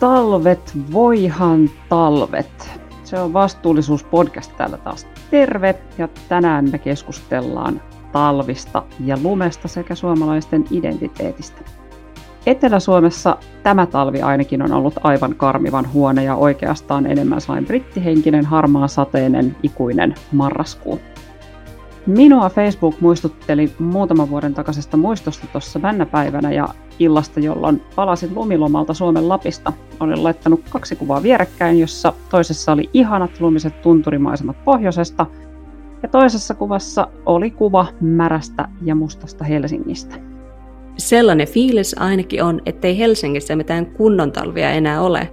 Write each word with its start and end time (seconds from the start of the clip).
talvet, 0.00 0.72
voihan 0.92 1.70
talvet. 1.88 2.80
Se 3.04 3.18
on 3.18 3.32
vastuullisuuspodcast 3.32 4.56
täällä 4.56 4.76
taas. 4.76 5.06
Terve! 5.30 5.74
Ja 5.98 6.08
tänään 6.28 6.70
me 6.70 6.78
keskustellaan 6.78 7.80
talvista 8.12 8.82
ja 9.04 9.18
lumesta 9.22 9.68
sekä 9.68 9.94
suomalaisten 9.94 10.64
identiteetistä. 10.70 11.60
Etelä-Suomessa 12.46 13.36
tämä 13.62 13.86
talvi 13.86 14.22
ainakin 14.22 14.62
on 14.62 14.72
ollut 14.72 14.94
aivan 15.02 15.34
karmivan 15.34 15.92
huone 15.92 16.24
ja 16.24 16.34
oikeastaan 16.34 17.06
enemmän 17.06 17.40
sain 17.40 17.66
brittihenkinen, 17.66 18.44
harmaa 18.44 18.88
sateinen, 18.88 19.56
ikuinen 19.62 20.14
marraskuu. 20.32 21.00
Minua 22.06 22.50
Facebook 22.50 23.00
muistutteli 23.00 23.72
muutaman 23.78 24.30
vuoden 24.30 24.54
takaisesta 24.54 24.96
muistosta 24.96 25.46
tuossa 25.46 25.78
männäpäivänä 25.78 26.52
ja 26.52 26.68
illasta, 26.98 27.40
jolloin 27.40 27.82
palasin 27.96 28.34
lumilomalta 28.34 28.94
Suomen 28.94 29.28
Lapista. 29.28 29.72
Olin 30.00 30.24
laittanut 30.24 30.60
kaksi 30.70 30.96
kuvaa 30.96 31.22
vierekkäin, 31.22 31.80
jossa 31.80 32.12
toisessa 32.30 32.72
oli 32.72 32.90
ihanat 32.94 33.40
lumiset 33.40 33.82
tunturimaisemat 33.82 34.64
pohjoisesta 34.64 35.26
ja 36.02 36.08
toisessa 36.08 36.54
kuvassa 36.54 37.08
oli 37.26 37.50
kuva 37.50 37.86
märästä 38.00 38.68
ja 38.84 38.94
mustasta 38.94 39.44
Helsingistä. 39.44 40.16
Sellainen 40.96 41.48
fiilis 41.48 41.96
ainakin 41.98 42.42
on, 42.42 42.60
ettei 42.66 42.98
Helsingissä 42.98 43.56
mitään 43.56 43.86
kunnon 43.86 44.32
talvia 44.32 44.70
enää 44.70 45.02
ole. 45.02 45.32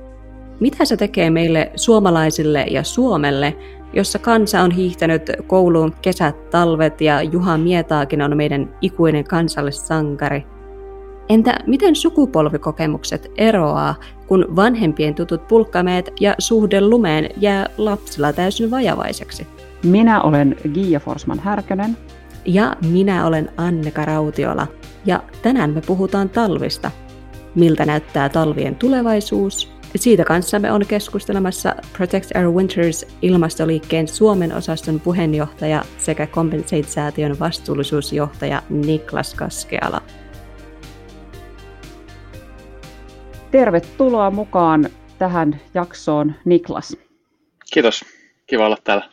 Mitä 0.59 0.86
se 0.86 0.98
tekee 0.98 1.30
meille 1.30 1.72
suomalaisille 1.76 2.66
ja 2.72 2.84
Suomelle, 2.84 3.58
jossa 3.94 4.20
kansa 4.20 4.62
on 4.62 4.72
hiihtänyt 4.72 5.32
kouluun 5.48 5.94
kesät, 6.02 6.50
talvet 6.50 7.02
ja 7.02 7.22
Juha 7.22 7.58
Mietaakin 7.58 8.22
on 8.22 8.38
meidän 8.38 8.76
ikuinen 8.82 9.23
kansallissankari. 9.23 10.45
Entä 11.30 11.56
miten 11.68 11.96
sukupolvikokemukset 11.96 13.31
eroaa, 13.38 13.95
kun 14.28 14.45
vanhempien 14.56 15.16
tutut 15.16 15.48
pulkkameet 15.48 16.14
ja 16.20 16.36
suhde 16.40 16.82
lumeen 16.82 17.30
jää 17.38 17.66
lapsilla 17.78 18.34
täysin 18.34 18.72
vajavaiseksi? 18.72 19.48
Minä 19.84 20.22
olen 20.22 20.56
Gia 20.73 21.00
Forsman 21.00 21.40
Härkönen. 21.40 21.98
Ja 22.45 22.76
minä 22.92 23.26
olen 23.28 23.52
Anne 23.58 23.92
Rautiola. 23.95 24.67
Ja 25.06 25.23
tänään 25.42 25.70
me 25.70 25.82
puhutaan 25.82 26.30
talvista. 26.30 26.92
Miltä 27.56 27.86
näyttää 27.86 28.30
talvien 28.30 28.76
tulevaisuus? 28.76 29.72
Siitä 29.95 30.23
kanssamme 30.23 30.72
on 30.72 30.86
keskustelemassa 30.88 31.76
Protect 31.98 32.32
Our 32.36 32.56
Winters 32.56 33.06
ilmastoliikkeen 33.22 34.08
Suomen 34.08 34.54
osaston 34.54 35.00
puheenjohtaja 35.00 35.82
sekä 35.98 36.28
Compensate-säätiön 36.28 37.39
vastuullisuusjohtaja 37.39 38.64
Niklas 38.70 39.34
Kaskeala. 39.34 40.02
Tervetuloa 43.52 44.32
mukaan 44.32 44.90
tähän 45.20 45.62
jaksoon, 45.74 46.34
Niklas. 46.46 46.98
Kiitos. 47.74 48.06
Kiva 48.48 48.66
olla 48.66 48.78
täällä. 48.84 49.10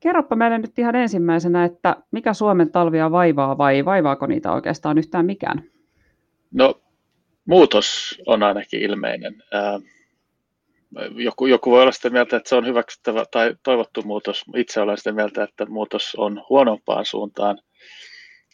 Kerropa 0.00 0.36
meille 0.36 0.58
nyt 0.58 0.78
ihan 0.78 0.96
ensimmäisenä, 0.96 1.64
että 1.64 1.96
mikä 2.10 2.34
Suomen 2.34 2.72
talvia 2.72 3.10
vaivaa 3.10 3.58
vai 3.58 3.84
vaivaako 3.84 4.26
niitä 4.26 4.52
oikeastaan 4.52 4.98
yhtään 4.98 5.26
mikään? 5.26 5.62
No, 6.54 6.80
muutos 7.44 8.18
on 8.26 8.42
ainakin 8.42 8.82
ilmeinen. 8.82 9.42
Joku, 11.16 11.46
joku 11.46 11.70
voi 11.70 11.82
olla 11.82 11.92
sitä 11.92 12.10
mieltä, 12.10 12.36
että 12.36 12.48
se 12.48 12.56
on 12.56 12.66
hyväksyttävä 12.66 13.24
tai 13.30 13.54
toivottu 13.62 14.02
muutos. 14.02 14.44
Itse 14.56 14.80
olen 14.80 14.98
sitä 14.98 15.12
mieltä, 15.12 15.42
että 15.44 15.66
muutos 15.66 16.14
on 16.18 16.44
huonompaan 16.48 17.04
suuntaan. 17.04 17.58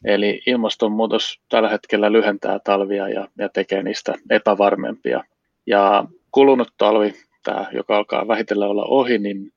Eli 0.04 0.42
ilmastonmuutos 0.46 1.40
tällä 1.48 1.68
hetkellä 1.68 2.12
lyhentää 2.12 2.58
talvia 2.58 3.08
ja, 3.08 3.28
ja 3.38 3.48
tekee 3.48 3.82
niistä 3.82 4.14
epävarmempia. 4.30 5.24
Ja 5.66 6.04
kulunut 6.30 6.68
talvi, 6.76 7.14
tämä, 7.44 7.66
joka 7.72 7.96
alkaa 7.96 8.28
vähitellen 8.28 8.68
olla 8.68 8.84
ohi, 8.84 9.18
niin 9.18 9.52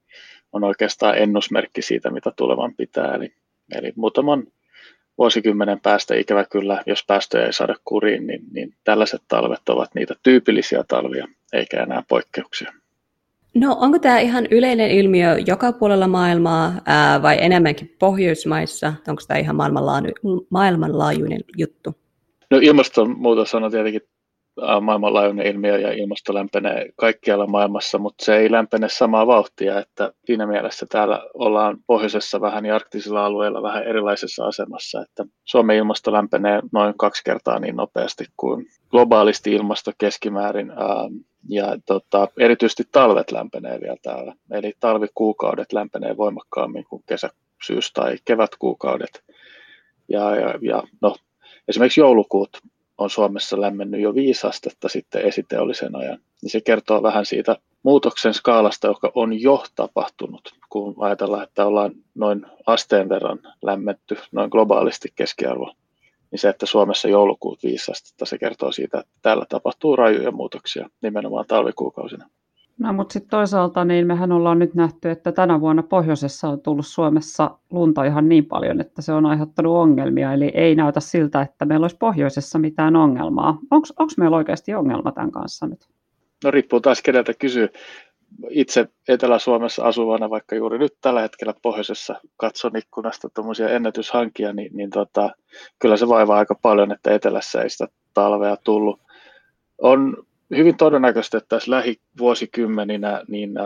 on 0.51 0.63
oikeastaan 0.63 1.17
ennusmerkki 1.17 1.81
siitä, 1.81 2.09
mitä 2.09 2.31
tulevan 2.35 2.75
pitää. 2.75 3.15
Eli, 3.15 3.33
eli 3.75 3.93
muutaman 3.95 4.47
vuosikymmenen 5.17 5.79
päästä 5.79 6.15
ikävä 6.15 6.45
kyllä, 6.45 6.83
jos 6.85 7.03
päästöjä 7.07 7.45
ei 7.45 7.53
saada 7.53 7.75
kuriin, 7.85 8.27
niin, 8.27 8.41
niin 8.51 8.75
tällaiset 8.83 9.21
talvet 9.27 9.69
ovat 9.69 9.95
niitä 9.95 10.15
tyypillisiä 10.23 10.83
talvia, 10.87 11.27
eikä 11.53 11.83
enää 11.83 12.03
poikkeuksia. 12.07 12.73
No 13.53 13.77
onko 13.79 13.99
tämä 13.99 14.19
ihan 14.19 14.47
yleinen 14.51 14.91
ilmiö 14.91 15.37
joka 15.47 15.73
puolella 15.73 16.07
maailmaa 16.07 16.73
ää, 16.85 17.21
vai 17.21 17.37
enemmänkin 17.41 17.95
Pohjoismaissa? 17.99 18.93
Onko 19.07 19.21
tämä 19.27 19.37
ihan 19.37 19.55
maailmanlaajuinen 20.49 21.41
juttu? 21.57 21.95
No 22.51 22.57
ilmastonmuutos 22.61 23.55
on 23.55 23.71
tietenkin 23.71 24.01
maailmanlaajuinen 24.81 25.47
ilmiö 25.47 25.77
ja 25.77 25.93
ilmasto 25.93 26.33
lämpenee 26.33 26.89
kaikkialla 26.95 27.47
maailmassa, 27.47 27.97
mutta 27.97 28.25
se 28.25 28.35
ei 28.35 28.51
lämpene 28.51 28.89
samaa 28.89 29.27
vauhtia, 29.27 29.79
että 29.79 30.13
siinä 30.25 30.47
mielessä 30.47 30.85
täällä 30.89 31.21
ollaan 31.33 31.77
pohjoisessa 31.87 32.41
vähän 32.41 32.65
ja 32.65 32.75
arktisilla 32.75 33.25
alueilla 33.25 33.63
vähän 33.63 33.83
erilaisessa 33.83 34.45
asemassa, 34.45 35.01
että 35.01 35.25
Suomen 35.43 35.77
ilmasto 35.77 36.11
lämpenee 36.11 36.61
noin 36.73 36.93
kaksi 36.97 37.23
kertaa 37.25 37.59
niin 37.59 37.75
nopeasti 37.75 38.25
kuin 38.37 38.65
globaalisti 38.91 39.51
ilmasto 39.53 39.91
keskimäärin 39.97 40.71
ja 41.49 41.77
tota, 41.85 42.27
erityisesti 42.39 42.83
talvet 42.91 43.31
lämpenee 43.31 43.81
vielä 43.81 43.97
täällä, 44.01 44.33
eli 44.51 44.73
talvikuukaudet 44.79 45.73
lämpenee 45.73 46.17
voimakkaammin 46.17 46.85
kuin 46.89 47.03
kesä, 47.05 47.29
syys- 47.65 47.93
tai 47.93 48.17
kevätkuukaudet. 48.25 49.23
Ja, 50.09 50.35
ja, 50.35 50.53
ja 50.61 50.83
no, 51.01 51.15
esimerkiksi 51.67 52.01
joulukuut 52.01 52.61
on 52.97 53.09
Suomessa 53.09 53.61
lämmennyt 53.61 54.01
jo 54.01 54.15
viisi 54.15 54.47
astetta 54.47 54.89
sitten 54.89 55.21
esiteollisen 55.21 55.95
ajan, 55.95 56.19
niin 56.41 56.49
se 56.49 56.61
kertoo 56.61 57.03
vähän 57.03 57.25
siitä 57.25 57.57
muutoksen 57.83 58.33
skaalasta, 58.33 58.87
joka 58.87 59.11
on 59.15 59.41
jo 59.41 59.63
tapahtunut, 59.75 60.53
kun 60.69 60.95
ajatellaan, 60.97 61.43
että 61.43 61.65
ollaan 61.65 61.91
noin 62.15 62.45
asteen 62.65 63.09
verran 63.09 63.39
lämmetty 63.61 64.17
noin 64.31 64.49
globaalisti 64.49 65.09
keskiarvo. 65.15 65.73
Niin 66.31 66.39
se, 66.39 66.49
että 66.49 66.65
Suomessa 66.65 67.07
joulukuut 67.07 67.63
viisi 67.63 67.91
astetta, 67.91 68.25
se 68.25 68.37
kertoo 68.37 68.71
siitä, 68.71 68.99
että 68.99 69.11
täällä 69.21 69.45
tapahtuu 69.49 69.95
rajuja 69.95 70.31
muutoksia 70.31 70.89
nimenomaan 71.01 71.45
talvikuukausina. 71.47 72.29
No 72.79 72.93
mutta 72.93 73.13
sitten 73.13 73.29
toisaalta 73.29 73.85
niin 73.85 74.07
mehän 74.07 74.31
ollaan 74.31 74.59
nyt 74.59 74.73
nähty, 74.73 75.09
että 75.09 75.31
tänä 75.31 75.61
vuonna 75.61 75.83
pohjoisessa 75.83 76.49
on 76.49 76.61
tullut 76.61 76.87
Suomessa 76.87 77.57
lunta 77.71 78.03
ihan 78.03 78.29
niin 78.29 78.45
paljon, 78.45 78.81
että 78.81 79.01
se 79.01 79.13
on 79.13 79.25
aiheuttanut 79.25 79.77
ongelmia. 79.77 80.33
Eli 80.33 80.51
ei 80.53 80.75
näytä 80.75 80.99
siltä, 80.99 81.41
että 81.41 81.65
meillä 81.65 81.83
olisi 81.83 81.97
pohjoisessa 81.97 82.59
mitään 82.59 82.95
ongelmaa. 82.95 83.59
Onko 83.71 84.13
meillä 84.17 84.37
oikeasti 84.37 84.73
ongelma 84.73 85.11
tämän 85.11 85.31
kanssa 85.31 85.67
nyt? 85.67 85.87
No 86.43 86.51
riippuu 86.51 86.81
taas 86.81 87.01
keneltä 87.01 87.33
kysyy. 87.33 87.69
Itse 88.49 88.87
Etelä-Suomessa 89.07 89.83
asuvana, 89.83 90.29
vaikka 90.29 90.55
juuri 90.55 90.77
nyt 90.77 90.93
tällä 91.01 91.21
hetkellä 91.21 91.53
pohjoisessa 91.61 92.15
katson 92.37 92.77
ikkunasta 92.77 93.29
tuommoisia 93.29 93.69
ennätyshankia, 93.69 94.53
niin, 94.53 94.77
niin 94.77 94.89
tota, 94.89 95.29
kyllä 95.79 95.97
se 95.97 96.07
vaivaa 96.07 96.37
aika 96.37 96.55
paljon, 96.55 96.91
että 96.91 97.11
etelässä 97.11 97.61
ei 97.61 97.69
sitä 97.69 97.87
talvea 98.13 98.57
tullut. 98.57 98.99
On 99.77 100.17
hyvin 100.57 100.77
todennäköistä, 100.77 101.37
että 101.37 101.55
tässä 101.55 101.71
lähivuosikymmeninä 101.71 103.21
niin 103.27 103.57
äh, 103.57 103.65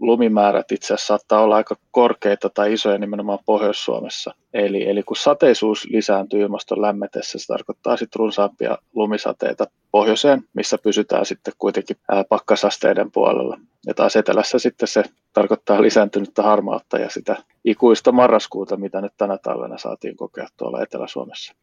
lumimäärät 0.00 0.72
itse 0.72 0.94
asiassa 0.94 1.06
saattaa 1.06 1.42
olla 1.42 1.56
aika 1.56 1.76
korkeita 1.90 2.50
tai 2.54 2.72
isoja 2.72 2.98
nimenomaan 2.98 3.38
Pohjois-Suomessa. 3.46 4.34
Eli, 4.54 4.88
eli 4.88 5.02
kun 5.02 5.16
sateisuus 5.16 5.86
lisääntyy 5.90 6.40
ilmaston 6.40 6.82
lämmetessä, 6.82 7.38
se 7.38 7.46
tarkoittaa 7.46 7.96
sitten 7.96 8.18
runsaampia 8.18 8.78
lumisateita 8.94 9.66
pohjoiseen, 9.90 10.42
missä 10.54 10.78
pysytään 10.78 11.26
sitten 11.26 11.54
kuitenkin 11.58 11.96
pakkasasteiden 12.28 13.10
puolella. 13.10 13.58
Ja 13.86 13.94
taas 13.94 14.16
etelässä 14.16 14.58
sitten 14.58 14.88
se 14.88 15.02
tarkoittaa 15.32 15.82
lisääntynyttä 15.82 16.42
harmautta 16.42 16.98
ja 16.98 17.10
sitä 17.10 17.36
ikuista 17.64 18.12
marraskuuta, 18.12 18.76
mitä 18.76 19.00
nyt 19.00 19.12
tänä 19.16 19.38
talvena 19.38 19.78
saatiin 19.78 20.16
kokea 20.16 20.46
tuolla 20.56 20.82
Etelä-Suomessa. 20.82 21.54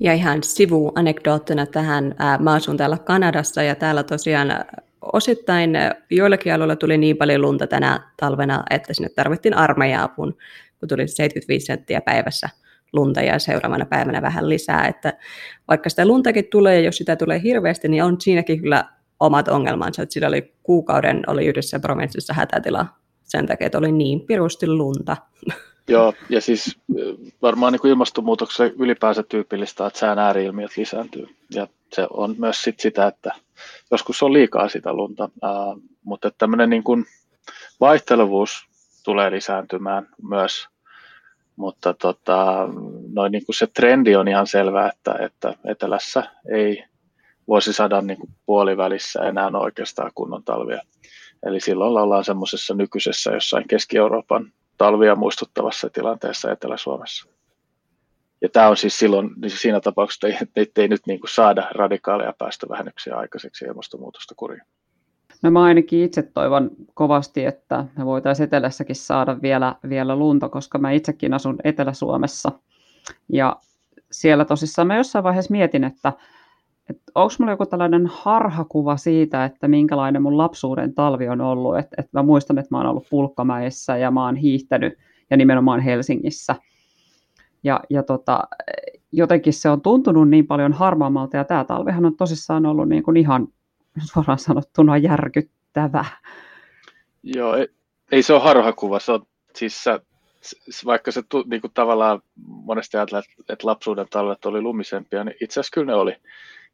Ja 0.00 0.12
ihan 0.12 0.42
sivuanekdoottina 0.42 1.66
tähän, 1.66 2.14
mä 2.38 2.52
asun 2.52 2.76
täällä 2.76 2.98
Kanadassa 2.98 3.62
ja 3.62 3.74
täällä 3.74 4.02
tosiaan 4.02 4.64
osittain 5.12 5.70
joillakin 6.10 6.54
alueilla 6.54 6.76
tuli 6.76 6.98
niin 6.98 7.16
paljon 7.16 7.42
lunta 7.42 7.66
tänä 7.66 8.12
talvena, 8.16 8.62
että 8.70 8.94
sinne 8.94 9.08
tarvittiin 9.08 9.54
armeija-apun, 9.54 10.36
kun 10.78 10.88
tuli 10.88 11.08
75 11.08 11.66
senttiä 11.66 12.00
päivässä 12.00 12.48
lunta 12.92 13.20
ja 13.20 13.38
seuraavana 13.38 13.86
päivänä 13.86 14.22
vähän 14.22 14.48
lisää. 14.48 14.86
Että 14.88 15.12
vaikka 15.68 15.88
sitä 15.88 16.06
luntakin 16.06 16.44
tulee 16.50 16.80
jos 16.80 16.96
sitä 16.96 17.16
tulee 17.16 17.42
hirveästi, 17.42 17.88
niin 17.88 18.04
on 18.04 18.20
siinäkin 18.20 18.60
kyllä 18.60 18.84
omat 19.20 19.48
ongelmansa. 19.48 20.02
Että 20.02 20.12
sillä 20.12 20.28
oli 20.28 20.54
kuukauden 20.62 21.22
oli 21.26 21.46
yhdessä 21.46 21.80
provinssissa 21.80 22.34
hätätila 22.34 22.86
sen 23.22 23.46
takia, 23.46 23.66
että 23.66 23.78
oli 23.78 23.92
niin 23.92 24.20
pirusti 24.20 24.66
lunta. 24.66 25.16
Joo, 25.92 26.14
ja 26.28 26.40
siis 26.40 26.78
varmaan 27.42 27.72
niin 27.72 27.80
kuin 27.80 27.90
ilmastonmuutoksen 27.90 28.72
ylipäänsä 28.78 29.22
tyypillistä, 29.22 29.86
että 29.86 29.98
sään 29.98 30.18
ääriilmiöt 30.18 30.76
lisääntyy. 30.76 31.26
Ja 31.54 31.68
se 31.92 32.06
on 32.10 32.34
myös 32.38 32.62
sit 32.62 32.80
sitä, 32.80 33.06
että 33.06 33.34
joskus 33.90 34.22
on 34.22 34.32
liikaa 34.32 34.68
sitä 34.68 34.92
lunta, 34.92 35.28
ää, 35.42 35.52
mutta 36.04 36.30
tämmöinen 36.38 36.70
niin 36.70 36.84
kuin 36.84 37.04
vaihtelevuus 37.80 38.66
tulee 39.04 39.30
lisääntymään 39.30 40.08
myös. 40.22 40.68
Mutta 41.56 41.94
tota, 41.94 42.68
noin 43.12 43.32
niin 43.32 43.46
kuin 43.46 43.56
se 43.56 43.66
trendi 43.66 44.16
on 44.16 44.28
ihan 44.28 44.46
selvä, 44.46 44.88
että, 44.88 45.14
että 45.20 45.54
etelässä 45.64 46.22
ei 46.52 46.84
vuosisadan 47.48 48.06
niin 48.06 48.18
kuin 48.18 48.30
puolivälissä 48.46 49.20
enää 49.20 49.50
oikeastaan 49.54 50.10
kunnon 50.14 50.44
talvia. 50.44 50.80
Eli 51.46 51.60
silloin 51.60 52.02
ollaan 52.02 52.24
semmoisessa 52.24 52.74
nykyisessä 52.74 53.32
jossain 53.32 53.68
Keski-Euroopan 53.68 54.52
talvia 54.78 55.16
muistuttavassa 55.16 55.90
tilanteessa 55.90 56.52
Etelä-Suomessa. 56.52 57.28
Ja 58.40 58.48
tämä 58.48 58.68
on 58.68 58.76
siis 58.76 58.98
silloin 58.98 59.30
niin 59.36 59.50
siinä 59.50 59.80
tapauksessa, 59.80 60.28
että 60.56 60.80
ei 60.82 60.88
nyt 60.88 61.06
niin 61.06 61.20
kuin 61.20 61.30
saada 61.30 61.68
radikaaleja 61.74 62.34
päästövähennyksiä 62.38 63.16
aikaiseksi 63.16 63.64
ilmastonmuutosta 63.64 64.34
kuriin. 64.36 64.62
No 65.42 65.50
mä 65.50 65.62
ainakin 65.62 66.04
itse 66.04 66.22
toivon 66.22 66.70
kovasti, 66.94 67.44
että 67.44 67.84
me 67.98 68.06
voitaisiin 68.06 68.44
etelässäkin 68.44 68.96
saada 68.96 69.42
vielä, 69.42 69.74
vielä 69.88 70.16
lunta, 70.16 70.48
koska 70.48 70.78
mä 70.78 70.90
itsekin 70.90 71.34
asun 71.34 71.58
Etelä-Suomessa. 71.64 72.52
Ja 73.28 73.56
siellä 74.10 74.44
tosissaan 74.44 74.88
mä 74.88 74.96
jossain 74.96 75.22
vaiheessa 75.22 75.52
mietin, 75.52 75.84
että, 75.84 76.12
että 76.92 77.12
onko 77.14 77.34
mulla 77.38 77.52
joku 77.52 77.66
tällainen 77.66 78.06
harhakuva 78.06 78.96
siitä, 78.96 79.44
että 79.44 79.68
minkälainen 79.68 80.22
mun 80.22 80.38
lapsuuden 80.38 80.94
talvi 80.94 81.28
on 81.28 81.40
ollut. 81.40 81.78
Että, 81.78 81.96
että 81.98 82.18
mä 82.18 82.22
muistan, 82.22 82.58
että 82.58 82.68
mä 82.70 82.78
oon 82.78 82.86
ollut 82.86 83.06
Pulkkamäessä 83.10 83.96
ja 83.96 84.10
mä 84.10 84.24
oon 84.24 84.36
hiihtänyt 84.36 84.98
ja 85.30 85.36
nimenomaan 85.36 85.80
Helsingissä. 85.80 86.54
Ja, 87.64 87.80
ja 87.90 88.02
tota, 88.02 88.42
jotenkin 89.12 89.52
se 89.52 89.70
on 89.70 89.80
tuntunut 89.80 90.28
niin 90.28 90.46
paljon 90.46 90.72
harmaammalta 90.72 91.36
ja 91.36 91.44
tämä 91.44 91.64
talvihan 91.64 92.06
on 92.06 92.16
tosissaan 92.16 92.66
ollut 92.66 92.88
niin 92.88 93.02
kuin 93.02 93.16
ihan 93.16 93.48
suoraan 94.12 94.38
sanottuna 94.38 94.96
järkyttävä. 94.96 96.04
Joo, 97.22 97.54
ei, 97.54 97.68
ei 98.12 98.22
se 98.22 98.32
ole 98.32 98.42
harhakuva. 98.42 98.98
Se 98.98 99.12
on, 99.12 99.22
siis 99.56 99.84
sä, 99.84 100.00
vaikka 100.84 101.10
se 101.10 101.22
niin 101.46 101.60
kuin 101.60 101.72
tavallaan 101.74 102.22
monesti 102.46 102.96
ajatellaan, 102.96 103.24
että 103.48 103.66
lapsuuden 103.66 104.06
talvet 104.10 104.44
oli 104.44 104.60
lumisempia, 104.60 105.24
niin 105.24 105.36
itse 105.40 105.60
asiassa 105.60 105.74
kyllä 105.74 105.86
ne 105.86 105.94
oli. 105.94 106.16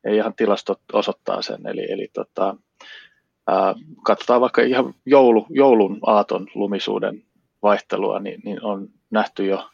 Ja 0.05 0.15
ihan 0.15 0.35
tilastot 0.35 0.81
osoittaa 0.93 1.43
sen. 1.43 1.67
Eli, 1.67 1.93
eli 1.93 2.09
tota, 2.13 2.57
ää, 3.47 3.75
katsotaan 4.05 4.41
vaikka 4.41 4.63
ihan 4.63 4.95
joulu, 5.07 5.47
joulun 5.51 5.99
aaton 6.07 6.47
lumisuuden 6.55 7.23
vaihtelua, 7.63 8.21
niin, 8.21 8.41
niin 8.45 8.65
on 8.65 8.89
nähty 9.11 9.47
jo 9.47 9.69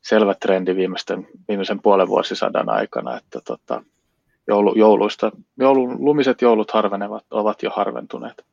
selvä 0.00 0.34
trendi 0.34 0.76
viimeisten, 0.76 1.28
viimeisen 1.48 1.82
puolen 1.82 2.08
vuosisadan 2.08 2.68
aikana, 2.68 3.16
että 3.16 3.40
tota, 3.46 3.82
joulu, 4.48 4.74
jouluista. 4.74 5.32
Joulun, 5.58 6.04
lumiset 6.04 6.42
joulut 6.42 6.70
harvenevat, 6.70 7.24
ovat 7.30 7.62
jo 7.62 7.70
harventuneet. 7.70 8.44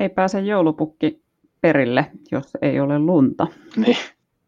Ei 0.00 0.08
pääse 0.08 0.40
joulupukki 0.40 1.22
perille, 1.60 2.10
jos 2.30 2.50
ei 2.62 2.80
ole 2.80 2.98
lunta. 2.98 3.46
Niin. 3.76 3.96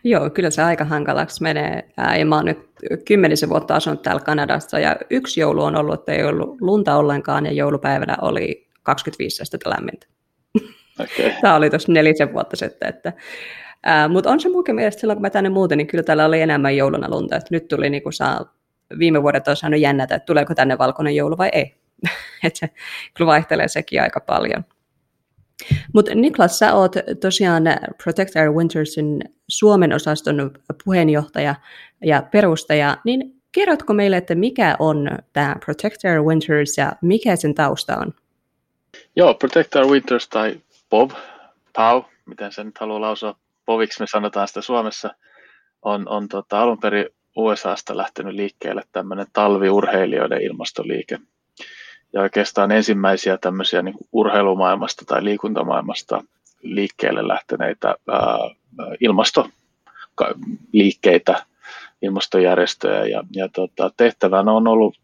Joo, 0.04 0.30
kyllä 0.30 0.50
se 0.50 0.62
aika 0.62 0.84
hankalaksi 0.84 1.42
menee. 1.42 1.88
Ja 2.18 2.26
mä 2.26 2.36
oon 2.36 2.44
nyt 2.44 2.58
kymmenisen 3.04 3.48
vuotta 3.48 3.74
asunut 3.74 4.02
täällä 4.02 4.20
Kanadassa 4.20 4.78
ja 4.78 4.96
yksi 5.10 5.40
joulu 5.40 5.62
on 5.62 5.76
ollut, 5.76 6.00
että 6.00 6.12
ei 6.12 6.24
ollut 6.24 6.60
lunta 6.60 6.96
ollenkaan 6.96 7.46
ja 7.46 7.52
joulupäivänä 7.52 8.16
oli 8.22 8.68
25 8.82 9.42
astetta 9.42 9.70
lämmintä. 9.70 10.06
Okay. 11.00 11.32
Tämä 11.42 11.56
oli 11.56 11.70
tuossa 11.70 11.92
nelisen 11.92 12.32
vuotta 12.32 12.56
sitten. 12.56 12.88
Että, 12.88 13.12
mutta 14.08 14.30
on 14.30 14.40
se 14.40 14.48
muukin 14.48 14.74
mielestä 14.74 15.00
silloin, 15.00 15.16
kun 15.16 15.22
mä 15.22 15.30
tänne 15.30 15.50
muuten, 15.50 15.78
niin 15.78 15.86
kyllä 15.86 16.04
täällä 16.04 16.24
oli 16.24 16.40
enemmän 16.40 16.76
jouluna 16.76 17.10
lunta. 17.10 17.36
Että 17.36 17.48
nyt 17.50 17.68
tuli 17.68 17.90
niin 17.90 18.02
kuin 18.02 18.12
saa 18.12 18.54
viime 18.98 19.22
vuodet 19.22 19.48
on 19.48 19.56
saanut 19.56 19.80
jännätä, 19.80 20.14
että 20.14 20.26
tuleeko 20.26 20.54
tänne 20.54 20.78
valkoinen 20.78 21.16
joulu 21.16 21.38
vai 21.38 21.48
ei. 21.52 21.74
että 22.44 22.58
se 22.58 22.70
kyllä 23.14 23.28
vaihtelee 23.28 23.68
sekin 23.68 24.02
aika 24.02 24.20
paljon. 24.20 24.64
Mutta 25.94 26.14
Niklas, 26.14 26.58
sä 26.58 26.74
oot 26.74 26.92
tosiaan 27.20 27.64
Protect 28.04 28.36
Our 28.36 28.54
Wintersin 28.54 29.20
Suomen 29.48 29.92
osaston 29.92 30.50
puheenjohtaja 30.84 31.54
ja 32.04 32.22
perustaja, 32.32 32.96
niin 33.04 33.42
kerrotko 33.52 33.94
meille, 33.94 34.16
että 34.16 34.34
mikä 34.34 34.76
on 34.78 35.10
tämä 35.32 35.56
Protect 35.64 36.04
Our 36.04 36.26
Winters 36.26 36.78
ja 36.78 36.92
mikä 37.02 37.36
sen 37.36 37.54
tausta 37.54 37.96
on? 37.96 38.14
Joo, 39.16 39.34
Protect 39.34 39.76
Our 39.76 39.86
Winters 39.86 40.28
tai 40.28 40.60
POV, 40.90 41.10
POW, 41.76 42.02
miten 42.26 42.52
sen 42.52 42.66
nyt 42.66 42.78
haluaa 42.78 43.00
lausua, 43.00 43.36
POViksi 43.64 44.00
me 44.00 44.06
sanotaan 44.06 44.48
sitä 44.48 44.60
Suomessa, 44.60 45.10
on, 45.82 46.08
on 46.08 46.28
tota, 46.28 46.62
alun 46.62 46.80
perin 46.80 47.06
USAsta 47.36 47.96
lähtenyt 47.96 48.34
liikkeelle 48.34 48.82
tämmöinen 48.92 49.26
talviurheilijoiden 49.32 50.42
ilmastoliike. 50.42 51.18
Ja 52.14 52.20
oikeastaan 52.20 52.72
ensimmäisiä 52.72 53.38
tämmöisiä 53.38 53.82
niin 53.82 53.94
urheilumaailmasta 54.12 55.04
tai 55.04 55.24
liikuntamaailmasta 55.24 56.24
liikkeelle 56.62 57.28
lähteneitä 57.28 57.88
ää, 57.88 58.38
ilmastoliikkeitä, 59.00 61.44
ilmastojärjestöjä. 62.02 63.04
Ja, 63.04 63.22
ja 63.32 63.48
tota, 63.48 63.90
tehtävänä 63.96 64.52
on 64.52 64.68
ollut 64.68 64.98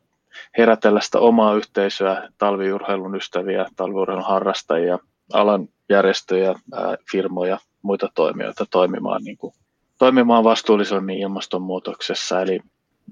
herätellä 0.59 1.01
sitä 1.01 1.19
omaa 1.19 1.55
yhteisöä, 1.55 2.29
talviurheilun 2.39 3.15
ystäviä, 3.15 3.67
talviurheilun 3.77 4.27
harrastajia, 4.27 4.99
alan 5.33 5.69
järjestöjä, 5.89 6.49
ää, 6.49 6.97
firmoja, 7.13 7.59
muita 7.83 8.09
toimijoita 8.15 8.67
toimimaan 8.71 9.23
niin 9.25 9.37
kuin 9.37 9.55
toimimaan 9.99 10.45
vastuullisemmin 10.45 11.19
ilmastonmuutoksessa. 11.19 12.41
Eli 12.41 12.61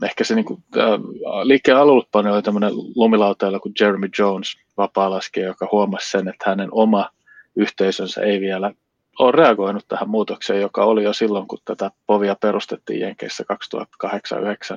ehkä 0.02 0.24
se 0.24 0.34
niin 0.34 0.44
kuin, 0.44 0.64
äh, 0.76 1.00
liikkeen 1.42 1.76
alullepano 1.76 2.34
oli 2.34 2.42
tämmöinen 2.42 2.72
lumilautailla 2.74 3.58
kuin 3.58 3.72
Jeremy 3.80 4.08
Jones, 4.18 4.56
vapaa 4.76 5.20
joka 5.46 5.68
huomasi 5.72 6.10
sen, 6.10 6.28
että 6.28 6.50
hänen 6.50 6.68
oma 6.72 7.08
yhteisönsä 7.56 8.20
ei 8.20 8.40
vielä 8.40 8.72
ole 9.18 9.32
reagoinut 9.32 9.84
tähän 9.88 10.10
muutokseen, 10.10 10.60
joka 10.60 10.84
oli 10.84 11.04
jo 11.04 11.12
silloin, 11.12 11.48
kun 11.48 11.58
tätä 11.64 11.90
povia 12.06 12.36
perustettiin 12.40 13.00
Jenkeissä 13.00 13.44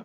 2008-2009 0.00 0.04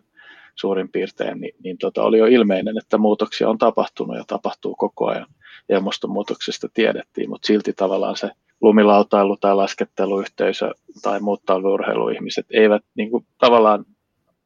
suurin 0.54 0.88
piirtein, 0.88 1.40
niin, 1.40 1.54
niin 1.64 1.78
tota, 1.78 2.02
oli 2.02 2.18
jo 2.18 2.26
ilmeinen, 2.26 2.78
että 2.78 2.98
muutoksia 2.98 3.48
on 3.48 3.58
tapahtunut 3.58 4.16
ja 4.16 4.24
tapahtuu 4.26 4.74
koko 4.74 5.06
ajan. 5.06 5.26
Ilmastonmuutoksesta 5.68 6.68
tiedettiin, 6.74 7.30
mutta 7.30 7.46
silti 7.46 7.72
tavallaan 7.72 8.16
se 8.16 8.30
lumilautailu 8.60 9.36
tai 9.36 9.54
lasketteluyhteisö 9.54 10.70
tai 11.02 11.20
muut 11.20 11.42
talviurheiluihmiset 11.46 12.46
eivät 12.50 12.82
niin 12.94 13.10
kuin, 13.10 13.26
tavallaan 13.38 13.84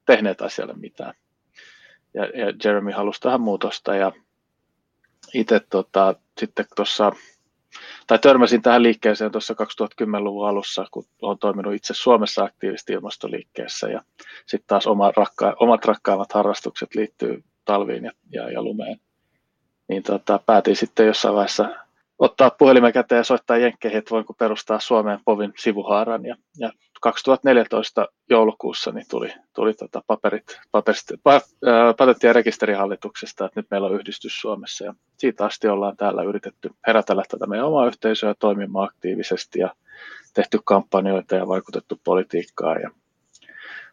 tehneet 0.07 0.43
asialle 0.43 0.75
mitään. 0.77 1.15
Ja, 2.15 2.25
ja 2.25 2.53
Jeremy 2.65 2.91
halusi 2.91 3.21
tähän 3.21 3.41
muutosta 3.41 3.95
ja 3.95 4.13
itse 5.35 5.61
tota, 5.71 6.15
sitten 6.41 6.67
tuossa, 6.77 7.13
tai 8.07 8.19
törmäsin 8.19 8.63
tähän 8.63 8.83
liikkeeseen 8.83 9.33
tuossa 9.33 9.55
2010-luvun 9.55 10.49
alussa, 10.49 10.87
kun 10.91 11.05
olen 11.23 11.39
toiminut 11.39 11.75
itse 11.75 11.95
Suomessa 11.95 12.45
aktiivisesti 12.45 12.93
ilmastoliikkeessä 12.93 13.89
ja 13.89 14.03
sitten 14.47 14.67
taas 14.67 14.87
oma 14.87 15.13
rakka, 15.17 15.57
omat 15.61 15.85
rakkaimmat 15.85 16.33
harrastukset 16.33 16.95
liittyy 16.95 17.45
talviin 17.65 18.05
ja, 18.05 18.13
ja, 18.31 18.51
ja 18.51 18.63
lumeen. 18.63 19.01
Niin 19.89 20.03
tota, 20.03 20.41
päätin 20.47 20.77
sitten 20.77 21.07
jossain 21.07 21.35
vaiheessa 21.35 21.69
ottaa 22.19 22.51
puhelimen 22.51 22.93
käteen 22.93 23.17
ja 23.17 23.25
soittaa 23.25 23.57
jenkkeihin, 23.57 23.99
että 23.99 24.11
voinko 24.11 24.35
perustaa 24.35 24.81
Suomeen 24.81 25.19
povin 25.25 25.53
sivuhaaran. 25.59 26.25
Ja, 26.25 26.37
ja 26.59 26.73
2014 27.03 28.09
joulukuussa 28.31 28.93
niin 28.93 29.07
tuli, 29.11 29.35
tuli 29.55 29.75
tota 29.75 30.03
paperit, 30.07 30.61
paperit 30.71 31.03
pa, 31.23 31.33
ää, 31.33 31.95
patentti- 31.99 32.27
ja 32.27 32.33
rekisterihallituksesta, 32.33 33.45
että 33.45 33.61
nyt 33.61 33.67
meillä 33.71 33.87
on 33.87 33.95
yhdistys 33.95 34.41
Suomessa. 34.41 34.85
Ja 34.85 34.95
siitä 35.19 35.45
asti 35.45 35.69
ollaan 35.69 35.97
täällä 35.97 36.23
yritetty 36.23 36.71
herätellä 36.87 37.23
tätä 37.29 37.47
meidän 37.47 37.67
omaa 37.67 37.87
yhteisöä 37.87 38.35
toimimaan 38.39 38.89
aktiivisesti 38.89 39.59
ja 39.59 39.75
tehty 40.35 40.59
kampanjoita 40.65 41.37
ja 41.37 41.49
vaikutettu 41.49 42.01
politiikkaa 42.05 42.79
ja 42.79 42.91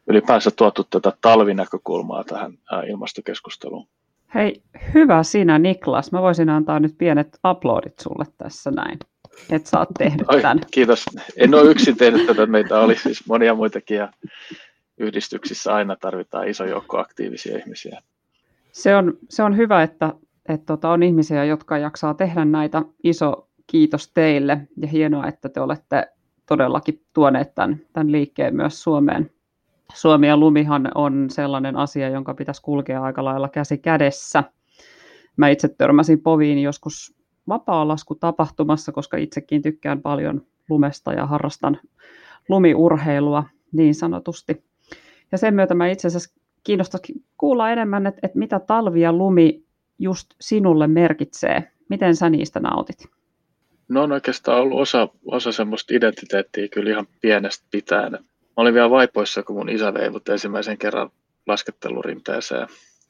ylipäänsä 0.08 0.52
tuotu 0.52 0.84
tätä 0.84 1.14
talvinäkökulmaa 1.22 2.24
tähän 2.24 2.54
ilmastokeskusteluun. 2.88 3.88
Hei, 4.36 4.62
hyvä 4.94 5.24
sinä 5.24 5.60
Niklas. 5.60 6.12
Mä 6.12 6.22
voisin 6.22 6.50
antaa 6.50 6.80
nyt 6.80 6.98
pienet 6.98 7.40
aplodit 7.44 8.00
sulle 8.00 8.26
tässä 8.38 8.72
näin, 8.72 9.00
että 9.52 9.70
sä 9.70 9.80
oot 9.80 9.90
tehnyt 9.98 10.30
Oi, 10.30 10.42
tämän. 10.42 10.60
Kiitos. 10.72 11.06
En 11.36 11.56
ole 11.56 11.72
yksin 11.72 11.98
tehnyt 11.98 12.28
tätä, 12.28 12.46
meitä 12.46 12.80
oli 12.80 12.96
siis 12.96 13.28
monia 13.28 13.56
muitakin 13.56 13.98
ja 13.98 14.14
yhdistyksissä 14.98 15.74
aina 15.74 15.96
tarvitaan 15.96 16.48
iso 16.48 16.66
joukko 16.66 16.98
aktiivisia 16.98 17.58
ihmisiä. 17.58 18.02
Se 18.72 18.96
on, 18.96 19.18
se 19.30 19.44
on 19.44 19.58
hyvä, 19.58 19.84
että, 19.84 20.14
että 20.50 20.66
tota, 20.66 20.90
on 20.90 21.04
ihmisiä, 21.04 21.46
jotka 21.46 21.78
jaksaa 21.78 22.14
tehdä 22.14 22.46
näitä. 22.46 22.82
Iso 23.04 23.48
kiitos 23.68 24.12
teille 24.14 24.68
ja 24.78 24.88
hienoa, 24.88 25.28
että 25.28 25.50
te 25.50 25.62
olette 25.62 26.08
todellakin 26.46 27.02
tuoneet 27.14 27.56
tämän, 27.56 27.82
tämän 27.94 28.12
liikkeen 28.12 28.56
myös 28.56 28.84
Suomeen. 28.84 29.32
Suomi 29.94 30.28
ja 30.28 30.38
lumihan 30.38 30.92
on 30.96 31.30
sellainen 31.30 31.76
asia, 31.76 32.10
jonka 32.10 32.34
pitäisi 32.34 32.62
kulkea 32.62 33.04
aika 33.04 33.26
lailla 33.26 33.50
käsi 33.50 33.78
kädessä. 33.78 34.44
Mä 35.38 35.50
itse 35.50 35.68
törmäsin 35.68 36.22
Poviin 36.22 36.60
joskus 36.60 37.19
vapaa-lasku 37.50 38.16
tapahtumassa, 38.16 38.92
koska 38.92 39.18
itsekin 39.18 39.62
tykkään 39.62 40.02
paljon 40.02 40.42
lumesta 40.70 41.14
ja 41.14 41.26
harrastan 41.26 41.80
lumiurheilua 42.50 43.44
niin 43.72 43.96
sanotusti. 43.96 44.64
Ja 45.32 45.38
sen 45.38 45.54
myötä 45.54 45.74
mä 45.74 45.88
itse 45.88 46.08
asiassa 46.08 46.40
kiinnostaisi 46.64 47.14
kuulla 47.38 47.72
enemmän, 47.72 48.08
että, 48.08 48.20
että 48.24 48.40
mitä 48.40 48.60
talvi 48.60 49.02
ja 49.02 49.14
lumi 49.14 49.64
just 50.00 50.28
sinulle 50.42 50.88
merkitsee. 50.88 51.72
Miten 51.90 52.16
sä 52.16 52.30
niistä 52.30 52.60
nautit? 52.60 53.06
No 53.88 54.04
on 54.04 54.12
oikeastaan 54.12 54.62
ollut 54.62 54.80
osa, 54.80 55.08
osa 55.26 55.52
semmoista 55.52 55.94
identiteettiä 55.96 56.68
kyllä 56.68 56.90
ihan 56.90 57.08
pienestä 57.22 57.66
pitäen. 57.72 58.12
Mä 58.12 58.20
olin 58.58 58.74
vielä 58.74 58.90
vaipoissa, 58.90 59.44
kun 59.44 59.56
mun 59.56 59.70
isä 59.70 59.94
vei 59.94 60.10
mut 60.10 60.30
ensimmäisen 60.30 60.78
kerran 60.78 61.10
laskettelurinteeseen. 61.48 62.68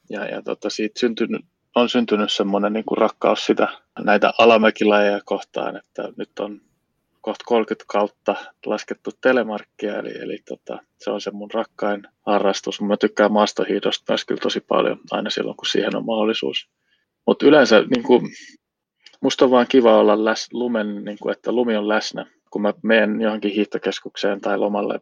Ja, 0.09 0.25
ja 0.25 0.41
tota, 0.41 0.69
siitä 0.69 0.99
syntynyt, 0.99 1.45
on 1.75 1.89
syntynyt 1.89 2.31
semmoinen 2.31 2.73
niin 2.73 2.85
kuin 2.85 2.97
rakkaus 2.97 3.45
sitä 3.45 3.67
näitä 3.99 4.31
alamäkilajeja 4.37 5.19
kohtaan, 5.25 5.77
että 5.77 6.03
nyt 6.17 6.39
on 6.39 6.61
kohta 7.21 7.45
30 7.47 7.85
kautta 7.87 8.35
laskettu 8.65 9.11
telemarkkia, 9.21 9.97
eli, 9.97 10.11
eli 10.21 10.37
tota, 10.47 10.79
se 10.97 11.11
on 11.11 11.21
se 11.21 11.31
mun 11.31 11.51
rakkain 11.53 12.03
harrastus. 12.25 12.81
Mä 12.81 12.97
tykkään 12.97 13.31
maastohiidosta 13.31 14.13
myös 14.13 14.25
kyllä 14.25 14.41
tosi 14.41 14.59
paljon 14.59 14.99
aina 15.11 15.29
silloin, 15.29 15.57
kun 15.57 15.67
siihen 15.67 15.95
on 15.95 16.05
mahdollisuus. 16.05 16.69
Mutta 17.27 17.45
yleensä 17.45 17.81
niin 17.95 18.03
kuin, 18.03 18.21
musta 19.21 19.45
on 19.45 19.51
vaan 19.51 19.67
kiva 19.69 19.97
olla 19.97 20.25
läs, 20.25 20.47
lumen, 20.53 21.03
niin 21.05 21.17
kuin, 21.21 21.31
että 21.31 21.51
lumi 21.51 21.75
on 21.77 21.87
läsnä. 21.87 22.25
Kun 22.51 22.61
mä 22.61 22.73
menen 22.83 23.21
johonkin 23.21 23.51
hiihtokeskukseen 23.51 24.41
tai 24.41 24.57
lomalle 24.57 24.99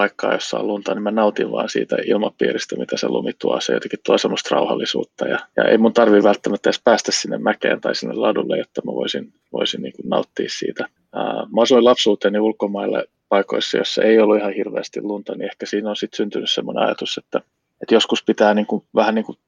paikkaa, 0.00 0.32
jossa 0.32 0.58
on 0.58 0.66
lunta, 0.66 0.94
niin 0.94 1.02
mä 1.02 1.10
nautin 1.10 1.50
vaan 1.50 1.68
siitä 1.68 1.96
ilmapiiristä, 2.06 2.76
mitä 2.76 2.96
se 2.96 3.08
lumi 3.08 3.32
tuo. 3.32 3.60
Se 3.60 3.72
jotenkin 3.72 3.98
tuo 4.06 4.18
semmoista 4.18 4.54
rauhallisuutta 4.54 5.28
ja, 5.28 5.38
ja 5.56 5.64
ei 5.64 5.78
mun 5.78 5.92
tarvi 5.92 6.22
välttämättä 6.22 6.68
edes 6.70 6.80
päästä 6.84 7.12
sinne 7.12 7.38
mäkeen 7.38 7.80
tai 7.80 7.94
sinne 7.94 8.14
ladulle, 8.14 8.58
jotta 8.58 8.82
mä 8.84 8.92
voisin, 8.92 9.32
voisin 9.52 9.82
niin 9.82 9.92
nauttia 10.04 10.48
siitä. 10.48 10.86
Ää, 11.12 11.22
mä 11.24 11.62
asuin 11.62 11.84
lapsuuteni 11.84 12.38
ulkomaille 12.38 13.04
paikoissa, 13.28 13.78
jossa 13.78 14.02
ei 14.02 14.18
ollut 14.18 14.38
ihan 14.38 14.52
hirveästi 14.52 15.02
lunta, 15.02 15.32
niin 15.32 15.44
ehkä 15.44 15.66
siinä 15.66 15.90
on 15.90 15.96
sitten 15.96 16.16
syntynyt 16.16 16.50
semmoinen 16.50 16.84
ajatus, 16.84 17.18
että, 17.18 17.40
että 17.82 17.94
joskus 17.94 18.24
pitää 18.24 18.54
niin 18.54 18.66
kuin, 18.66 18.84
vähän 18.94 19.14
niin 19.14 19.24
kuin 19.24 19.38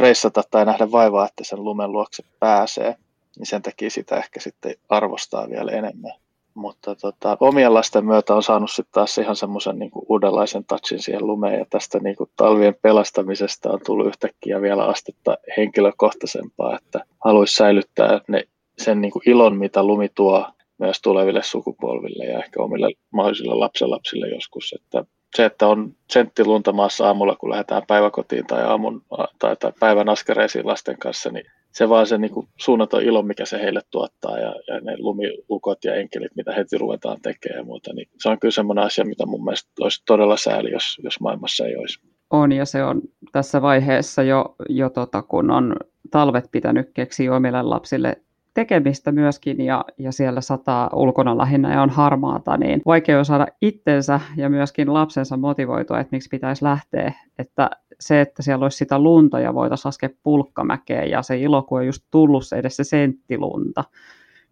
reissata 0.00 0.42
tai 0.50 0.64
nähdä 0.64 0.90
vaivaa, 0.90 1.26
että 1.26 1.44
sen 1.44 1.64
lumen 1.64 1.92
luokse 1.92 2.22
pääsee, 2.40 2.96
niin 3.38 3.46
sen 3.46 3.62
takia 3.62 3.90
sitä 3.90 4.16
ehkä 4.16 4.40
sitten 4.40 4.74
arvostaa 4.88 5.50
vielä 5.50 5.70
enemmän. 5.72 6.12
Mutta 6.54 6.94
tota, 6.94 7.36
omien 7.40 7.74
lasten 7.74 8.06
myötä 8.06 8.34
on 8.34 8.42
saanut 8.42 8.70
sitten 8.70 8.92
taas 8.92 9.18
ihan 9.18 9.36
semmoisen 9.36 9.78
niin 9.78 9.90
uudenlaisen 10.08 10.64
touchin 10.64 11.02
siihen 11.02 11.26
lumeen 11.26 11.58
ja 11.58 11.66
tästä 11.70 11.98
niin 11.98 12.16
kuin 12.16 12.30
talvien 12.36 12.74
pelastamisesta 12.82 13.70
on 13.70 13.80
tullut 13.86 14.06
yhtäkkiä 14.06 14.60
vielä 14.60 14.84
astetta 14.84 15.38
henkilökohtaisempaa, 15.56 16.76
että 16.76 17.04
haluaisi 17.24 17.54
säilyttää 17.54 18.20
ne, 18.28 18.44
sen 18.78 19.00
niin 19.00 19.12
kuin 19.12 19.22
ilon, 19.26 19.56
mitä 19.56 19.82
lumi 19.82 20.08
tuo 20.08 20.46
myös 20.78 21.00
tuleville 21.02 21.42
sukupolville 21.42 22.24
ja 22.24 22.38
ehkä 22.38 22.62
omille 22.62 22.88
mahdollisille 23.10 23.54
lapsenlapsille 23.54 24.28
joskus. 24.28 24.74
Että 24.80 25.04
se, 25.36 25.44
että 25.44 25.66
on 25.66 25.94
sentti 26.10 26.44
lunta 26.44 26.72
maassa 26.72 27.06
aamulla, 27.06 27.36
kun 27.36 27.50
lähdetään 27.50 27.82
päiväkotiin 27.88 28.46
tai, 28.46 28.64
aamun, 28.64 29.02
tai, 29.38 29.56
tai 29.56 29.72
päivän 29.80 30.08
askareisiin 30.08 30.66
lasten 30.66 30.98
kanssa, 30.98 31.30
niin 31.30 31.46
se 31.72 31.88
vaan 31.88 32.06
se 32.06 32.18
niin 32.18 32.30
kuin 32.30 32.48
suunnaton 32.56 33.02
ilo, 33.02 33.22
mikä 33.22 33.44
se 33.44 33.62
heille 33.62 33.80
tuottaa 33.90 34.38
ja, 34.38 34.54
ja 34.68 34.80
ne 34.80 34.96
lumiukot 34.98 35.84
ja 35.84 35.94
enkelit, 35.94 36.36
mitä 36.36 36.52
heti 36.52 36.78
ruvetaan 36.78 37.18
tekemään 37.22 37.58
ja 37.58 37.64
muuta, 37.64 37.92
niin 37.92 38.08
se 38.22 38.28
on 38.28 38.38
kyllä 38.38 38.52
semmoinen 38.52 38.84
asia, 38.84 39.04
mitä 39.04 39.26
mun 39.26 39.44
mielestä 39.44 39.70
olisi 39.80 40.02
todella 40.06 40.36
sääli, 40.36 40.70
jos, 40.70 41.00
jos 41.04 41.20
maailmassa 41.20 41.66
ei 41.66 41.76
olisi. 41.76 42.00
On 42.30 42.52
ja 42.52 42.64
se 42.64 42.84
on 42.84 43.02
tässä 43.32 43.62
vaiheessa 43.62 44.22
jo, 44.22 44.54
jo 44.68 44.90
tota, 44.90 45.22
kun 45.22 45.50
on 45.50 45.76
talvet 46.10 46.44
pitänyt 46.52 46.90
keksiä 46.94 47.34
omille 47.34 47.62
lapsille 47.62 48.16
tekemistä 48.54 49.12
myöskin 49.12 49.60
ja, 49.60 49.84
ja 49.98 50.12
siellä 50.12 50.40
sataa 50.40 50.90
ulkona 50.92 51.38
lähinnä 51.38 51.74
ja 51.74 51.82
on 51.82 51.90
harmaata, 51.90 52.56
niin 52.56 52.82
vaikea 52.86 53.18
on 53.18 53.24
saada 53.24 53.46
itsensä 53.62 54.20
ja 54.36 54.50
myöskin 54.50 54.94
lapsensa 54.94 55.36
motivoitua, 55.36 56.00
että 56.00 56.16
miksi 56.16 56.28
pitäisi 56.28 56.64
lähteä. 56.64 57.12
Että 57.38 57.70
se, 58.02 58.20
että 58.20 58.42
siellä 58.42 58.64
olisi 58.64 58.76
sitä 58.76 58.98
lunta 58.98 59.40
ja 59.40 59.54
voitaisiin 59.54 59.88
laskea 59.88 60.08
pulkkamäkeen 60.22 61.10
ja 61.10 61.22
se 61.22 61.38
ilo, 61.38 61.62
kun 61.62 61.78
on 61.78 61.86
just 61.86 62.02
tullut 62.10 62.46
se 62.46 62.56
edes 62.56 62.76
se 62.76 62.84
senttilunta, 62.84 63.84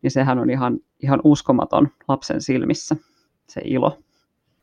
niin 0.02 0.10
sehän 0.10 0.38
on 0.38 0.50
ihan, 0.50 0.78
ihan 1.02 1.20
uskomaton 1.24 1.88
lapsen 2.08 2.42
silmissä 2.42 2.96
se 3.48 3.60
ilo. 3.64 3.98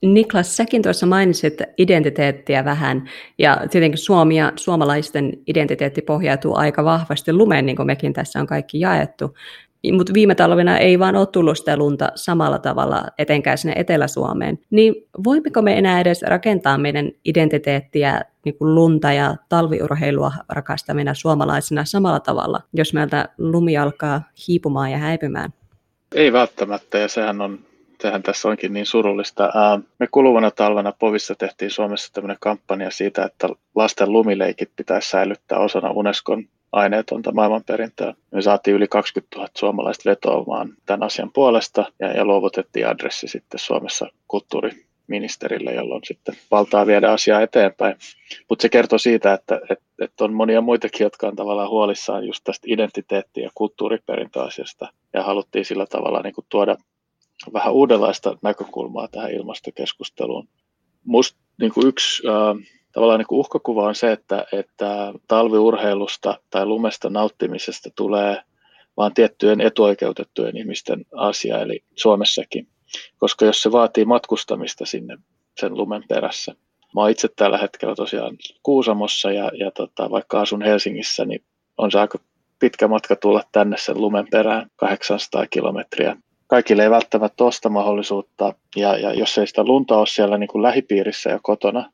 Niklas, 0.02 0.58
säkin 0.58 0.82
tuossa 0.82 1.06
mainitsit 1.06 1.54
identiteettiä 1.78 2.66
vähän, 2.66 3.10
ja 3.38 3.58
tietenkin 3.72 3.98
Suomi 3.98 4.38
ja 4.38 4.52
suomalaisten 4.56 5.34
identiteetti 5.48 6.02
pohjautuu 6.02 6.56
aika 6.56 6.84
vahvasti 6.84 7.34
lumeen, 7.34 7.66
niin 7.66 7.76
kuin 7.76 7.86
mekin 7.86 8.14
tässä 8.14 8.40
on 8.40 8.48
kaikki 8.48 8.80
jaettu. 8.80 9.34
Mutta 9.92 10.14
viime 10.14 10.36
talvena 10.36 10.78
ei 10.78 11.00
vaan 11.00 11.16
ole 11.16 11.28
tullut 11.28 11.58
sitä 11.58 11.78
lunta 11.78 12.12
samalla 12.16 12.60
tavalla, 12.60 13.04
etenkään 13.18 13.58
sinne 13.58 13.74
Etelä-Suomeen. 13.78 14.60
Niin 14.70 14.96
voimmeko 15.24 15.62
me 15.62 15.78
enää 15.78 16.02
edes 16.02 16.22
rakentaa 16.22 16.78
meidän 16.78 17.12
identiteettiä 17.26 18.22
niin 18.46 18.58
kuin 18.58 18.76
lunta 18.76 19.14
ja 19.14 19.36
talviurheilua 19.50 20.32
rakastavina 20.50 21.14
suomalaisina 21.14 21.86
samalla 21.86 22.20
tavalla, 22.20 22.62
jos 22.74 22.94
meiltä 22.94 23.30
lumi 23.38 23.78
alkaa 23.78 24.22
hiipumaan 24.48 24.92
ja 24.92 24.98
häipymään? 24.98 25.54
Ei 26.16 26.34
välttämättä, 26.34 26.98
ja 26.98 27.08
sehän 27.08 27.42
on 27.42 27.60
sehän 28.02 28.24
tässä 28.24 28.50
onkin 28.50 28.74
niin 28.74 28.86
surullista. 28.86 29.52
Me 30.00 30.08
kuluvana 30.12 30.52
talvena 30.52 30.94
Povissa 31.00 31.36
tehtiin 31.36 31.72
Suomessa 31.72 32.14
tämmöinen 32.14 32.38
kampanja 32.40 32.92
siitä, 32.92 33.24
että 33.24 33.50
lasten 33.76 34.12
lumileikit 34.12 34.70
pitäisi 34.76 35.10
säilyttää 35.10 35.60
osana 35.60 35.92
Unescon 35.92 36.44
aineetonta 36.72 37.32
maailmanperintöä. 37.32 38.14
Me 38.32 38.42
saatiin 38.42 38.76
yli 38.76 38.88
20 38.88 39.36
000 39.38 39.50
suomalaista 39.58 40.10
vetoamaan 40.10 40.74
tämän 40.86 41.04
asian 41.04 41.32
puolesta 41.34 41.86
ja, 42.00 42.12
ja 42.12 42.26
luovutettiin 42.26 42.88
adressi 42.88 43.28
sitten 43.28 43.60
Suomessa 43.60 44.08
kulttuuriministerille, 44.28 45.74
jolloin 45.74 46.02
sitten 46.06 46.36
valtaa 46.52 46.88
viedä 46.88 47.12
asiaa 47.12 47.42
eteenpäin. 47.42 47.96
Mutta 48.50 48.62
se 48.62 48.70
kertoo 48.70 49.00
siitä, 49.00 49.34
että, 49.34 49.60
että, 49.70 49.86
että 50.02 50.24
on 50.24 50.34
monia 50.34 50.62
muitakin, 50.62 51.06
jotka 51.06 51.28
on 51.28 51.36
tavallaan 51.36 51.70
huolissaan 51.70 52.28
just 52.28 52.44
tästä 52.44 52.68
identiteetti- 52.70 53.42
ja 53.42 53.50
kulttuuriperintöasiasta 53.56 54.94
ja 55.14 55.24
haluttiin 55.24 55.66
sillä 55.66 55.86
tavalla 55.86 56.22
niin 56.22 56.36
kuin 56.36 56.46
tuoda 56.50 56.78
vähän 57.54 57.74
uudenlaista 57.74 58.38
näkökulmaa 58.42 59.08
tähän 59.08 59.32
ilmastokeskusteluun. 59.32 60.48
Musta 61.06 61.40
niin 61.60 61.74
kuin 61.74 61.88
yksi 61.88 62.24
äh, 62.28 62.77
tavallaan 62.98 63.20
niin 63.20 63.40
uhkakuva 63.40 63.88
on 63.88 63.96
se, 63.96 64.12
että, 64.12 64.46
että 64.52 65.14
talviurheilusta 65.28 66.40
tai 66.50 66.66
lumesta 66.66 67.10
nauttimisesta 67.10 67.90
tulee 67.96 68.42
vain 68.98 69.14
tiettyjen 69.14 69.62
etuoikeutettujen 69.62 70.58
ihmisten 70.58 71.06
asia, 71.16 71.62
eli 71.62 71.84
Suomessakin. 71.96 72.68
Koska 73.18 73.46
jos 73.46 73.62
se 73.62 73.72
vaatii 73.72 74.06
matkustamista 74.06 74.86
sinne 74.86 75.18
sen 75.60 75.78
lumen 75.78 76.04
perässä. 76.10 76.56
Mä 76.96 77.02
oon 77.02 77.10
itse 77.10 77.28
tällä 77.36 77.58
hetkellä 77.58 77.96
tosiaan 77.96 78.38
Kuusamossa 78.64 79.32
ja, 79.32 79.52
ja 79.60 79.72
tota, 79.72 80.10
vaikka 80.10 80.42
asun 80.42 80.62
Helsingissä, 80.62 81.26
niin 81.26 81.44
on 81.78 81.92
se 81.92 82.00
aika 82.00 82.20
pitkä 82.60 82.88
matka 82.88 83.16
tulla 83.16 83.44
tänne 83.52 83.78
sen 83.78 84.02
lumen 84.02 84.28
perään, 84.32 84.72
800 84.76 85.48
kilometriä 85.48 86.18
kaikille 86.48 86.84
ei 86.84 86.90
välttämättä 86.90 87.44
ole 87.44 87.52
sitä 87.52 87.70
mahdollisuutta, 87.70 88.54
ja, 88.76 88.98
ja 88.98 89.14
jos 89.14 89.38
ei 89.38 89.48
sitä 89.48 89.64
lunta 89.64 89.98
ole 89.98 90.08
siellä 90.08 90.38
niin 90.38 90.48
kuin 90.48 90.62
lähipiirissä 90.62 91.30
ja 91.30 91.40
kotona, 91.42 91.92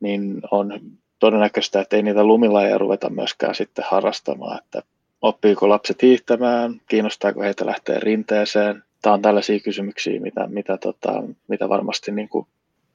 niin 0.00 0.42
on 0.50 0.80
todennäköistä, 1.18 1.80
että 1.80 1.96
ei 1.96 2.02
niitä 2.02 2.24
lumilajeja 2.24 2.78
ruveta 2.78 3.10
myöskään 3.10 3.54
sitten 3.54 3.84
harrastamaan, 3.88 4.58
että 4.64 4.82
oppiiko 5.22 5.68
lapset 5.68 6.02
hiihtämään, 6.02 6.80
kiinnostaako 6.88 7.40
heitä 7.40 7.66
lähteä 7.66 8.00
rinteeseen. 8.00 8.82
Tämä 9.02 9.14
on 9.14 9.22
tällaisia 9.22 9.60
kysymyksiä, 9.60 10.20
mitä, 10.20 10.46
mitä, 10.46 10.76
tota, 10.76 11.22
mitä 11.48 11.68
varmasti 11.68 12.12
niin 12.12 12.28
kuin, 12.28 12.46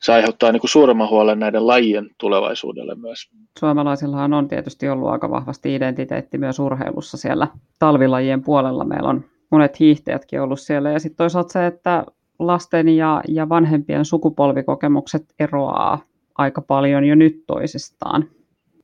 se 0.02 0.14
aiheuttaa 0.14 0.52
niin 0.52 0.60
kuin 0.60 0.70
suuremman 0.70 1.10
huolen 1.10 1.40
näiden 1.40 1.68
lajien 1.68 2.10
tulevaisuudelle 2.18 2.96
myös. 2.96 3.30
Suomalaisillahan 3.60 4.34
on 4.34 4.48
tietysti 4.48 4.90
ollut 4.90 5.10
aika 5.10 5.30
vahvasti 5.30 5.76
identiteetti 5.76 6.38
myös 6.38 6.60
urheilussa 6.60 7.18
siellä 7.18 7.48
talvilajien 7.80 8.44
puolella. 8.44 8.86
Meillä 8.86 9.10
on 9.10 9.26
monet 9.52 9.80
hiihtäjätkin 9.80 10.42
ollut 10.42 10.60
siellä. 10.60 10.92
Ja 10.92 11.00
sitten 11.00 11.18
toisaalta 11.18 11.52
se, 11.52 11.66
että 11.66 12.06
lasten 12.40 12.90
ja, 12.90 13.22
ja 13.28 13.50
vanhempien 13.50 14.06
sukupolvikokemukset 14.06 15.34
eroaa 15.40 16.00
aika 16.36 16.62
paljon 16.62 17.04
jo 17.04 17.16
nyt 17.16 17.44
toisistaan. 17.48 18.26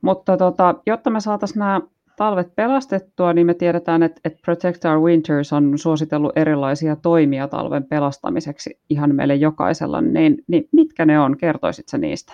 Mutta 0.01 0.37
tota, 0.37 0.75
jotta 0.85 1.09
me 1.09 1.19
saataisiin 1.19 1.59
nämä 1.59 1.81
talvet 2.17 2.55
pelastettua, 2.55 3.33
niin 3.33 3.47
me 3.47 3.53
tiedetään, 3.53 4.03
että, 4.03 4.21
että 4.25 4.39
Protect 4.45 4.85
Our 4.85 4.99
Winters 4.99 5.53
on 5.53 5.77
suositellut 5.77 6.37
erilaisia 6.37 6.95
toimia 6.95 7.47
talven 7.47 7.83
pelastamiseksi 7.83 8.79
ihan 8.89 9.15
meille 9.15 9.35
jokaisella. 9.35 10.01
Niin, 10.01 10.43
niin 10.47 10.67
mitkä 10.71 11.05
ne 11.05 11.19
on? 11.19 11.37
Kertoisitko 11.37 11.97
niistä? 11.97 12.33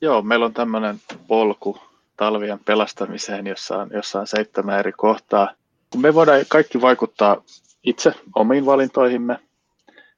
Joo, 0.00 0.22
meillä 0.22 0.46
on 0.46 0.52
tämmöinen 0.52 0.96
polku 1.26 1.78
talvien 2.16 2.58
pelastamiseen, 2.64 3.46
jossa 3.46 3.78
on, 3.78 3.90
jossa 3.92 4.20
on 4.20 4.26
seitsemän 4.26 4.78
eri 4.78 4.92
kohtaa 4.92 5.48
me 5.96 6.14
voidaan 6.14 6.44
kaikki 6.48 6.80
vaikuttaa 6.80 7.42
itse 7.84 8.14
omiin 8.34 8.66
valintoihimme, 8.66 9.38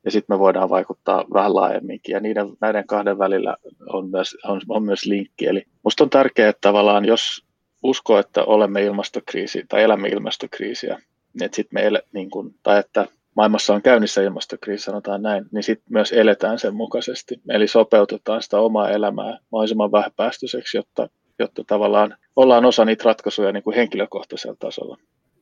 ja 0.04 0.10
sitten 0.10 0.34
me 0.34 0.38
voidaan 0.38 0.70
vaikuttaa 0.70 1.24
vähän 1.34 1.54
laajemminkin, 1.54 2.12
ja 2.12 2.20
niiden, 2.20 2.46
näiden 2.60 2.86
kahden 2.86 3.18
välillä 3.18 3.56
on 3.92 4.10
myös, 4.10 4.36
on, 4.44 4.60
on 4.68 4.84
myös 4.84 5.04
linkki. 5.04 5.46
Eli 5.46 5.64
minusta 5.84 6.04
on 6.04 6.10
tärkeää, 6.10 6.48
että 6.48 6.60
tavallaan 6.60 7.04
jos 7.04 7.44
uskoo, 7.82 8.18
että 8.18 8.44
olemme 8.44 8.82
ilmastokriisi 8.82 9.64
tai 9.68 9.82
elämme 9.82 10.08
ilmastokriisiä, 10.08 10.98
niin 11.32 11.44
että 11.44 11.56
sit 11.56 11.72
me 11.72 11.86
ele, 11.86 12.02
niin 12.12 12.30
kun, 12.30 12.54
tai 12.62 12.78
että 12.78 13.06
maailmassa 13.36 13.74
on 13.74 13.82
käynnissä 13.82 14.22
ilmastokriisi, 14.22 14.84
sanotaan 14.84 15.22
näin, 15.22 15.44
niin 15.52 15.62
sitten 15.62 15.86
myös 15.90 16.12
eletään 16.12 16.58
sen 16.58 16.74
mukaisesti. 16.74 17.40
Eli 17.48 17.68
sopeutetaan 17.68 18.42
sitä 18.42 18.58
omaa 18.58 18.90
elämää 18.90 19.38
mahdollisimman 19.52 19.92
vähäpäästöiseksi, 19.92 20.76
jotta, 20.76 21.08
jotta 21.38 21.64
tavallaan 21.66 22.16
ollaan 22.36 22.64
osa 22.64 22.84
niitä 22.84 23.04
ratkaisuja 23.04 23.52
niin 23.52 23.62
kuin 23.62 23.76
henkilökohtaisella 23.76 24.56
tasolla 24.58 24.96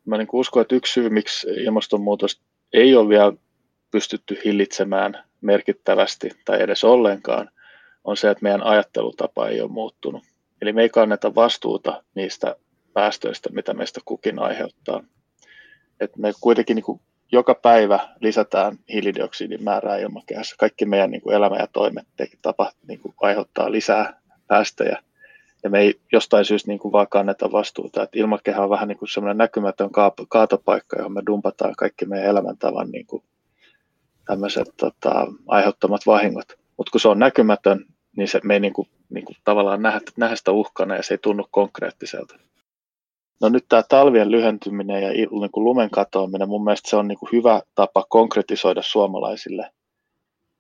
mä 0.05 0.19
niin 0.19 0.29
uskon, 0.33 0.63
että 0.63 0.75
yksi 0.75 0.93
syy, 0.93 1.11
miksi 1.11 1.47
ilmastonmuutos 1.51 2.41
ei 2.73 2.97
ole 2.97 3.09
vielä 3.09 3.33
pystytty 3.93 4.41
hillitsemään 4.45 5.25
merkittävästi 5.41 6.31
tai 6.45 6.63
edes 6.63 6.85
ollenkaan, 6.85 7.51
on 8.05 8.17
se, 8.17 8.31
että 8.31 8.43
meidän 8.43 8.63
ajattelutapa 8.63 9.49
ei 9.49 9.61
ole 9.61 9.71
muuttunut. 9.71 10.23
Eli 10.63 10.73
me 10.73 10.83
ei 10.83 10.89
kanneta 10.89 11.35
vastuuta 11.35 12.03
niistä 12.15 12.57
päästöistä, 12.93 13.51
mitä 13.53 13.75
meistä 13.75 14.01
kukin 14.05 14.39
aiheuttaa. 14.39 15.05
Et 16.01 16.17
me 16.17 16.33
kuitenkin 16.41 16.75
niin 16.75 16.85
kuin 16.85 17.01
joka 17.33 17.55
päivä 17.55 18.09
lisätään 18.21 18.79
hiilidioksidin 18.93 19.65
määrää 19.65 19.97
ilmakehässä. 19.97 20.57
Kaikki 20.59 20.85
meidän 20.85 21.11
niin 21.11 21.23
kuin 21.23 21.37
elämä 21.37 21.57
ja 21.57 21.67
toimet 21.67 22.07
tapa, 22.43 22.73
niin 22.89 23.01
kuin 23.01 23.15
aiheuttaa 23.21 23.73
lisää 23.73 24.21
päästöjä. 24.47 25.03
Ja 25.65 25.71
me 25.71 25.81
ei 25.81 26.01
jostain 26.13 26.45
syystä 26.45 26.69
niin 26.69 26.79
kuin 26.79 26.93
vaan 26.93 27.09
kanneta 27.09 27.53
vastuuta. 27.53 28.03
Et 28.03 28.17
ilmakehä 28.17 28.63
on 28.63 28.71
vähän 28.71 28.89
niin 28.89 28.99
kuin 28.99 29.09
semmoinen 29.09 29.39
näkymätön 29.39 29.91
kaatopaikka, 30.29 30.97
johon 30.97 31.13
me 31.13 31.23
dumpataan 31.27 31.75
kaikki 31.79 32.07
meidän 32.07 32.29
elämäntavan 32.29 32.91
niin 32.91 33.07
kuin 33.07 33.23
tämmöiset 34.27 34.69
tota, 34.77 35.27
aiheuttamat 35.49 36.01
vahingot. 36.07 36.53
Mutta 36.77 36.91
kun 36.91 37.01
se 37.01 37.09
on 37.09 37.19
näkymätön, 37.19 37.87
niin 38.17 38.29
se, 38.29 38.41
me 38.45 38.55
ei 38.55 38.61
niin 38.61 38.73
kuin, 38.73 38.89
niin 39.11 39.25
kuin 39.25 39.37
tavallaan 39.45 39.83
nähdä, 39.83 40.01
nähdä 40.17 40.37
sitä 40.37 40.51
uhkana 40.53 40.97
ja 40.97 41.03
se 41.03 41.15
ei 41.15 41.19
tunnu 41.19 41.47
konkreettiselta. 41.51 42.37
No 43.41 43.49
nyt 43.49 43.65
tämä 43.69 43.83
talvien 43.89 44.31
lyhentyminen 44.31 45.03
ja 45.03 45.09
niin 45.13 45.51
kuin 45.53 45.65
lumen 45.65 45.91
katoaminen, 45.91 46.49
mun 46.49 46.65
mielestä 46.65 46.91
se 46.91 46.97
on 46.97 47.09
niin 47.09 47.19
kuin 47.19 47.33
hyvä 47.33 47.63
tapa 47.75 48.05
konkretisoida 48.09 48.83
suomalaisille, 48.83 49.71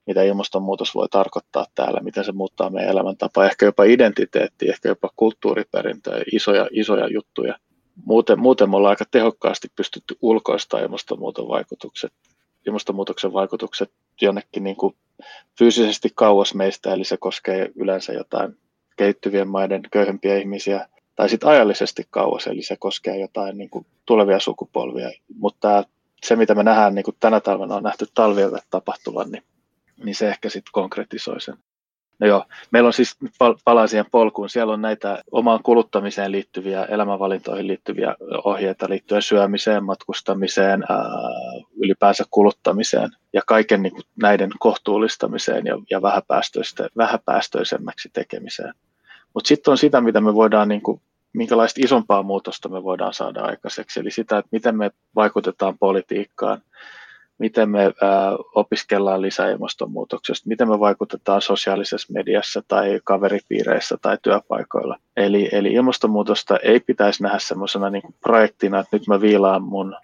mitä 0.06 0.22
ilmastonmuutos 0.22 0.94
voi 0.94 1.08
tarkoittaa 1.08 1.66
täällä, 1.74 2.00
miten 2.00 2.24
se 2.24 2.32
muuttaa 2.32 2.70
meidän 2.70 2.90
elämäntapaa, 2.90 3.46
ehkä 3.46 3.66
jopa 3.66 3.84
identiteetti, 3.84 4.68
ehkä 4.68 4.88
jopa 4.88 5.10
kulttuuriperintöä, 5.16 6.22
isoja, 6.32 6.68
isoja 6.70 7.08
juttuja. 7.08 7.58
Muuten, 8.04 8.40
muuten 8.40 8.70
me 8.70 8.76
ollaan 8.76 8.90
aika 8.90 9.04
tehokkaasti 9.10 9.68
pystytty 9.76 10.16
ulkoistamaan 10.22 10.84
ilmastonmuutoksen 10.84 11.48
vaikutukset, 11.48 12.12
ilmastonmuutoksen 12.66 13.32
vaikutukset 13.32 13.92
jonnekin 14.20 14.64
niin 14.64 14.76
kuin 14.76 14.96
fyysisesti 15.58 16.08
kauas 16.14 16.54
meistä, 16.54 16.92
eli 16.92 17.04
se 17.04 17.16
koskee 17.16 17.70
yleensä 17.76 18.12
jotain 18.12 18.56
kehittyvien 18.96 19.48
maiden 19.48 19.82
köyhempiä 19.90 20.38
ihmisiä, 20.38 20.88
tai 21.16 21.28
sitten 21.28 21.48
ajallisesti 21.48 22.06
kauas, 22.10 22.46
eli 22.46 22.62
se 22.62 22.76
koskee 22.76 23.18
jotain 23.20 23.58
niin 23.58 23.70
kuin 23.70 23.86
tulevia 24.06 24.40
sukupolvia. 24.40 25.10
Mutta 25.34 25.84
se, 26.24 26.36
mitä 26.36 26.54
me 26.54 26.62
nähdään 26.62 26.94
niin 26.94 27.04
kuin 27.04 27.16
tänä 27.20 27.40
talvena 27.40 27.74
on 27.74 27.82
nähty 27.82 28.06
talvien 28.14 28.50
tapahtuvan, 28.70 29.30
niin, 29.30 29.42
niin 30.04 30.14
se 30.14 30.28
ehkä 30.28 30.48
sitten 30.48 30.72
konkretisoi 30.72 31.40
sen. 31.40 31.56
No 32.18 32.26
joo, 32.26 32.44
meillä 32.70 32.86
on 32.86 32.92
siis, 32.92 33.16
palaan 33.64 33.88
siihen 33.88 34.06
polkuun, 34.10 34.48
siellä 34.48 34.72
on 34.72 34.82
näitä 34.82 35.22
omaan 35.32 35.60
kuluttamiseen 35.62 36.32
liittyviä, 36.32 36.84
elämänvalintoihin 36.84 37.66
liittyviä 37.66 38.14
ohjeita 38.44 38.88
liittyen 38.88 39.22
syömiseen, 39.22 39.84
matkustamiseen, 39.84 40.84
ää, 40.88 41.04
ylipäänsä 41.76 42.24
kuluttamiseen 42.30 43.10
ja 43.32 43.42
kaiken 43.46 43.82
niin 43.82 43.92
kuin 43.92 44.04
näiden 44.22 44.50
kohtuullistamiseen 44.58 45.66
ja, 45.66 45.78
ja 45.90 46.02
vähäpäästöisemmäksi 46.96 48.10
tekemiseen. 48.12 48.74
Mutta 49.34 49.48
sitten 49.48 49.70
on 49.70 49.78
sitä, 49.78 50.00
mitä 50.00 50.20
me 50.20 50.34
voidaan, 50.34 50.68
niin 50.68 50.82
kuin, 50.82 51.00
minkälaista 51.32 51.80
isompaa 51.84 52.22
muutosta 52.22 52.68
me 52.68 52.82
voidaan 52.82 53.14
saada 53.14 53.42
aikaiseksi. 53.42 54.00
Eli 54.00 54.10
sitä, 54.10 54.38
että 54.38 54.48
miten 54.52 54.76
me 54.76 54.90
vaikutetaan 55.16 55.78
politiikkaan, 55.78 56.62
miten 57.42 57.70
me 57.70 57.92
opiskellaan 58.54 59.22
lisää 59.22 59.50
ilmastonmuutoksesta, 59.50 60.48
miten 60.48 60.68
me 60.68 60.80
vaikutetaan 60.80 61.42
sosiaalisessa 61.42 62.12
mediassa 62.12 62.62
tai 62.68 63.00
kaveripiireissä 63.04 63.96
tai 64.02 64.18
työpaikoilla. 64.22 64.96
Eli, 65.16 65.48
eli 65.52 65.72
ilmastonmuutosta 65.72 66.56
ei 66.56 66.80
pitäisi 66.80 67.22
nähdä 67.22 67.38
semmoisena 67.38 67.90
niin 67.90 68.14
projektina, 68.20 68.80
että 68.80 68.96
nyt 68.96 69.06
mä 69.06 69.20
viilaan 69.20 69.62
mun 69.62 69.96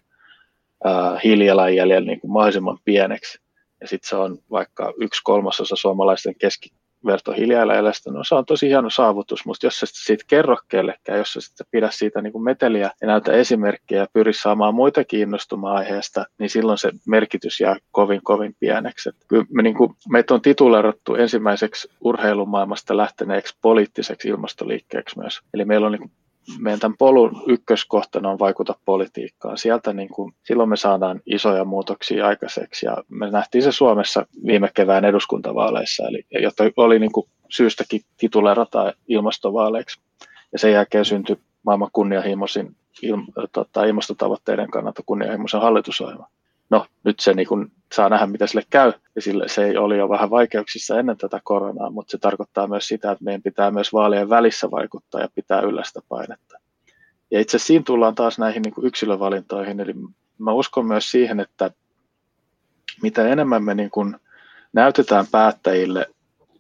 ää, 0.85 1.19
hiilijalanjäljellä 1.25 2.07
niin 2.07 2.21
kuin 2.21 2.31
mahdollisimman 2.31 2.79
pieneksi. 2.85 3.41
Ja 3.81 3.89
sitten 3.89 4.09
se 4.09 4.17
on 4.17 4.39
vaikka 4.51 4.93
yksi 5.01 5.21
kolmasosa 5.25 5.77
suomalaisten 5.77 6.35
keski, 6.39 6.73
verto 7.07 7.33
hiilijalanjäljestä, 7.33 8.11
no 8.11 8.25
se 8.25 8.35
on 8.35 8.47
tosi 8.47 8.69
hieno 8.69 8.91
saavutus, 8.91 9.47
mutta 9.47 9.67
jos 9.67 9.81
sä 9.81 9.87
siitä 9.89 10.25
kerro 10.29 10.57
kellekään, 10.69 11.19
jos 11.19 11.33
sä 11.33 11.41
sitten 11.41 11.67
pidä 11.71 11.89
siitä 11.91 12.23
niin 12.23 12.33
kuin 12.33 12.45
meteliä 12.45 12.91
ja 13.01 13.07
näytä 13.07 13.33
esimerkkejä 13.33 14.01
ja 14.01 14.07
pyri 14.13 14.33
saamaan 14.33 14.75
muita 14.75 15.05
kiinnostumaan 15.05 15.77
aiheesta, 15.77 16.25
niin 16.39 16.51
silloin 16.51 16.79
se 16.79 16.91
merkitys 17.07 17.61
jää 17.61 17.77
kovin 17.91 18.21
kovin 18.25 18.55
pieneksi. 18.61 19.11
kyllä 19.29 19.45
me, 19.51 19.63
niin 19.63 19.77
kuin, 19.77 19.95
meitä 20.13 20.35
on 20.35 20.43
titulerattu 20.43 21.15
ensimmäiseksi 21.15 21.89
urheilumaailmasta 22.01 22.97
lähteneeksi 22.97 23.57
poliittiseksi 23.63 24.29
ilmastoliikkeeksi 24.29 25.19
myös. 25.19 25.41
Eli 25.55 25.65
meillä 25.65 25.87
on 25.87 25.93
niin 25.93 26.11
meidän 26.59 26.81
tämän 26.81 26.97
polun 26.99 27.43
ykköskohtana 27.47 28.31
on 28.31 28.39
vaikuta 28.39 28.75
politiikkaan. 28.85 29.59
Sieltä 29.59 29.93
niin 29.93 30.09
kuin, 30.09 30.35
silloin 30.43 30.69
me 30.69 30.77
saadaan 30.77 31.21
isoja 31.27 31.65
muutoksia 31.65 32.27
aikaiseksi 32.27 32.87
ja 32.87 32.97
me 33.09 33.31
nähtiin 33.31 33.63
se 33.63 33.73
Suomessa 33.73 34.27
viime 34.47 34.71
kevään 34.75 35.05
eduskuntavaaleissa, 35.05 36.09
eli 36.09 36.27
jotta 36.31 36.65
oli 36.77 36.99
niin 36.99 37.13
kuin 37.13 37.27
syystäkin 37.49 38.01
titulerata 38.17 38.93
ilmastovaaleiksi. 39.09 40.01
Ja 40.53 40.59
sen 40.59 40.73
jälkeen 40.73 41.05
syntyi 41.05 41.37
maailman 41.63 41.91
kunnianhimoisin 41.93 42.77
ilm, 43.03 43.27
tota, 43.53 43.85
ilmastotavoitteiden 43.85 44.71
kannalta 44.71 45.03
kunnianhimoisen 45.07 45.61
hallitusohjelma 45.61 46.29
no 46.71 46.87
nyt 47.05 47.21
se 47.21 47.35
niin 47.35 47.49
kuin, 47.49 47.73
saa 47.93 48.09
nähdä, 48.09 48.27
mitä 48.27 48.47
sille 48.47 48.65
käy. 48.71 48.93
Ja 49.17 49.23
sille, 49.23 49.49
se 49.49 49.79
oli 49.79 49.99
jo 49.99 50.09
vähän 50.09 50.31
vaikeuksissa 50.31 50.99
ennen 50.99 51.17
tätä 51.17 51.41
koronaa, 51.45 51.91
mutta 51.91 52.11
se 52.11 52.19
tarkoittaa 52.19 52.67
myös 52.67 52.89
sitä, 52.89 53.11
että 53.11 53.25
meidän 53.25 53.43
pitää 53.43 53.71
myös 53.71 53.93
vaalien 53.93 54.29
välissä 54.29 54.71
vaikuttaa 54.71 55.21
ja 55.21 55.29
pitää 55.35 55.61
yllä 55.61 55.85
sitä 55.85 56.01
painetta. 56.09 56.59
Ja 57.31 57.41
itse 57.41 57.57
asiassa 57.57 57.67
siinä 57.67 57.83
tullaan 57.87 58.15
taas 58.15 58.39
näihin 58.39 58.63
niin 58.63 58.75
kuin 58.75 58.87
yksilövalintoihin, 58.87 59.81
eli 59.81 59.95
mä 60.39 60.53
uskon 60.53 60.87
myös 60.87 61.11
siihen, 61.11 61.41
että 61.41 61.71
mitä 63.03 63.29
enemmän 63.29 63.65
me 63.65 63.75
niin 63.75 63.91
kuin 63.91 64.17
näytetään 64.73 65.27
päättäjille, 65.31 66.07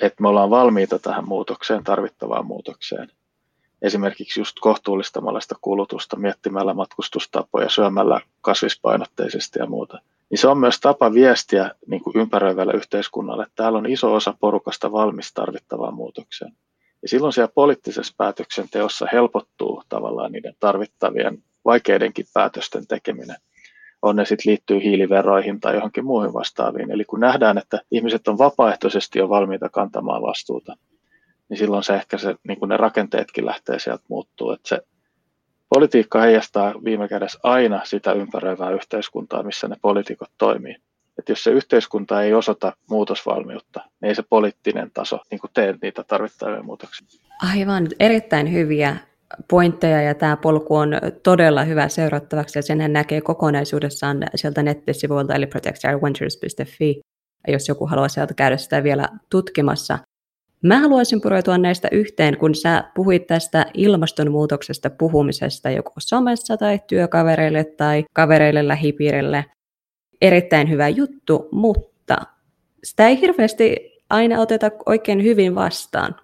että 0.00 0.22
me 0.22 0.28
ollaan 0.28 0.50
valmiita 0.50 0.98
tähän 0.98 1.28
muutokseen, 1.28 1.84
tarvittavaan 1.84 2.46
muutokseen, 2.46 3.08
esimerkiksi 3.82 4.40
just 4.40 4.56
kohtuullistamalla 4.60 5.40
sitä 5.40 5.54
kulutusta, 5.60 6.16
miettimällä 6.16 6.74
matkustustapoja, 6.74 7.68
syömällä 7.68 8.20
kasvispainotteisesti 8.40 9.58
ja 9.58 9.66
muuta. 9.66 10.00
Niin 10.30 10.38
se 10.38 10.48
on 10.48 10.58
myös 10.58 10.80
tapa 10.80 11.12
viestiä 11.12 11.70
niin 11.86 12.02
kuin 12.02 12.16
ympäröivälle 12.16 12.72
yhteiskunnalle, 12.72 13.42
että 13.42 13.54
täällä 13.56 13.78
on 13.78 13.90
iso 13.90 14.14
osa 14.14 14.34
porukasta 14.40 14.92
valmis 14.92 15.32
tarvittavaan 15.34 15.94
muutokseen. 15.94 16.52
Ja 17.02 17.08
silloin 17.08 17.32
siellä 17.32 17.52
poliittisessa 17.54 18.14
päätöksenteossa 18.16 19.06
helpottuu 19.12 19.82
tavallaan 19.88 20.32
niiden 20.32 20.54
tarvittavien 20.60 21.42
vaikeidenkin 21.64 22.26
päätösten 22.34 22.86
tekeminen. 22.86 23.36
On 24.02 24.16
ne 24.16 24.24
sitten 24.24 24.50
liittyy 24.50 24.82
hiiliveroihin 24.82 25.60
tai 25.60 25.74
johonkin 25.74 26.04
muihin 26.04 26.34
vastaaviin. 26.34 26.90
Eli 26.90 27.04
kun 27.04 27.20
nähdään, 27.20 27.58
että 27.58 27.80
ihmiset 27.90 28.28
on 28.28 28.38
vapaaehtoisesti 28.38 29.18
jo 29.18 29.28
valmiita 29.28 29.68
kantamaan 29.68 30.22
vastuuta, 30.22 30.76
niin 31.48 31.58
silloin 31.58 31.82
se 31.82 31.94
ehkä 31.94 32.18
se, 32.18 32.34
niin 32.48 32.58
kuin 32.58 32.68
ne 32.68 32.76
rakenteetkin 32.76 33.46
lähtee 33.46 33.78
sieltä 33.78 34.04
muuttuu. 34.08 34.50
Että 34.50 34.68
se 34.68 34.80
politiikka 35.74 36.20
heijastaa 36.20 36.74
viime 36.84 37.08
kädessä 37.08 37.38
aina 37.42 37.80
sitä 37.84 38.12
ympäröivää 38.12 38.70
yhteiskuntaa, 38.70 39.42
missä 39.42 39.68
ne 39.68 39.76
poliitikot 39.82 40.30
toimii. 40.38 40.76
Että 41.18 41.32
jos 41.32 41.44
se 41.44 41.50
yhteiskunta 41.50 42.22
ei 42.22 42.34
osata 42.34 42.72
muutosvalmiutta, 42.90 43.80
niin 44.00 44.08
ei 44.08 44.14
se 44.14 44.22
poliittinen 44.30 44.90
taso 44.94 45.18
niin 45.30 45.40
kuin 45.40 45.50
tee 45.54 45.74
niitä 45.82 46.04
tarvittavia 46.04 46.62
muutoksia. 46.62 47.06
Aivan, 47.52 47.88
erittäin 48.00 48.52
hyviä 48.52 48.96
pointteja 49.50 50.02
ja 50.02 50.14
tämä 50.14 50.36
polku 50.36 50.76
on 50.76 50.92
todella 51.22 51.64
hyvä 51.64 51.88
seurattavaksi 51.88 52.58
ja 52.58 52.62
senhän 52.62 52.92
näkee 52.92 53.20
kokonaisuudessaan 53.20 54.22
sieltä 54.34 54.62
nettisivuilta 54.62 55.34
eli 55.34 55.46
protectourwinters.fi, 55.46 57.00
jos 57.48 57.68
joku 57.68 57.86
haluaa 57.86 58.08
sieltä 58.08 58.34
käydä 58.34 58.56
sitä 58.56 58.82
vielä 58.82 59.08
tutkimassa. 59.30 59.98
Mä 60.62 60.78
haluaisin 60.78 61.20
pureutua 61.20 61.58
näistä 61.58 61.88
yhteen, 61.92 62.38
kun 62.38 62.54
sä 62.54 62.84
puhuit 62.94 63.26
tästä 63.26 63.66
ilmastonmuutoksesta 63.74 64.90
puhumisesta 64.90 65.70
joko 65.70 65.92
somessa 65.98 66.56
tai 66.56 66.80
työkavereille 66.86 67.64
tai 67.64 68.04
kavereille 68.12 68.68
lähipiirille. 68.68 69.44
Erittäin 70.20 70.70
hyvä 70.70 70.88
juttu, 70.88 71.48
mutta 71.52 72.16
sitä 72.84 73.08
ei 73.08 73.20
hirveästi 73.20 73.76
aina 74.10 74.40
oteta 74.40 74.70
oikein 74.86 75.22
hyvin 75.22 75.54
vastaan. 75.54 76.16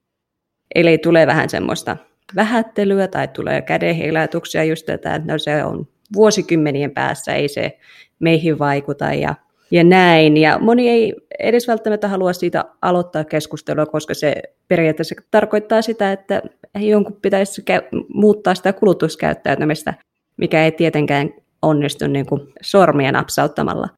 Eli 0.75 0.99
tulee 0.99 1.27
vähän 1.27 1.51
semmoista 1.51 1.97
vähättelyä 2.35 3.09
tai 3.09 3.29
tulee 3.29 3.63
kädenheilautuksia 3.63 4.65
just 4.65 4.87
tätä, 4.87 5.15
että 5.15 5.33
no 5.33 5.39
se 5.39 5.65
on 5.65 5.89
vuosikymmenien 6.15 6.91
päässä, 6.91 7.35
ei 7.35 7.49
se 7.49 7.79
meihin 8.19 8.59
vaikuta 8.59 9.15
ja 9.15 9.35
ja 9.71 9.85
näin. 9.85 10.37
Ja 10.37 10.59
moni 10.59 10.89
ei 10.89 11.15
edes 11.39 11.69
välttämättä 11.69 12.09
halua 12.09 12.33
siitä 12.33 12.65
aloittaa 12.83 13.25
keskustelua, 13.25 13.87
koska 13.87 14.15
se 14.15 14.35
periaatteessa 14.69 15.15
tarkoittaa 15.31 15.83
sitä, 15.83 16.13
että 16.13 16.43
jonkun 16.75 17.19
pitäisi 17.23 17.65
muuttaa 18.09 18.55
sitä 18.55 18.73
kulutuskäyttäytymistä, 18.73 19.95
mikä 20.37 20.65
ei 20.65 20.73
tietenkään 20.73 21.31
onnistu 21.63 22.07
niin 22.07 22.27
kuin 22.27 22.41
sormia 22.63 23.13
napsauttamalla. 23.13 23.89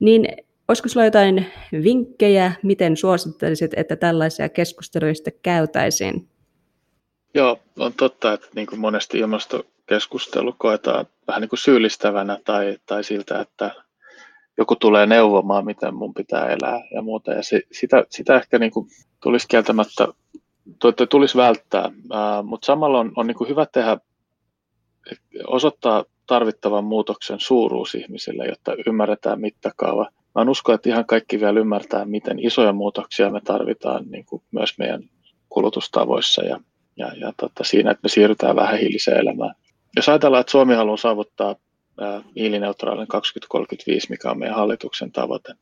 Niin 0.00 0.28
olisiko 0.68 0.88
sinulla 0.88 1.04
jotain 1.04 1.46
vinkkejä, 1.84 2.52
miten 2.62 2.96
suosittelisit, 2.96 3.70
että 3.76 3.96
tällaisia 3.96 4.48
keskusteluista 4.48 5.30
käytäisiin? 5.42 6.28
Joo, 7.34 7.58
on 7.78 7.92
totta, 7.92 8.32
että 8.32 8.46
niin 8.54 8.66
kuin 8.66 8.80
monesti 8.80 9.18
ilmastokeskustelu 9.18 10.54
koetaan 10.58 11.06
vähän 11.26 11.40
niin 11.40 11.48
kuin 11.48 11.58
syyllistävänä 11.58 12.38
tai, 12.44 12.78
tai 12.86 13.04
siltä, 13.04 13.40
että 13.40 13.70
joku 14.58 14.76
tulee 14.76 15.06
neuvomaan, 15.06 15.64
miten 15.64 15.94
mun 15.94 16.14
pitää 16.14 16.46
elää 16.46 16.80
ja 16.94 17.02
muuta. 17.02 17.32
Ja 17.32 17.42
se, 17.42 17.60
sitä, 17.72 18.04
sitä 18.10 18.36
ehkä 18.36 18.58
niin 18.58 18.70
kuin 18.70 18.88
tulisi 19.22 19.48
kieltämättä 19.48 20.08
tuota, 20.80 21.06
tulisi 21.06 21.38
välttää, 21.38 21.90
mutta 22.44 22.66
samalla 22.66 22.98
on, 22.98 23.12
on 23.16 23.26
niin 23.26 23.36
kuin 23.36 23.50
hyvä 23.50 23.66
tehdä, 23.66 23.98
osoittaa 25.46 26.04
tarvittavan 26.26 26.84
muutoksen 26.84 27.40
suuruus 27.40 27.94
ihmisille, 27.94 28.46
jotta 28.46 28.72
ymmärretään 28.86 29.40
mittakaava. 29.40 30.08
Mä 30.34 30.42
en 30.42 30.48
usko, 30.48 30.72
että 30.72 30.88
ihan 30.88 31.06
kaikki 31.06 31.40
vielä 31.40 31.60
ymmärtää, 31.60 32.04
miten 32.04 32.38
isoja 32.38 32.72
muutoksia 32.72 33.30
me 33.30 33.40
tarvitaan 33.40 34.04
niin 34.10 34.24
kuin 34.24 34.42
myös 34.50 34.78
meidän 34.78 35.02
kulutustavoissa 35.48 36.44
ja, 36.44 36.60
ja, 36.96 37.12
ja 37.20 37.32
tota, 37.36 37.64
siinä, 37.64 37.90
että 37.90 38.00
me 38.02 38.08
siirrytään 38.08 38.56
vähän 38.56 38.78
hiiliseen 38.78 39.20
elämään. 39.20 39.54
Jos 39.96 40.08
ajatellaan, 40.08 40.40
että 40.40 40.50
Suomi 40.50 40.74
haluaa 40.74 40.96
saavuttaa 40.96 41.56
hiilineutraalin 42.36 43.06
2035, 43.06 44.06
mikä 44.10 44.30
on 44.30 44.38
meidän 44.38 44.56
hallituksen 44.56 45.12
tavoite, 45.12 45.54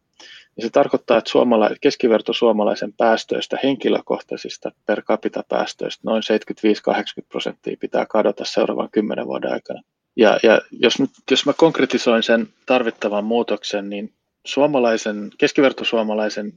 niin 0.57 0.67
se 0.67 0.71
tarkoittaa, 0.71 1.19
että 1.19 1.31
suomala- 1.31 1.77
keskiverto 1.81 2.33
suomalaisen 2.33 2.93
päästöistä, 2.93 3.59
henkilökohtaisista 3.63 4.73
per 4.87 5.03
capita 5.03 5.45
päästöistä, 5.49 6.01
noin 6.05 6.23
75-80 6.23 7.27
prosenttia 7.29 7.77
pitää 7.81 8.07
kadota 8.07 8.45
seuraavan 8.45 8.89
kymmenen 8.93 9.27
vuoden 9.27 9.53
aikana. 9.53 9.83
Ja, 10.17 10.39
ja 10.43 10.61
jos, 10.71 11.01
nyt, 11.01 11.11
jos 11.31 11.47
mä 11.47 11.53
konkretisoin 11.53 12.23
sen 12.23 12.49
tarvittavan 12.67 13.25
muutoksen, 13.25 13.91
niin 13.91 14.13
suomalaisen, 14.47 15.31
keskivertosuomalaisen 15.39 16.53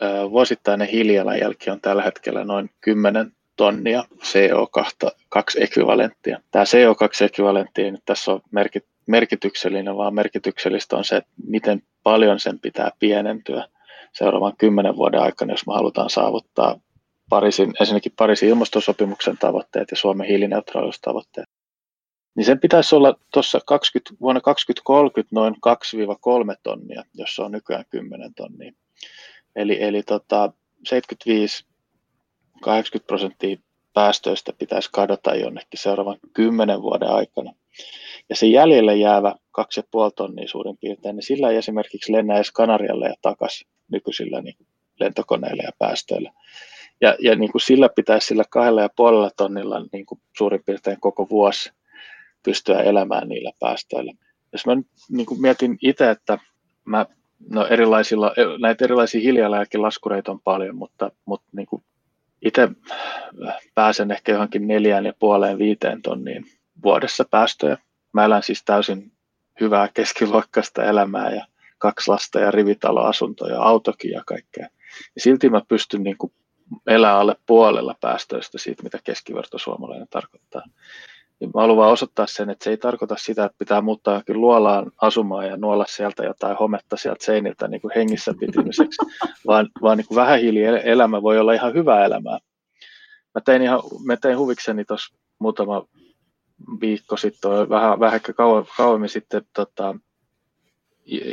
ää, 0.00 0.30
vuosittainen 0.30 0.88
hiilijalanjälki 0.88 1.70
on 1.70 1.80
tällä 1.80 2.02
hetkellä 2.02 2.44
noin 2.44 2.70
10 2.80 3.32
tonnia 3.58 4.04
CO2-ekvivalenttia. 4.22 6.40
Tämä 6.50 6.64
CO2-ekvivalentti 6.64 7.90
nyt 7.90 8.02
tässä 8.06 8.32
on 8.32 8.40
merkit, 8.50 8.84
merkityksellinen, 9.06 9.96
vaan 9.96 10.14
merkityksellistä 10.14 10.96
on 10.96 11.04
se, 11.04 11.16
että 11.16 11.30
miten 11.46 11.82
paljon 12.02 12.40
sen 12.40 12.58
pitää 12.58 12.90
pienentyä 12.98 13.68
seuraavan 14.12 14.56
kymmenen 14.58 14.96
vuoden 14.96 15.20
aikana, 15.20 15.52
jos 15.52 15.66
me 15.66 15.74
halutaan 15.74 16.10
saavuttaa 16.10 16.80
Pariisin, 17.28 17.74
ensinnäkin 17.80 18.12
Pariisin 18.16 18.48
ilmastosopimuksen 18.48 19.38
tavoitteet 19.38 19.90
ja 19.90 19.96
Suomen 19.96 20.26
hiilineutraaliustavoitteet. 20.26 21.48
Niin 22.34 22.44
sen 22.44 22.60
pitäisi 22.60 22.94
olla 22.94 23.14
tuossa 23.32 23.60
vuonna 24.20 24.40
2030 24.40 25.34
noin 25.34 25.54
2-3 25.54 25.58
tonnia, 26.62 27.02
jos 27.14 27.38
on 27.38 27.52
nykyään 27.52 27.84
10 27.90 28.34
tonnia. 28.34 28.72
Eli, 29.56 29.82
eli 29.82 30.02
tota, 30.02 30.52
75 30.88 31.64
80 32.60 33.06
prosenttia 33.06 33.56
päästöistä 33.94 34.52
pitäisi 34.58 34.88
kadota 34.92 35.34
jonnekin 35.34 35.80
seuraavan 35.80 36.18
kymmenen 36.32 36.82
vuoden 36.82 37.08
aikana. 37.08 37.52
Ja 38.28 38.36
se 38.36 38.46
jäljelle 38.46 38.96
jäävä 38.96 39.34
2,5 39.60 39.64
tonnia 40.16 40.48
suurin 40.48 40.78
piirtein, 40.80 41.16
niin 41.16 41.22
sillä 41.22 41.50
ei 41.50 41.56
esimerkiksi 41.56 42.12
lennä 42.12 42.34
edes 42.34 42.50
Kanarialle 42.50 43.06
ja 43.06 43.14
takaisin 43.22 43.68
nykyisillä 43.92 44.40
niin 44.40 44.56
lentokoneilla 45.00 45.62
ja 45.62 45.72
päästöillä. 45.78 46.32
Ja, 47.00 47.16
ja 47.20 47.36
niin 47.36 47.52
kuin 47.52 47.62
sillä 47.62 47.88
pitäisi 47.88 48.26
sillä 48.26 48.44
kahdella 48.50 48.82
ja 48.82 48.88
puolella 48.96 49.30
tonnilla 49.36 49.86
niin 49.92 50.06
kuin 50.06 50.20
suurin 50.36 50.62
piirtein 50.66 51.00
koko 51.00 51.28
vuosi 51.30 51.70
pystyä 52.44 52.80
elämään 52.80 53.28
niillä 53.28 53.52
päästöillä. 53.60 54.12
Jos 54.52 54.66
mä 54.66 54.74
nyt 54.74 54.86
niin 55.10 55.26
kuin 55.26 55.40
mietin 55.40 55.78
itse, 55.82 56.10
että 56.10 56.38
mä, 56.84 57.06
no 57.50 57.66
erilaisilla, 57.66 58.34
näitä 58.60 58.84
erilaisia 58.84 59.20
hiilijalanjälkilaskureita 59.20 60.32
on 60.32 60.40
paljon, 60.40 60.76
mutta, 60.76 61.10
mutta 61.24 61.48
niin 61.52 61.66
kuin 61.66 61.82
itse 62.42 62.68
pääsen 63.74 64.10
ehkä 64.10 64.32
johonkin 64.32 64.68
neljään 64.68 65.06
ja 65.06 65.12
puoleen 65.18 65.58
viiteen 65.58 66.02
tonniin 66.02 66.44
vuodessa 66.82 67.24
päästöjä. 67.30 67.78
Mä 68.12 68.24
elän 68.24 68.42
siis 68.42 68.64
täysin 68.64 69.12
hyvää 69.60 69.88
keskiluokkaista 69.94 70.84
elämää 70.84 71.30
ja 71.34 71.46
kaksi 71.78 72.10
lasta 72.10 72.40
ja 72.40 72.50
rivitaloasunto 72.50 73.48
ja 73.48 73.62
autokin 73.62 74.10
ja 74.10 74.22
kaikkea. 74.26 74.68
Ja 75.14 75.20
silti 75.20 75.50
mä 75.50 75.62
pystyn 75.68 76.02
niin 76.02 76.18
kuin 76.18 76.32
elää 76.86 77.18
alle 77.18 77.36
puolella 77.46 77.94
päästöistä 78.00 78.58
siitä, 78.58 78.82
mitä 78.82 78.98
keskivertosuomalainen 79.04 80.08
tarkoittaa. 80.10 80.62
Ja 81.40 81.46
mä 81.46 81.60
haluan 81.60 81.92
osoittaa 81.92 82.26
sen, 82.26 82.50
että 82.50 82.64
se 82.64 82.70
ei 82.70 82.76
tarkoita 82.76 83.16
sitä, 83.18 83.44
että 83.44 83.58
pitää 83.58 83.80
muuttaa 83.80 84.14
johonkin 84.14 84.40
luolaan 84.40 84.92
asumaan 85.00 85.46
ja 85.46 85.56
nuolla 85.56 85.84
sieltä 85.88 86.24
jotain 86.24 86.56
hometta 86.56 86.96
sieltä 86.96 87.24
seiniltä 87.24 87.68
niin 87.68 87.80
kuin 87.80 87.92
hengissä 87.94 88.34
pitimiseksi, 88.40 88.98
vaan, 89.46 89.68
vaan 89.82 89.98
niin 89.98 90.06
kuin 90.06 90.16
vähähiilielämä 90.16 91.22
voi 91.22 91.38
olla 91.38 91.52
ihan 91.52 91.74
hyvää 91.74 92.04
elämää. 92.04 92.38
Mä 93.34 93.40
tein, 93.44 93.62
ihan, 93.62 93.80
mä 94.04 94.16
tein 94.16 94.38
huvikseni 94.38 94.84
tuossa 94.84 95.16
muutama 95.38 95.86
viikko 96.80 97.16
sitten, 97.16 97.50
vähän, 97.50 98.00
vähän 98.00 98.20
kauan, 98.36 98.66
kauemmin 98.76 99.08
sitten 99.08 99.42
tota, 99.54 99.94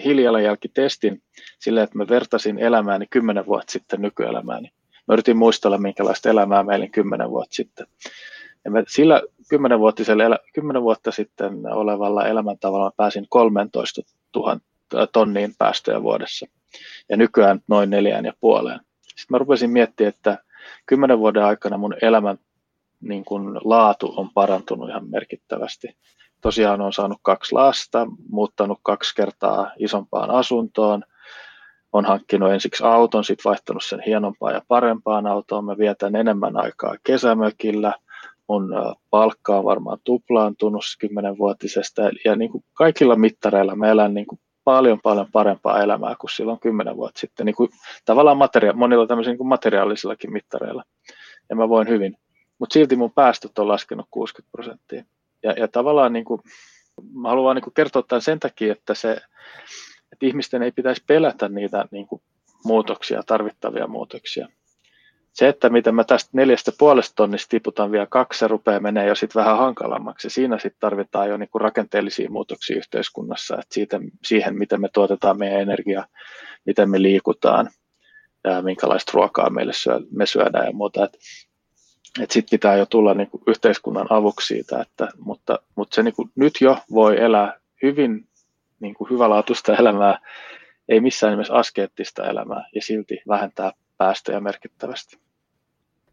hiilijalanjälkitestin 0.03 1.21
sillä, 1.59 1.83
että 1.83 1.97
mä 1.97 2.05
vertasin 2.09 2.59
elämääni 2.59 3.07
kymmenen 3.09 3.45
vuotta 3.45 3.71
sitten 3.71 4.01
nykyelämääni. 4.01 4.71
Mä 5.07 5.13
yritin 5.13 5.37
muistella, 5.37 5.77
minkälaista 5.77 6.29
elämää 6.29 6.63
meillä 6.63 6.87
kymmenen 6.87 7.29
vuotta 7.29 7.55
sitten. 7.55 7.87
Ja 8.65 8.71
mä 8.71 8.83
sillä 8.87 9.21
kymmenenvuotisella, 9.49 10.38
kymmenen 10.53 10.81
vuotta 10.81 11.12
sitten 11.12 11.73
olevalla 11.73 12.27
elämäntavalla 12.27 12.91
pääsin 12.97 13.25
13 13.29 14.01
000 14.36 14.60
tonniin 15.13 15.53
päästöjä 15.58 16.03
vuodessa. 16.03 16.45
Ja 17.10 17.17
nykyään 17.17 17.60
noin 17.67 17.89
neljään 17.89 18.25
ja 18.25 18.34
puoleen. 18.39 18.79
Sitten 19.01 19.25
mä 19.29 19.38
rupesin 19.38 19.69
miettimään, 19.69 20.13
että 20.13 20.38
kymmenen 20.86 21.19
vuoden 21.19 21.43
aikana 21.43 21.77
mun 21.77 21.95
elämän 22.01 22.38
niin 23.01 23.25
kun 23.25 23.62
laatu 23.63 24.13
on 24.17 24.29
parantunut 24.34 24.89
ihan 24.89 25.10
merkittävästi. 25.10 25.97
Tosiaan 26.41 26.81
on 26.81 26.93
saanut 26.93 27.17
kaksi 27.21 27.53
lasta, 27.53 28.08
muuttanut 28.29 28.79
kaksi 28.84 29.15
kertaa 29.15 29.71
isompaan 29.77 30.31
asuntoon, 30.31 31.03
on 31.93 32.05
hankkinut 32.05 32.51
ensiksi 32.51 32.84
auton, 32.84 33.23
sitten 33.23 33.49
vaihtanut 33.49 33.84
sen 33.84 33.99
hienompaan 34.05 34.53
ja 34.53 34.62
parempaan 34.67 35.27
autoon. 35.27 35.65
Mä 35.65 35.77
vietän 35.77 36.15
enemmän 36.15 36.58
aikaa 36.58 36.95
kesämökillä, 37.03 37.93
mun 38.47 38.69
palkka 39.10 39.58
on 39.58 39.65
varmaan 39.65 39.97
tuplaantunut 40.03 40.84
kymmenenvuotisesta. 40.99 42.01
Ja 42.25 42.36
niin 42.36 42.51
kuin 42.51 42.63
kaikilla 42.73 43.15
mittareilla 43.15 43.75
mä 43.75 43.88
elän 43.88 44.13
niin 44.13 44.27
kuin 44.27 44.39
paljon 44.63 44.99
paljon 45.03 45.27
parempaa 45.31 45.84
elämää 45.84 46.15
kuin 46.19 46.31
silloin 46.31 46.60
kymmenen 46.60 46.97
vuotta 46.97 47.19
sitten, 47.19 47.45
niin 47.45 47.55
kuin 47.55 47.69
tavallaan 48.05 48.38
materia- 48.38 48.73
monilla 48.73 49.08
tämmöisillä 49.08 49.31
niin 49.31 49.38
kuin 49.38 49.47
materiaalisillakin 49.47 50.34
mittareilla. 50.34 50.84
Ja 51.49 51.55
mä 51.55 51.69
voin 51.69 51.88
hyvin, 51.88 52.17
mutta 52.60 52.73
silti 52.73 52.95
mun 52.95 53.12
päästöt 53.12 53.60
on 53.60 53.67
laskenut 53.67 54.08
60 54.12 54.51
prosenttia. 54.51 55.03
Ja, 55.43 55.51
ja 55.51 55.67
tavallaan 55.67 56.13
niin 56.13 56.25
kuin, 56.25 56.41
mä 57.13 57.29
haluan 57.29 57.55
niin 57.55 57.63
kuin 57.63 57.73
kertoa 57.73 58.03
tämän 58.08 58.21
sen 58.21 58.39
takia, 58.39 58.71
että 58.71 58.93
se, 58.93 59.12
että 60.12 60.25
ihmisten 60.25 60.63
ei 60.63 60.71
pitäisi 60.71 61.03
pelätä 61.08 61.49
niitä 61.49 61.86
niin 61.91 62.08
kuin 62.08 62.21
muutoksia, 62.63 63.23
tarvittavia 63.23 63.88
muutoksia 63.88 64.47
se, 65.35 65.47
että 65.47 65.69
miten 65.69 65.95
mä 65.95 66.03
tästä 66.03 66.29
neljästä 66.33 66.71
puolesta 66.77 67.15
tonnista 67.15 67.49
tiputan 67.49 67.91
vielä 67.91 68.05
kaksi, 68.09 68.39
se 68.39 68.47
rupeaa 68.47 68.79
menee 68.79 69.07
jo 69.07 69.15
sitten 69.15 69.39
vähän 69.39 69.57
hankalammaksi. 69.57 70.29
Siinä 70.29 70.57
sitten 70.57 70.79
tarvitaan 70.79 71.29
jo 71.29 71.37
niinku 71.37 71.59
rakenteellisia 71.59 72.29
muutoksia 72.29 72.77
yhteiskunnassa, 72.77 73.55
että 73.55 73.73
siitä, 73.73 73.99
siihen, 74.23 74.57
miten 74.57 74.81
me 74.81 74.89
tuotetaan 74.93 75.37
meidän 75.37 75.61
energiaa, 75.61 76.05
miten 76.65 76.89
me 76.89 77.01
liikutaan, 77.01 77.69
ja 78.43 78.61
minkälaista 78.61 79.11
ruokaa 79.15 79.49
meille 79.49 79.73
syö, 79.73 79.99
me 80.11 80.25
syödään 80.25 80.65
ja 80.65 80.73
muuta. 80.73 81.09
Sitten 82.17 82.51
pitää 82.51 82.75
jo 82.75 82.85
tulla 82.85 83.13
niinku 83.13 83.41
yhteiskunnan 83.47 84.07
avuksi 84.09 84.47
siitä, 84.47 84.81
että, 84.81 85.07
mutta, 85.19 85.59
mutta 85.75 85.95
se 85.95 86.03
niinku 86.03 86.29
nyt 86.35 86.53
jo 86.61 86.77
voi 86.91 87.21
elää 87.21 87.59
hyvin 87.83 88.27
niinku 88.79 89.07
hyvälaatuista 89.09 89.75
elämää, 89.75 90.19
ei 90.89 90.99
missään 90.99 91.31
nimessä 91.31 91.53
askeettista 91.53 92.29
elämää 92.29 92.69
ja 92.75 92.81
silti 92.81 93.21
vähentää 93.27 93.71
päästöjä 93.97 94.39
merkittävästi. 94.39 95.24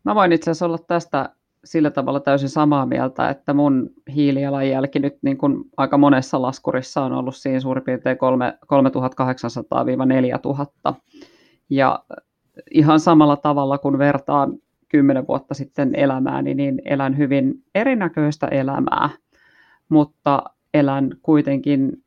Mä 0.04 0.14
voin 0.14 0.32
itse 0.32 0.50
asiassa 0.50 0.66
olla 0.66 0.78
tästä 0.78 1.30
sillä 1.64 1.90
tavalla 1.90 2.20
täysin 2.20 2.48
samaa 2.48 2.86
mieltä, 2.86 3.28
että 3.28 3.54
mun 3.54 3.90
hiilijalanjälki 4.14 4.98
nyt 4.98 5.18
niin 5.22 5.38
kuin 5.38 5.64
aika 5.76 5.98
monessa 5.98 6.42
laskurissa 6.42 7.04
on 7.04 7.12
ollut 7.12 7.36
siinä 7.36 7.60
suurin 7.60 7.84
piirtein 7.84 8.16
3800-4000. 10.90 10.94
Ja 11.70 12.04
ihan 12.70 13.00
samalla 13.00 13.36
tavalla 13.36 13.78
kun 13.78 13.98
vertaan 13.98 14.52
kymmenen 14.88 15.26
vuotta 15.26 15.54
sitten 15.54 15.94
elämääni, 15.94 16.54
niin 16.54 16.82
elän 16.84 17.18
hyvin 17.18 17.54
erinäköistä 17.74 18.46
elämää, 18.46 19.10
mutta 19.88 20.44
elän 20.74 21.10
kuitenkin 21.22 22.02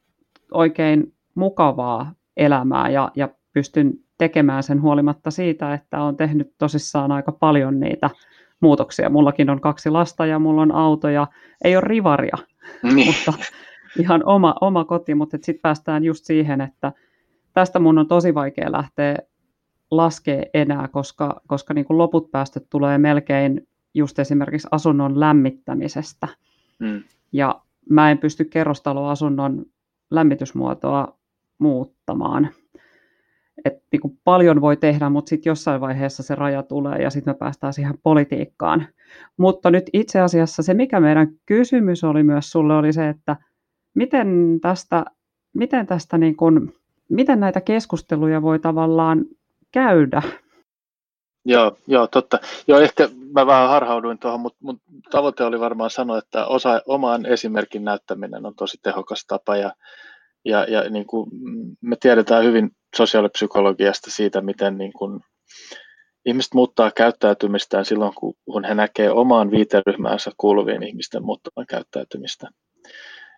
oikein 0.51 1.13
mukavaa 1.35 2.13
elämää 2.37 2.89
ja, 2.89 3.11
ja 3.15 3.29
pystyn 3.53 3.93
tekemään 4.17 4.63
sen 4.63 4.81
huolimatta 4.81 5.31
siitä, 5.31 5.73
että 5.73 6.01
on 6.01 6.17
tehnyt 6.17 6.53
tosissaan 6.57 7.11
aika 7.11 7.31
paljon 7.31 7.79
niitä 7.79 8.09
muutoksia. 8.59 9.09
Mullakin 9.09 9.49
on 9.49 9.61
kaksi 9.61 9.89
lasta 9.89 10.25
ja 10.25 10.39
mulla 10.39 10.61
on 10.61 10.71
auto 10.71 11.09
ja 11.09 11.27
ei 11.63 11.75
ole 11.75 11.83
rivaria, 11.87 12.37
niin. 12.83 13.07
mutta 13.07 13.33
ihan 13.99 14.21
oma, 14.25 14.55
oma 14.61 14.85
koti, 14.85 15.15
mutta 15.15 15.37
sitten 15.37 15.61
päästään 15.61 16.03
just 16.03 16.25
siihen, 16.25 16.61
että 16.61 16.91
tästä 17.53 17.79
mun 17.79 17.97
on 17.97 18.07
tosi 18.07 18.33
vaikea 18.33 18.71
lähteä 18.71 19.17
laskea 19.91 20.43
enää, 20.53 20.87
koska, 20.87 21.41
koska 21.47 21.73
niin 21.73 21.85
kuin 21.85 21.97
loput 21.97 22.31
päästöt 22.31 22.65
tulee 22.69 22.97
melkein 22.97 23.67
just 23.93 24.19
esimerkiksi 24.19 24.67
asunnon 24.71 25.19
lämmittämisestä. 25.19 26.27
Mm. 26.79 27.03
Ja 27.31 27.61
mä 27.89 28.11
en 28.11 28.17
pysty 28.17 28.45
kerrostaloasunnon 28.45 29.65
lämmitysmuotoa 30.11 31.17
muuttamaan 31.57 32.49
että 33.65 33.81
niin 33.91 34.01
kuin 34.01 34.19
paljon 34.23 34.61
voi 34.61 34.77
tehdä, 34.77 35.09
mutta 35.09 35.29
sitten 35.29 35.51
jossain 35.51 35.81
vaiheessa 35.81 36.23
se 36.23 36.35
raja 36.35 36.63
tulee 36.63 37.01
ja 37.01 37.09
sitten 37.09 37.33
me 37.33 37.37
päästään 37.37 37.73
siihen 37.73 37.97
politiikkaan. 38.03 38.87
Mutta 39.37 39.71
nyt 39.71 39.89
itse 39.93 40.19
asiassa 40.19 40.63
se, 40.63 40.73
mikä 40.73 40.99
meidän 40.99 41.27
kysymys 41.45 42.03
oli 42.03 42.23
myös 42.23 42.51
sulle, 42.51 42.75
oli 42.75 42.93
se, 42.93 43.09
että 43.09 43.35
miten 43.93 44.59
tästä, 44.61 45.05
miten 45.53 45.85
tästä 45.85 46.17
niin 46.17 46.35
kuin, 46.35 46.73
miten 47.09 47.39
näitä 47.39 47.61
keskusteluja 47.61 48.41
voi 48.41 48.59
tavallaan 48.59 49.25
käydä? 49.71 50.21
Joo, 51.45 51.77
joo, 51.87 52.07
totta. 52.07 52.39
Joo, 52.67 52.79
ehkä 52.79 53.09
mä 53.33 53.45
vähän 53.45 53.69
harhauduin 53.69 54.19
tuohon, 54.19 54.39
mutta 54.39 54.59
mun 54.61 54.79
tavoite 55.11 55.43
oli 55.43 55.59
varmaan 55.59 55.89
sanoa, 55.89 56.17
että 56.17 56.45
osa, 56.45 56.81
oman 56.85 57.25
esimerkin 57.25 57.83
näyttäminen 57.83 58.45
on 58.45 58.55
tosi 58.55 58.77
tehokas 58.83 59.25
tapa 59.27 59.57
ja, 59.57 59.73
ja, 60.45 60.63
ja 60.63 60.89
niin 60.89 61.05
kuin 61.05 61.29
me 61.81 61.95
tiedetään 61.99 62.43
hyvin 62.43 62.71
sosiaalipsykologiasta 62.97 64.11
siitä, 64.11 64.41
miten 64.41 64.77
niin 64.77 64.93
kuin 64.93 65.21
ihmiset 66.25 66.53
muuttaa 66.53 66.91
käyttäytymistään 66.91 67.85
silloin, 67.85 68.13
kun 68.45 68.63
he 68.63 68.75
näkee 68.75 69.11
omaan 69.11 69.51
viiteryhmäänsä 69.51 70.31
kuuluvien 70.37 70.83
ihmisten 70.83 71.23
muuttavan 71.23 71.65
käyttäytymistä. 71.65 72.47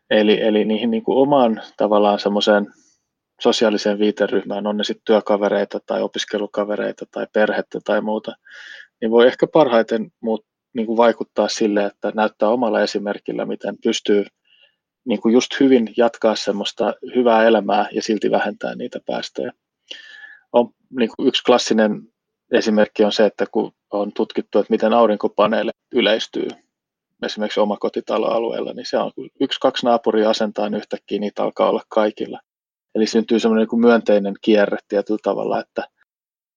Eli, 0.10 0.42
eli 0.42 0.66
niihin 0.66 0.92
niin 0.92 1.04
kuin 1.04 1.18
omaan 1.18 1.62
tavallaan 1.78 2.20
semmoiseen 2.20 2.68
sosiaaliseen 3.42 4.00
viiteryhmään, 4.00 4.68
on 4.68 4.78
ne 4.78 4.84
sitten 4.84 5.06
työkavereita 5.06 5.80
tai 5.86 6.02
opiskelukavereita 6.02 7.06
tai 7.12 7.28
perhettä 7.34 7.80
tai 7.86 8.02
muuta, 8.02 8.36
niin 9.02 9.12
voi 9.12 9.28
ehkä 9.28 9.48
parhaiten 9.48 10.12
muut, 10.22 10.46
niin 10.76 10.88
kuin 10.88 10.98
vaikuttaa 10.98 11.48
sille, 11.48 11.86
että 11.86 12.12
näyttää 12.16 12.50
omalla 12.50 12.82
esimerkillä, 12.82 13.46
miten 13.46 13.76
pystyy 13.84 14.26
niin 15.08 15.22
kuin 15.22 15.34
just 15.34 15.60
hyvin 15.60 15.94
jatkaa 15.98 16.36
semmoista 16.36 16.94
hyvää 17.16 17.44
elämää 17.48 17.88
ja 17.92 18.02
silti 18.02 18.32
vähentää 18.32 18.76
niitä 18.76 19.00
päästöjä. 19.06 19.52
On, 20.54 20.70
niin 21.00 21.10
kuin 21.16 21.28
yksi 21.28 21.44
klassinen 21.44 22.02
esimerkki 22.52 23.04
on 23.04 23.12
se, 23.12 23.26
että 23.26 23.46
kun 23.52 23.74
on 23.92 24.12
tutkittu, 24.14 24.60
että 24.60 24.72
miten 24.72 24.94
aurinkopaneele 24.94 25.72
yleistyy 25.92 26.48
esimerkiksi 27.24 27.60
omakotitaloalueella, 27.60 28.74
niin 28.74 28.86
se 28.86 28.98
on 28.98 29.12
yksi, 29.40 29.60
kaksi 29.60 29.86
naapuria 29.86 30.30
asentaa, 30.30 30.70
niin 30.70 30.78
yhtäkkiä 30.78 31.20
niitä 31.20 31.44
alkaa 31.44 31.70
olla 31.70 31.84
kaikilla. 31.90 32.40
Eli 32.96 33.08
syntyy 33.08 33.40
semmoinen 33.40 33.62
niin 33.62 33.70
kuin 33.70 33.80
myönteinen 33.80 34.34
kierre 34.42 34.78
tietyllä 34.88 35.20
tavalla, 35.24 35.60
että, 35.60 35.84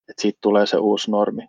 että 0.08 0.22
siitä 0.22 0.38
tulee 0.40 0.66
se 0.66 0.76
uusi 0.76 1.10
normi. 1.10 1.46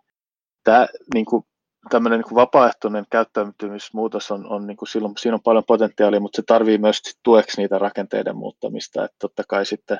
Tämä 0.63 0.87
niin 1.13 1.25
kuin, 1.25 1.43
tämmöinen 1.89 2.19
niin 2.19 2.35
vapaaehtoinen 2.35 3.05
käyttäytymismuutos 3.11 4.31
on, 4.31 4.51
on 4.51 4.67
niin 4.67 4.77
kuin 4.77 4.89
silloin, 4.89 5.13
siinä 5.19 5.35
on 5.35 5.41
paljon 5.43 5.63
potentiaalia, 5.67 6.19
mutta 6.19 6.35
se 6.35 6.43
tarvii 6.47 6.77
myös 6.77 7.01
tueksi 7.23 7.61
niitä 7.61 7.77
rakenteiden 7.77 8.35
muuttamista, 8.35 9.05
että 9.05 9.15
totta 9.19 9.43
kai 9.47 9.65
sitten 9.65 9.99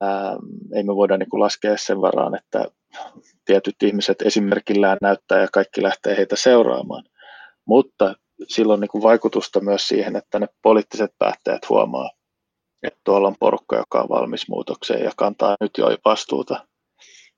ää, 0.00 0.36
ei 0.74 0.82
me 0.82 0.96
voida 0.96 1.16
niin 1.16 1.30
kuin 1.30 1.40
laskea 1.40 1.76
sen 1.76 2.00
varaan, 2.00 2.34
että 2.34 2.66
tietyt 3.44 3.82
ihmiset 3.82 4.22
esimerkillään 4.22 4.98
näyttää 5.02 5.40
ja 5.40 5.48
kaikki 5.52 5.82
lähtee 5.82 6.16
heitä 6.16 6.36
seuraamaan, 6.36 7.04
mutta 7.64 8.14
silloin 8.48 8.80
niin 8.80 8.88
kuin 8.88 9.02
vaikutusta 9.02 9.60
myös 9.60 9.88
siihen, 9.88 10.16
että 10.16 10.38
ne 10.38 10.46
poliittiset 10.62 11.10
päättäjät 11.18 11.68
huomaa, 11.68 12.10
että 12.82 13.00
tuolla 13.04 13.28
on 13.28 13.36
porukka, 13.40 13.76
joka 13.76 14.00
on 14.00 14.08
valmis 14.08 14.48
muutokseen 14.48 15.04
ja 15.04 15.10
kantaa 15.16 15.56
nyt 15.60 15.70
jo 15.78 15.86
vastuuta, 16.04 16.66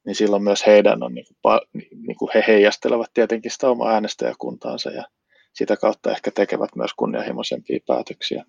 niin 0.07 0.15
silloin 0.15 0.43
myös 0.43 0.67
heidän 0.67 1.03
on, 1.03 1.15
niin 1.15 1.27
kuin, 1.43 1.61
niin 2.07 2.17
kuin 2.19 2.31
he 2.35 2.45
heijastelevat 2.49 3.11
tietenkin 3.15 3.51
sitä 3.51 3.71
omaa 3.71 3.91
äänestäjäkuntaansa 3.93 4.91
ja 4.91 5.05
sitä 5.53 5.77
kautta 5.77 6.11
ehkä 6.11 6.31
tekevät 6.31 6.77
myös 6.77 6.95
kunnianhimoisempia 6.95 7.79
päätöksiä. 7.87 8.45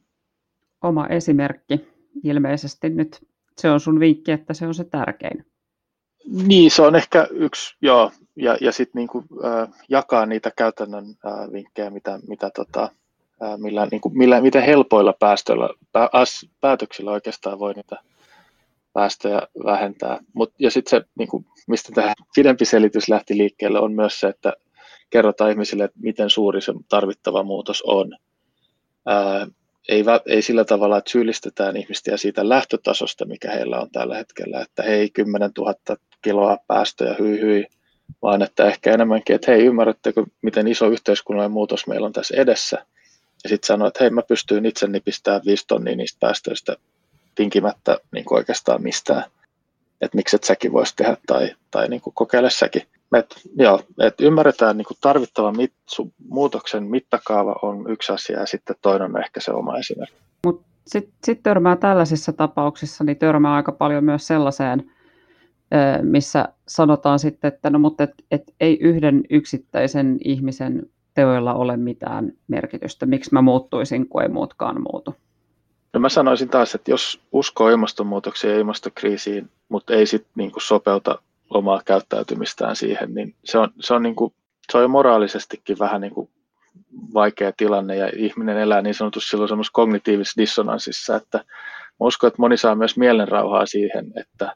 Oma 0.83 1.07
esimerkki 1.07 1.87
ilmeisesti 2.23 2.89
nyt, 2.89 3.27
se 3.57 3.69
on 3.69 3.79
sun 3.79 3.99
vinkki, 3.99 4.31
että 4.31 4.53
se 4.53 4.67
on 4.67 4.73
se 4.73 4.83
tärkein. 4.83 5.45
Niin, 6.47 6.71
se 6.71 6.81
on 6.81 6.95
ehkä 6.95 7.27
yksi, 7.31 7.75
joo, 7.81 8.11
ja, 8.35 8.57
ja 8.61 8.71
sitten 8.71 8.99
niin 8.99 9.23
äh, 9.45 9.69
jakaa 9.89 10.25
niitä 10.25 10.51
käytännön 10.57 11.05
äh, 11.05 11.51
vinkkejä, 11.51 11.89
mitä, 11.89 12.19
mitä 12.27 12.49
tota, 12.55 12.89
millä, 13.57 13.87
niin 13.91 14.01
kuin, 14.01 14.17
millä, 14.17 14.41
miten 14.41 14.63
helpoilla 14.63 15.13
päästöillä, 15.19 15.69
pää, 15.91 16.09
as, 16.13 16.45
päätöksillä 16.61 17.11
oikeastaan 17.11 17.59
voi 17.59 17.73
niitä 17.73 17.95
päästöjä 18.97 19.41
vähentää. 19.65 20.19
Mut, 20.33 20.53
ja 20.59 20.71
sitten 20.71 20.89
se, 20.89 21.05
niin 21.19 21.27
kuin, 21.27 21.45
mistä 21.67 21.91
tämä 21.95 22.13
pidempi 22.35 22.65
selitys 22.65 23.09
lähti 23.09 23.37
liikkeelle, 23.37 23.79
on 23.79 23.93
myös 23.93 24.19
se, 24.19 24.27
että 24.27 24.53
kerrotaan 25.09 25.51
ihmisille, 25.51 25.83
että 25.83 25.99
miten 26.01 26.29
suuri 26.29 26.61
se 26.61 26.73
tarvittava 26.89 27.43
muutos 27.43 27.81
on. 27.81 28.17
Ää, 29.05 29.47
ei, 29.89 30.03
ei 30.25 30.41
sillä 30.41 30.65
tavalla, 30.65 30.97
että 30.97 31.11
syyllistetään 31.11 31.77
ihmistä 31.77 32.17
siitä 32.17 32.49
lähtötasosta, 32.49 33.25
mikä 33.25 33.51
heillä 33.51 33.79
on 33.79 33.91
tällä 33.91 34.17
hetkellä, 34.17 34.61
että 34.61 34.83
hei, 34.83 35.09
10 35.09 35.51
000 35.57 35.73
kiloa 36.21 36.57
päästöjä, 36.67 37.15
hyi 37.19 37.41
hyi, 37.41 37.65
vaan 38.21 38.41
että 38.41 38.65
ehkä 38.65 38.93
enemmänkin, 38.93 39.35
että 39.35 39.51
hei, 39.51 39.65
ymmärrättekö, 39.65 40.23
miten 40.41 40.67
iso 40.67 40.87
yhteiskunnallinen 40.87 41.51
muutos 41.51 41.87
meillä 41.87 42.05
on 42.05 42.13
tässä 42.13 42.35
edessä– 42.37 42.85
ja 43.43 43.49
sitten 43.49 43.67
sanoi, 43.67 43.87
että 43.87 44.03
hei 44.03 44.09
mä 44.09 44.21
pystyin 44.21 44.65
itse 44.65 44.87
nipistämään 44.87 45.41
viisi 45.45 45.67
tonnia 45.67 45.95
niistä 45.95 46.17
päästöistä 46.19 46.75
tinkimättä 47.37 47.97
niin 48.11 48.25
kuin 48.25 48.37
oikeastaan 48.37 48.83
mistään. 48.83 49.23
Että 50.01 50.15
miksi 50.15 50.35
et 50.35 50.43
säkin 50.43 50.71
voisi 50.71 50.95
tehdä 50.95 51.17
tai, 51.27 51.49
tai 51.71 51.87
niin 51.87 52.01
kuin 52.01 52.13
kokeile 52.13 52.49
säkin. 52.49 52.81
Et, 53.17 53.35
joo, 53.55 53.81
et 53.99 54.21
ymmärretään 54.21 54.77
niin 54.77 54.85
kuin 54.85 54.97
tarvittavan 55.01 55.57
mit, 55.57 55.73
muutoksen 56.29 56.83
mittakaava 56.83 57.55
on 57.61 57.91
yksi 57.91 58.13
asia 58.13 58.39
ja 58.39 58.45
sitten 58.45 58.75
toinen 58.81 59.15
on 59.15 59.21
ehkä 59.21 59.39
se 59.39 59.51
oma 59.51 59.77
esimerkki. 59.77 60.15
Mutta 60.45 60.67
sitten 60.87 61.13
sit 61.23 61.43
törmää 61.43 61.75
tällaisissa 61.75 62.33
tapauksissa, 62.33 63.03
niin 63.03 63.17
törmää 63.17 63.53
aika 63.53 63.71
paljon 63.71 64.03
myös 64.03 64.27
sellaiseen, 64.27 64.91
missä 66.01 66.49
sanotaan 66.67 67.19
sitten, 67.19 67.47
että 67.47 67.69
no 67.69 67.79
mutta 67.79 68.03
et, 68.03 68.11
et 68.31 68.55
ei 68.59 68.77
yhden 68.81 69.23
yksittäisen 69.29 70.17
ihmisen 70.23 70.89
teoilla 71.13 71.53
ole 71.53 71.77
mitään 71.77 72.31
merkitystä. 72.47 73.05
Miksi 73.05 73.33
mä 73.33 73.41
muuttuisin, 73.41 74.09
kun 74.09 74.21
ei 74.21 74.29
muutkaan 74.29 74.81
muutu? 74.81 75.15
No 75.97 76.01
mä 76.01 76.09
sanoisin 76.09 76.49
taas, 76.49 76.75
että 76.75 76.91
jos 76.91 77.21
uskoo 77.31 77.69
ilmastonmuutokseen 77.69 78.53
ja 78.53 78.59
ilmastokriisiin, 78.59 79.49
mutta 79.69 79.93
ei 79.93 80.05
sitten 80.05 80.31
niinku 80.35 80.59
sopeuta 80.59 81.21
omaa 81.49 81.81
käyttäytymistään 81.85 82.75
siihen, 82.75 83.13
niin 83.13 83.35
se 83.43 83.57
on, 83.57 83.69
se 83.79 83.93
on, 83.93 84.03
niinku, 84.03 84.33
se 84.71 84.77
on 84.77 84.83
jo 84.83 84.87
moraalisestikin 84.87 85.79
vähän 85.79 86.01
niinku 86.01 86.29
vaikea 87.13 87.51
tilanne 87.57 87.95
ja 87.95 88.09
ihminen 88.15 88.57
elää 88.57 88.81
niin 88.81 88.93
sanotusti 88.93 89.29
silloin 89.29 89.49
semmoisessa 89.49 89.73
kognitiivisessa 89.73 90.41
dissonanssissa, 90.41 91.15
että 91.15 91.37
mä 91.37 91.43
uskon, 91.99 92.27
että 92.27 92.41
moni 92.41 92.57
saa 92.57 92.75
myös 92.75 92.97
mielenrauhaa 92.97 93.65
siihen, 93.65 94.13
että 94.15 94.55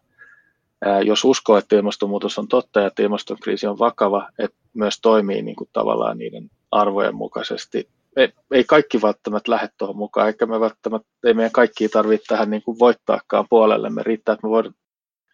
jos 1.04 1.26
uskoo, 1.26 1.58
että 1.58 1.76
ilmastonmuutos 1.76 2.40
on 2.40 2.48
totta 2.48 2.80
ja 2.80 2.88
että 2.88 3.04
ilmastokriisi 3.04 3.68
on 3.68 3.80
vakava, 3.80 4.30
että 4.40 4.58
myös 4.74 5.00
toimii 5.02 5.42
niin 5.42 5.56
kuin 5.56 5.70
tavallaan 5.74 6.18
niiden 6.18 6.50
arvojen 6.72 7.16
mukaisesti. 7.16 7.90
Ei, 8.18 8.34
ei 8.52 8.64
kaikki 8.64 9.02
välttämättä 9.02 9.52
lähde 9.52 9.70
tuohon 9.78 9.98
mukaan, 9.98 10.28
eikä 10.28 10.46
me 10.46 10.60
välttämättä, 10.60 11.08
ei 11.26 11.34
meidän 11.34 11.52
kaikki 11.52 11.90
tarvitse 11.90 12.26
tähän 12.28 12.50
niin 12.50 12.64
kuin 12.64 12.80
voittaakaan 12.80 13.46
puolellemme. 13.50 14.04
Riittää, 14.04 14.34
että 14.34 14.48
me 14.48 14.52
voidaan, 14.52 14.76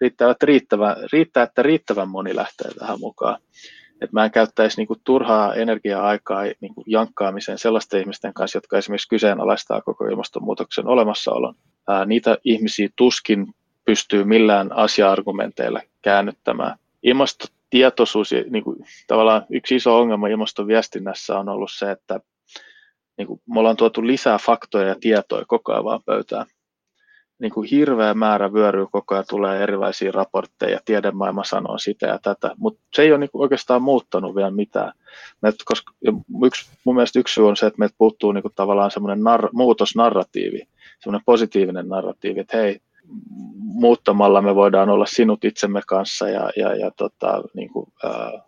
riittää, 0.02 0.32
että 0.32 0.46
riittävän, 0.46 0.96
riittää, 1.12 1.44
että 1.44 1.64
riittävän 1.64 2.10
moni 2.10 2.36
lähtee 2.36 2.72
tähän 2.80 3.00
mukaan. 3.00 3.42
Että 4.02 4.14
mä 4.14 4.26
en 4.26 4.32
käyttäisi 4.32 4.78
niin 4.78 4.88
kuin 4.88 5.02
turhaa 5.04 5.54
energiaa-aikaa 5.54 6.44
niin 6.62 6.76
kuin 6.76 6.86
jankkaamiseen 6.88 7.58
sellaisten 7.58 8.00
ihmisten 8.00 8.34
kanssa, 8.34 8.58
jotka 8.58 8.78
esimerkiksi 8.78 9.10
kyseenalaistaa 9.10 9.82
koko 9.82 10.06
ilmastonmuutoksen 10.06 10.88
olemassaolon. 10.88 11.56
Ää, 11.88 12.06
niitä 12.06 12.38
ihmisiä 12.44 12.90
tuskin 12.96 13.48
pystyy 13.86 14.24
millään 14.24 14.72
asia-argumenteilla 14.72 15.82
käännyttämään. 16.02 16.78
Ilmastotietoisuus, 17.04 18.32
niin 18.50 18.64
kuin, 18.64 18.78
tavallaan 19.08 19.46
yksi 19.50 19.76
iso 19.76 20.00
ongelma 20.00 20.28
ilmastoviestinnässä 20.28 21.40
on 21.40 21.50
ollut 21.50 21.72
se, 21.74 21.92
että 21.92 22.20
niin 23.18 23.28
kuin, 23.28 23.42
me 23.54 23.60
ollaan 23.60 23.78
tuotu 23.78 24.08
lisää 24.08 24.38
faktoja 24.38 24.88
ja 24.88 24.96
tietoja 25.00 25.46
koko 25.48 25.72
ajan 25.72 25.84
vaan 25.84 26.04
pöytään. 26.06 26.46
Niin 27.40 27.52
kuin 27.52 27.70
hirveä 27.70 28.14
määrä 28.14 28.54
vyöryy 28.54 28.88
koko 28.92 29.16
ajan, 29.16 29.26
tulee 29.30 29.64
erilaisia 29.64 30.12
raportteja, 30.12 30.80
tiedemaailma 30.86 31.44
sanoo 31.44 31.78
sitä 31.78 32.08
ja 32.08 32.20
tätä, 32.20 32.52
mutta 32.58 32.82
se 32.94 33.02
ei 33.02 33.12
ole 33.12 33.20
niin 33.20 33.30
kuin 33.32 33.42
oikeastaan 33.42 33.82
muuttanut 33.82 34.36
vielä 34.36 34.52
mitään. 34.52 34.94
Me, 35.42 35.54
koska, 35.66 35.94
yksi, 36.44 36.72
mun 36.84 36.96
mielestä 36.96 37.20
yksi 37.20 37.34
syy 37.34 37.48
on 37.48 37.58
se, 37.58 37.66
että 37.66 37.80
meiltä 37.80 37.96
puuttuu 37.98 38.32
niin 38.32 38.42
kuin, 38.42 38.54
tavallaan 38.56 38.92
semmoinen 38.92 39.20
nar- 39.20 39.50
muutosnarratiivi, 39.54 40.68
semmoinen 41.00 41.26
positiivinen 41.26 41.88
narratiivi, 41.88 42.40
että 42.40 42.58
hei, 42.58 42.80
muuttamalla 43.58 44.42
me 44.42 44.56
voidaan 44.56 44.90
olla 44.90 45.06
sinut 45.06 45.46
itsemme 45.46 45.82
kanssa 45.88 46.30
ja, 46.30 46.50
ja, 46.56 46.76
ja 46.76 46.92
tota, 46.92 47.44
niin 47.54 47.70
kuin, 47.70 47.88
ää, 48.04 48.47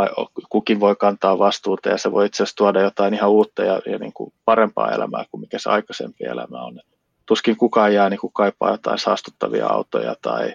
vai 0.00 0.08
kukin 0.48 0.80
voi 0.80 0.96
kantaa 0.96 1.38
vastuuta 1.38 1.88
ja 1.88 1.98
se 1.98 2.12
voi 2.12 2.26
itse 2.26 2.42
asiassa 2.42 2.56
tuoda 2.56 2.80
jotain 2.80 3.14
ihan 3.14 3.30
uutta 3.30 3.62
ja, 3.64 3.80
ja 3.86 3.98
niin 3.98 4.12
kuin 4.12 4.32
parempaa 4.44 4.92
elämää 4.92 5.24
kuin 5.30 5.40
mikä 5.40 5.58
se 5.58 5.70
aikaisempi 5.70 6.24
elämä 6.24 6.62
on. 6.62 6.80
Tuskin 7.26 7.56
kukaan 7.56 7.94
jää 7.94 8.10
niin 8.10 8.20
kuin 8.20 8.32
kaipaa 8.32 8.70
jotain 8.70 8.98
saastuttavia 8.98 9.66
autoja 9.66 10.16
tai, 10.22 10.54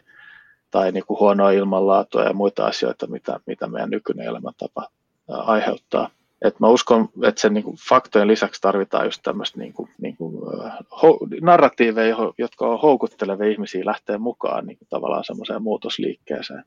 tai 0.72 0.92
niin 0.92 1.06
kuin 1.06 1.20
huonoa 1.20 1.52
ilmanlaatua 1.52 2.24
ja 2.24 2.34
muita 2.34 2.66
asioita, 2.66 3.08
mitä, 3.08 3.40
mitä 3.46 3.68
meidän 3.68 3.90
nykyinen 3.90 4.28
elämäntapa 4.28 4.88
aiheuttaa. 5.28 6.10
Et 6.42 6.60
mä 6.60 6.68
uskon, 6.68 7.10
että 7.24 7.42
sen 7.42 7.54
niin 7.54 7.64
kuin, 7.64 7.78
faktojen 7.90 8.28
lisäksi 8.28 8.62
tarvitaan 8.62 9.06
just 9.06 9.22
tämmöistä 9.24 9.60
niin 9.60 9.74
kuin, 9.74 9.90
niin 10.02 10.18
kuin, 10.18 10.36
narratiiveja, 11.42 12.18
jotka 12.38 12.68
on 12.68 12.82
houkuttelevia 12.82 13.52
ihmisiä 13.52 13.86
lähteä 13.86 14.18
mukaan 14.18 14.66
niin 14.66 14.78
kuin, 14.78 14.88
tavallaan 14.90 15.24
semmoiseen 15.24 15.64
muutosliikkeeseen. 15.64 16.64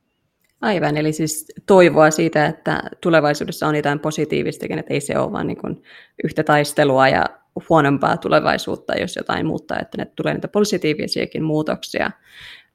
Aivan, 0.60 0.96
eli 0.96 1.12
siis 1.12 1.46
toivoa 1.66 2.10
siitä, 2.10 2.46
että 2.46 2.82
tulevaisuudessa 3.00 3.66
on 3.66 3.74
jotain 3.74 4.00
positiivistakin, 4.00 4.78
että 4.78 4.94
ei 4.94 5.00
se 5.00 5.18
ole 5.18 5.32
vain 5.32 5.46
niin 5.46 5.82
yhtä 6.24 6.44
taistelua 6.44 7.08
ja 7.08 7.26
huonompaa 7.68 8.16
tulevaisuutta, 8.16 8.98
jos 8.98 9.16
jotain 9.16 9.46
muuttaa, 9.46 9.78
että 9.80 9.98
ne 9.98 10.04
tulee 10.04 10.34
niitä 10.34 10.48
positiivisiakin 10.48 11.44
muutoksia. 11.44 12.10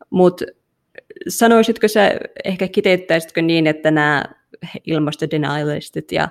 Mutta 0.09 0.45
sanoisitko 1.27 1.87
sä, 1.87 2.11
ehkä 2.45 2.67
kiteyttäisitkö 2.67 3.41
niin, 3.41 3.67
että 3.67 3.91
nämä 3.91 4.23
ilmastodenialistit 4.85 6.11
ja 6.11 6.29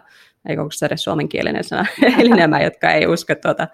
eikö 0.49 0.63
se 0.73 0.87
edes 0.87 1.05
suomenkielinen 1.05 1.65
sana, 1.65 1.87
eli 2.19 2.29
nämä, 2.29 2.63
jotka 2.63 2.91
ei 2.91 3.07
usko 3.07 3.35
tuota, 3.35 3.69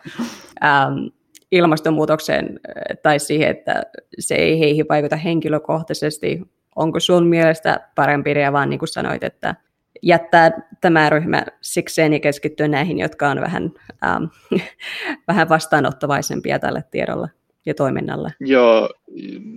ähm, 0.65 1.07
ilmastonmuutokseen 1.53 2.61
tai 3.03 3.19
siihen, 3.19 3.51
että 3.51 3.83
se 4.19 4.35
ei 4.35 4.61
heihin 4.61 4.87
vaikuta 4.89 5.17
henkilökohtaisesti. 5.17 6.43
Onko 6.79 7.01
sun 7.01 7.27
mielestä 7.27 7.89
parempi 7.95 8.31
idea 8.31 8.53
vaan 8.53 8.71
niin 8.71 8.79
kuin 8.79 8.89
sanoit, 8.89 9.25
että 9.25 9.55
jättää 10.03 10.51
tämä 10.81 11.11
ryhmä 11.11 11.43
sikseen 11.61 12.13
ja 12.13 12.21
keskittyä 12.21 12.69
näihin, 12.69 12.99
jotka 12.99 13.29
on 13.29 13.41
vähän, 13.41 13.73
ähm, 14.05 14.25
vähän 15.29 15.49
vastaanottavaisempia 15.49 16.59
tälle 16.59 16.85
tiedolle 16.91 17.31
ja 17.67 17.75
toiminnalle? 17.75 18.35
Joo, 18.41 18.91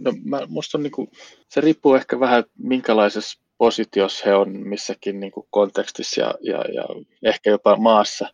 no 0.01 0.13
mä, 0.23 0.41
musta 0.47 0.77
on 0.77 0.83
niinku, 0.83 1.11
se 1.47 1.61
riippuu 1.61 1.95
ehkä 1.95 2.19
vähän 2.19 2.43
minkälaisessa 2.57 3.39
positiossa 3.57 4.23
he 4.25 4.35
on 4.35 4.67
missäkin 4.67 5.19
niinku 5.19 5.47
kontekstissa 5.49 6.21
ja, 6.21 6.35
ja, 6.41 6.65
ja 6.73 6.85
ehkä 7.23 7.49
jopa 7.49 7.75
maassa. 7.75 8.27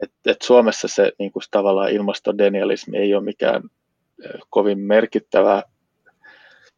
Et, 0.00 0.12
et 0.26 0.42
Suomessa 0.42 0.88
se 0.88 1.12
niinku, 1.18 1.40
tavallaan 1.50 1.90
ilmastodenialismi 1.90 2.96
ei 2.96 3.14
ole 3.14 3.24
mikään 3.24 3.62
kovin 4.50 4.78
merkittävä 4.78 5.62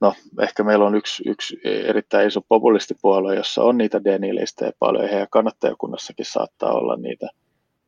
no 0.00 0.14
ehkä 0.42 0.64
meillä 0.64 0.84
on 0.84 0.94
yksi, 0.94 1.22
yksi 1.28 1.60
erittäin 1.64 2.28
iso 2.28 2.40
populistipuolue, 2.48 3.34
jossa 3.34 3.62
on 3.62 3.78
niitä 3.78 4.04
denialistejä 4.04 4.72
paljon, 4.78 5.10
ja 5.10 5.26
kannattajakunnassakin 5.30 6.26
saattaa 6.26 6.72
olla 6.72 6.96
niitä, 6.96 7.28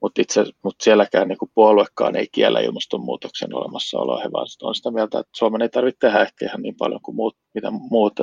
mutta 0.00 0.22
itse 0.22 0.44
mutta 0.62 0.84
sielläkään 0.84 1.28
niin 1.28 1.38
kuin 1.38 1.50
puoluekaan 1.54 2.16
ei 2.16 2.26
kiellä 2.32 2.60
ilmastonmuutoksen 2.60 3.54
olemassaoloa, 3.54 4.20
he 4.20 4.32
vaan 4.32 4.46
on 4.62 4.74
sitä 4.74 4.90
mieltä, 4.90 5.18
että 5.18 5.30
Suomen 5.36 5.62
ei 5.62 5.68
tarvitse 5.68 5.98
tehdä 5.98 6.22
ehkä 6.22 6.44
ihan 6.44 6.62
niin 6.62 6.76
paljon 6.78 7.00
kuin 7.02 7.16
muut, 7.16 7.36
mitä 7.54 7.70
muut. 7.70 8.20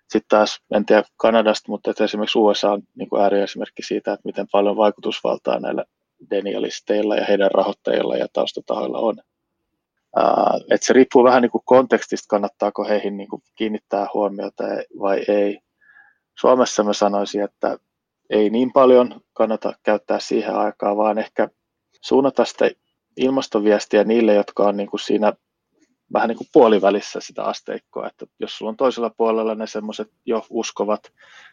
Sitten 0.00 0.28
taas, 0.28 0.60
en 0.74 0.86
tiedä 0.86 1.02
Kanadasta, 1.16 1.72
mutta 1.72 1.90
että 1.90 2.04
esimerkiksi 2.04 2.38
USA 2.38 2.72
on 2.72 2.82
niin 2.94 3.08
kuin 3.08 3.22
ääriesimerkki 3.22 3.82
siitä, 3.82 4.12
että 4.12 4.26
miten 4.28 4.46
paljon 4.52 4.76
vaikutusvaltaa 4.76 5.60
näillä 5.60 5.84
denialisteilla 6.30 7.16
ja 7.16 7.24
heidän 7.24 7.50
rahoittajilla 7.50 8.16
ja 8.16 8.26
taustatahoilla 8.32 8.98
on. 8.98 9.16
Uh, 10.18 10.60
että 10.70 10.86
se 10.86 10.92
riippuu 10.92 11.24
vähän 11.24 11.42
niin 11.42 11.50
kuin 11.50 11.62
kontekstista, 11.64 12.26
kannattaako 12.28 12.84
heihin 12.84 13.16
niin 13.16 13.28
kuin 13.28 13.42
kiinnittää 13.54 14.06
huomiota 14.14 14.64
vai 15.00 15.24
ei. 15.28 15.60
Suomessa 16.38 16.84
mä 16.84 16.92
sanoisin, 16.92 17.42
että 17.42 17.78
ei 18.30 18.50
niin 18.50 18.72
paljon 18.72 19.20
kannata 19.32 19.72
käyttää 19.82 20.18
siihen 20.18 20.54
aikaa, 20.54 20.96
vaan 20.96 21.18
ehkä 21.18 21.48
suunnata 22.00 22.44
sitä 22.44 22.70
ilmastoviestiä 23.16 24.04
niille, 24.04 24.34
jotka 24.34 24.64
on 24.64 24.76
niin 24.76 24.90
kuin 24.90 25.00
siinä 25.00 25.32
vähän 26.12 26.28
niin 26.28 26.38
kuin 26.38 26.48
puolivälissä 26.52 27.20
sitä 27.20 27.44
asteikkoa, 27.44 28.06
että 28.06 28.26
jos 28.40 28.58
sulla 28.58 28.70
on 28.70 28.76
toisella 28.76 29.10
puolella 29.16 29.54
ne 29.54 29.66
semmoiset 29.66 30.10
jo 30.26 30.46
uskovat, 30.50 31.12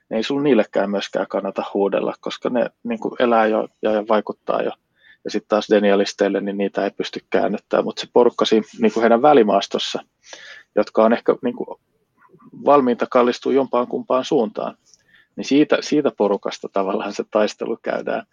niin 0.09 0.17
ei 0.17 0.23
sulla 0.23 0.41
niillekään 0.41 0.91
myöskään 0.91 1.27
kannata 1.27 1.63
huudella, 1.73 2.13
koska 2.19 2.49
ne 2.49 2.69
niin 2.83 2.99
kuin 2.99 3.13
elää 3.19 3.47
jo 3.47 3.67
ja 3.81 3.91
vaikuttaa 4.09 4.61
jo 4.61 4.71
ja 5.27 5.31
sitten 5.31 5.49
taas 5.49 5.67
denialisteille, 5.69 6.41
niin 6.41 6.57
niitä 6.57 6.83
ei 6.83 6.91
pysty 6.91 7.19
käännyttämään, 7.29 7.85
mutta 7.85 8.01
se 8.01 8.07
porukka 8.13 8.45
siinä 8.45 8.67
niin 8.81 8.93
kuin 8.93 9.01
heidän 9.01 9.21
välimaastossa, 9.21 9.99
jotka 10.75 11.03
on 11.03 11.13
ehkä 11.13 11.35
niin 11.43 11.55
kuin 11.55 11.79
valmiita 12.65 13.07
kallistua 13.09 13.53
jompaan 13.53 13.87
kumpaan 13.87 14.25
suuntaan, 14.25 14.77
niin 15.35 15.45
siitä, 15.45 15.77
siitä 15.81 16.11
porukasta 16.17 16.67
tavallaan 16.73 17.13
se 17.13 17.23
taistelu 17.31 17.77
käydään. 17.81 18.23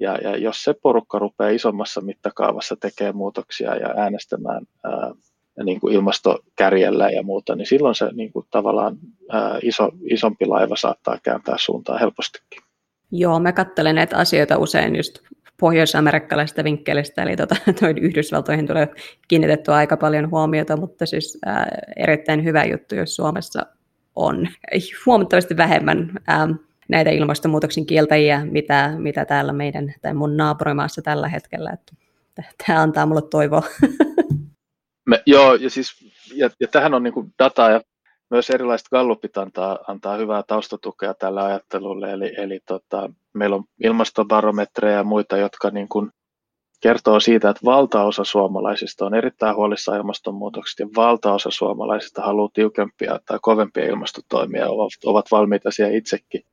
Ja, 0.00 0.18
ja 0.18 0.36
jos 0.36 0.62
se 0.62 0.74
porukka 0.82 1.18
rupeaa 1.18 1.50
isommassa 1.50 2.00
mittakaavassa 2.00 2.76
tekemään 2.76 3.16
muutoksia 3.16 3.76
ja 3.76 3.94
äänestämään 3.96 4.66
ää, 4.84 5.12
niin 5.64 5.80
kuin 5.80 5.94
ilmastokärjellä 5.94 7.10
ja 7.10 7.22
muuta, 7.22 7.54
niin 7.54 7.66
silloin 7.66 7.94
se 7.94 8.08
niin 8.12 8.32
kuin 8.32 8.46
tavallaan 8.50 8.96
ää, 9.30 9.58
iso, 9.62 9.90
isompi 10.10 10.46
laiva 10.46 10.76
saattaa 10.76 11.18
kääntää 11.22 11.56
suuntaan 11.58 12.00
helpostikin. 12.00 12.62
Joo, 13.10 13.40
mä 13.40 13.52
katselen 13.52 13.94
näitä 13.94 14.16
asioita 14.16 14.58
usein 14.58 14.96
just 14.96 15.18
pohjois-amerikkalaisesta 15.62 16.64
vinkkelistä, 16.64 17.22
eli 17.22 17.36
tuota, 17.36 17.56
Yhdysvaltoihin 18.00 18.66
tulee 18.66 18.88
kiinnitettyä 19.28 19.74
aika 19.74 19.96
paljon 19.96 20.30
huomiota, 20.30 20.76
mutta 20.76 21.06
siis 21.06 21.38
ää, 21.46 21.66
erittäin 21.96 22.44
hyvä 22.44 22.64
juttu, 22.64 22.94
jos 22.94 23.16
Suomessa 23.16 23.66
on 24.16 24.48
huomattavasti 25.06 25.56
vähemmän 25.56 26.10
ää, 26.26 26.48
näitä 26.88 27.10
ilmastonmuutoksen 27.10 27.86
kieltäjiä, 27.86 28.44
mitä, 28.44 28.94
mitä 28.98 29.24
täällä 29.24 29.52
meidän 29.52 29.94
tai 30.02 30.14
mun 30.14 30.36
naapurimaassa 30.36 31.02
tällä 31.02 31.28
hetkellä. 31.28 31.76
Tämä 32.66 32.82
antaa 32.82 33.06
mulle 33.06 33.22
toivoa. 33.30 33.62
Me, 35.10 35.22
joo, 35.26 35.54
ja, 35.54 35.70
siis, 35.70 35.92
ja, 36.34 36.50
ja 36.60 36.68
tähän 36.68 36.94
on 36.94 37.02
niin 37.02 37.34
dataa 37.38 37.70
ja 37.70 37.80
myös 38.32 38.50
erilaiset 38.50 38.88
gallupit 38.88 39.38
antaa, 39.38 39.78
antaa 39.88 40.16
hyvää 40.16 40.42
taustatukea 40.46 41.14
tälle 41.14 41.42
ajattelulle, 41.42 42.12
eli, 42.12 42.34
eli 42.36 42.60
tota, 42.66 43.10
meillä 43.32 43.56
on 43.56 43.64
ilmastobarometreja 43.84 44.96
ja 44.96 45.04
muita, 45.04 45.36
jotka 45.36 45.70
niin 45.70 45.88
kuin 45.88 46.10
kertoo 46.80 47.20
siitä, 47.20 47.50
että 47.50 47.64
valtaosa 47.64 48.24
suomalaisista 48.24 49.06
on 49.06 49.14
erittäin 49.14 49.56
huolissaan 49.56 49.98
ilmastonmuutoksesta 49.98 50.82
ja 50.82 50.88
valtaosa 50.96 51.50
suomalaisista 51.50 52.22
haluaa 52.22 52.48
tiukempia 52.52 53.20
tai 53.26 53.38
kovempia 53.42 53.84
ilmastotoimia 53.84 54.60
ja 54.60 54.68
ovat 55.04 55.26
valmiita 55.30 55.70
siihen 55.70 55.94
itsekin. 55.94 56.44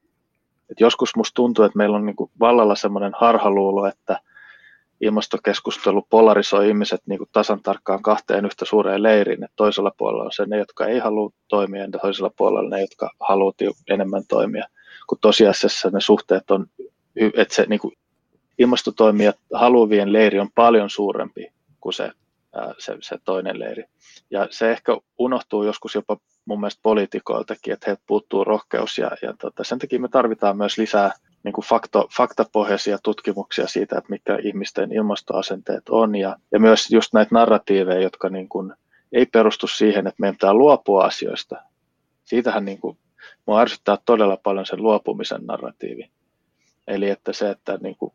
Et 0.71 0.79
joskus 0.79 1.15
musta 1.15 1.35
tuntuu, 1.35 1.65
että 1.65 1.77
meillä 1.77 1.97
on 1.97 2.05
niin 2.05 2.15
kuin 2.15 2.31
vallalla 2.39 2.75
sellainen 2.75 3.13
harhaluulo, 3.19 3.85
että 3.87 4.19
ilmastokeskustelu 5.01 6.07
polarisoi 6.09 6.67
ihmiset 6.67 7.01
niin 7.05 7.17
kuin 7.17 7.29
tasan 7.31 7.61
tarkkaan 7.61 8.01
kahteen 8.01 8.45
yhtä 8.45 8.65
suureen 8.65 9.03
leiriin. 9.03 9.43
Että 9.43 9.55
toisella 9.55 9.91
puolella 9.97 10.23
on 10.23 10.31
se 10.31 10.45
ne, 10.45 10.57
jotka 10.57 10.85
ei 10.85 10.99
halua 10.99 11.29
toimia, 11.47 11.81
ja 11.81 11.99
toisella 12.01 12.31
puolella 12.37 12.69
ne, 12.69 12.81
jotka 12.81 13.09
haluavat 13.19 13.55
enemmän 13.89 14.23
toimia. 14.27 14.65
Kun 15.07 15.17
tosiasiassa 15.21 15.89
ne 15.89 16.01
suhteet 16.01 16.51
on, 16.51 16.65
että 17.35 17.55
se 17.55 17.65
niin 17.69 17.79
kuin 17.79 17.93
ilmastotoimijat 18.57 19.35
haluavien 19.53 20.13
leiri 20.13 20.39
on 20.39 20.49
paljon 20.55 20.89
suurempi 20.89 21.47
kuin 21.81 21.93
se, 21.93 22.11
se, 22.77 22.97
se 23.01 23.17
toinen 23.25 23.59
leiri. 23.59 23.83
Ja 24.31 24.47
se 24.49 24.71
ehkä 24.71 24.97
unohtuu 25.17 25.63
joskus 25.63 25.95
jopa 25.95 26.17
mun 26.45 26.59
mielestä 26.59 26.79
poliitikoiltakin, 26.83 27.73
että 27.73 27.85
heiltä 27.87 28.03
puuttuu 28.07 28.43
rohkeus 28.43 28.97
ja, 28.97 29.11
ja 29.21 29.33
tota, 29.41 29.63
sen 29.63 29.79
takia 29.79 29.99
me 29.99 30.07
tarvitaan 30.07 30.57
myös 30.57 30.77
lisää 30.77 31.11
niin 31.43 31.53
kuin 31.53 31.65
fakto, 31.65 32.07
faktapohjaisia 32.17 32.97
tutkimuksia 33.03 33.67
siitä, 33.67 33.97
että 33.97 34.09
mitkä 34.09 34.37
ihmisten 34.43 34.91
ilmastoasenteet 34.91 35.89
on 35.89 36.15
ja, 36.15 36.35
ja 36.51 36.59
myös 36.59 36.91
just 36.91 37.13
näitä 37.13 37.35
narratiiveja, 37.35 38.01
jotka 38.01 38.29
niin 38.29 38.49
kuin 38.49 38.73
ei 39.11 39.25
perustu 39.25 39.67
siihen, 39.67 40.07
että 40.07 40.19
meidän 40.19 40.35
pitää 40.35 40.53
luopua 40.53 41.03
asioista. 41.03 41.55
Siitähän 42.25 42.65
niin 42.65 42.79
kuin, 42.79 42.97
mua 43.45 43.61
ärsyttää 43.61 43.97
todella 44.05 44.37
paljon 44.43 44.65
sen 44.65 44.83
luopumisen 44.83 45.45
narratiivi. 45.45 46.09
Eli 46.87 47.09
että 47.09 47.33
se, 47.33 47.49
että 47.49 47.77
niin 47.81 47.95
kuin 47.95 48.13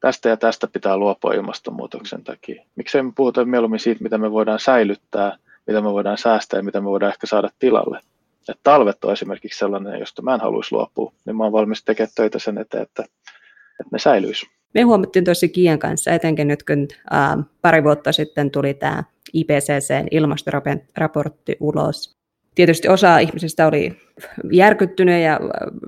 tästä 0.00 0.28
ja 0.28 0.36
tästä 0.36 0.66
pitää 0.66 0.96
luopua 0.96 1.32
ilmastonmuutoksen 1.32 2.24
takia. 2.24 2.64
Miksei 2.76 3.02
me 3.02 3.12
puhuta 3.16 3.44
mieluummin 3.44 3.80
siitä, 3.80 4.02
mitä 4.02 4.18
me 4.18 4.30
voidaan 4.30 4.58
säilyttää, 4.58 5.36
mitä 5.66 5.80
me 5.80 5.92
voidaan 5.92 6.18
säästää 6.18 6.58
ja 6.58 6.64
mitä 6.64 6.80
me 6.80 6.86
voidaan 6.86 7.12
ehkä 7.12 7.26
saada 7.26 7.48
tilalle. 7.58 8.00
Et 8.48 8.60
talvet 8.62 9.04
on 9.04 9.12
esimerkiksi 9.12 9.58
sellainen, 9.58 10.00
josta 10.00 10.22
mä 10.22 10.34
en 10.34 10.40
haluaisi 10.40 10.74
luopua, 10.74 11.12
niin 11.26 11.36
mä 11.36 11.44
oon 11.44 11.52
valmis 11.52 11.84
tekemään 11.84 12.12
töitä 12.14 12.38
sen 12.38 12.58
eteen, 12.58 12.82
että, 12.82 13.02
että 13.02 13.90
ne 13.92 13.98
säilyisi. 13.98 14.46
Me 14.74 14.82
huomattiin 14.82 15.24
tosi 15.24 15.48
Kian 15.48 15.78
kanssa, 15.78 16.10
etenkin 16.10 16.48
nyt 16.48 16.62
kun 16.62 16.88
ää, 17.10 17.38
pari 17.62 17.84
vuotta 17.84 18.12
sitten 18.12 18.50
tuli 18.50 18.74
tämä 18.74 19.04
IPCCn 19.32 20.06
ilmastoraportti 20.10 21.56
ulos. 21.60 22.16
Tietysti 22.54 22.88
osa 22.88 23.18
ihmisistä 23.18 23.66
oli 23.66 23.96
järkyttynyt 24.52 25.22
ja 25.22 25.40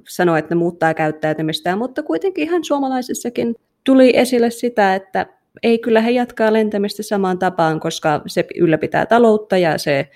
sanoi, 0.08 0.38
että 0.38 0.54
ne 0.54 0.58
muuttaa 0.58 0.94
käyttäytymistä, 0.94 1.76
mutta 1.76 2.02
kuitenkin 2.02 2.44
ihan 2.44 2.64
suomalaisissakin 2.64 3.54
tuli 3.84 4.16
esille 4.16 4.50
sitä, 4.50 4.94
että 4.94 5.26
ei 5.62 5.78
kyllä 5.78 6.00
he 6.00 6.10
jatkaa 6.10 6.52
lentämistä 6.52 7.02
samaan 7.02 7.38
tapaan, 7.38 7.80
koska 7.80 8.22
se 8.26 8.46
ylläpitää 8.56 9.06
taloutta 9.06 9.58
ja 9.58 9.78
se 9.78 10.08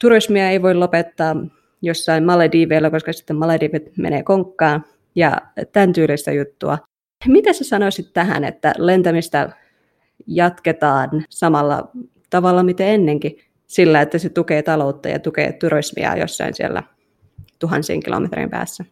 turismia 0.00 0.50
ei 0.50 0.62
voi 0.62 0.74
lopettaa 0.74 1.36
jossain 1.82 2.24
Malediiveilla, 2.24 2.90
koska 2.90 3.12
sitten 3.12 3.36
Maledivit 3.36 3.96
menee 3.96 4.22
konkkaan 4.22 4.84
ja 5.14 5.40
tämän 5.72 5.92
tyylistä 5.92 6.32
juttua. 6.32 6.78
Mitä 7.26 7.52
sä 7.52 7.64
sanoisit 7.64 8.12
tähän, 8.12 8.44
että 8.44 8.72
lentämistä 8.78 9.48
jatketaan 10.26 11.10
samalla 11.28 11.90
tavalla 12.30 12.62
mitä 12.62 12.84
ennenkin, 12.84 13.38
sillä 13.66 14.00
että 14.00 14.18
se 14.18 14.28
tukee 14.28 14.62
taloutta 14.62 15.08
ja 15.08 15.18
tukee 15.18 15.52
turismia 15.52 16.16
jossain 16.16 16.54
siellä 16.54 16.82
tuhansien 17.58 18.02
kilometrin 18.02 18.50
päässä? 18.50 18.84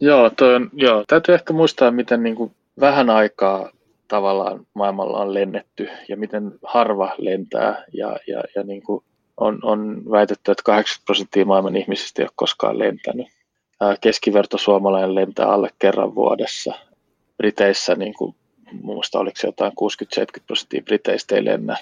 Joo, 0.00 0.30
toi 0.30 0.54
on, 0.54 0.70
joo, 0.72 1.04
täytyy 1.08 1.34
ehkä 1.34 1.52
muistaa, 1.52 1.90
miten 1.90 2.22
niin 2.22 2.36
kuin 2.36 2.52
vähän 2.80 3.10
aikaa 3.10 3.70
tavallaan 4.08 4.66
maailmalla 4.74 5.18
on 5.18 5.34
lennetty 5.34 5.88
ja 6.08 6.16
miten 6.16 6.52
harva 6.62 7.14
lentää 7.18 7.84
ja, 7.92 8.16
ja, 8.26 8.42
ja 8.56 8.62
niin 8.62 8.82
kuin 8.82 9.04
on, 9.40 9.58
on 9.62 10.02
väitetty, 10.10 10.50
että 10.50 10.62
80 10.64 11.06
prosenttia 11.06 11.44
maailman 11.44 11.76
ihmisistä 11.76 12.22
ei 12.22 12.24
ole 12.24 12.32
koskaan 12.36 12.78
lentänyt. 12.78 13.26
Keskiverto 14.00 14.58
suomalainen 14.58 15.14
lentää 15.14 15.46
alle 15.46 15.70
kerran 15.78 16.14
vuodessa. 16.14 16.74
Briteissä, 17.36 17.94
niin 17.94 18.14
kuin, 18.14 18.34
muassa 18.82 19.18
oliko 19.18 19.36
se 19.36 19.48
jotain 19.48 19.72
60-70 19.72 20.42
prosenttia 20.46 20.82
Briteistä 20.82 21.34
ei 21.34 21.44
lennä 21.44 21.76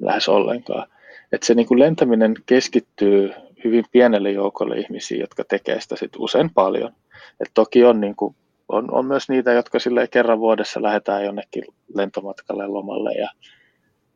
lähes 0.00 0.28
ollenkaan. 0.28 0.88
Että 1.32 1.46
se 1.46 1.54
niin 1.54 1.66
kuin 1.66 1.80
lentäminen 1.80 2.34
keskittyy 2.46 3.32
hyvin 3.64 3.84
pienelle 3.92 4.30
joukolle 4.30 4.78
ihmisiä, 4.78 5.20
jotka 5.20 5.44
tekee 5.44 5.80
sitä 5.80 5.96
sit 5.96 6.12
usein 6.18 6.50
paljon. 6.50 6.92
Et 7.40 7.50
toki 7.54 7.84
on, 7.84 8.00
niin 8.00 8.16
kuin, 8.16 8.36
on, 8.68 8.94
on 8.94 9.06
myös 9.06 9.28
niitä, 9.28 9.52
jotka 9.52 9.78
kerran 10.10 10.38
vuodessa 10.38 10.82
lähdetään 10.82 11.24
jonnekin 11.24 11.64
lentomatkalle 11.94 12.66
lomalle 12.66 13.12
ja, 13.12 13.28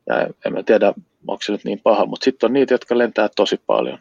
ja 0.07 0.29
en 0.47 0.53
mä 0.53 0.63
tiedä, 0.63 0.95
onko 1.29 1.43
se 1.43 1.53
nyt 1.53 1.65
niin 1.65 1.81
paha, 1.83 2.07
mutta 2.07 2.25
sitten 2.25 2.49
on 2.49 2.53
niitä, 2.53 2.75
jotka 2.75 2.99
lentää 2.99 3.29
tosi 3.37 3.61
paljon. 3.67 3.99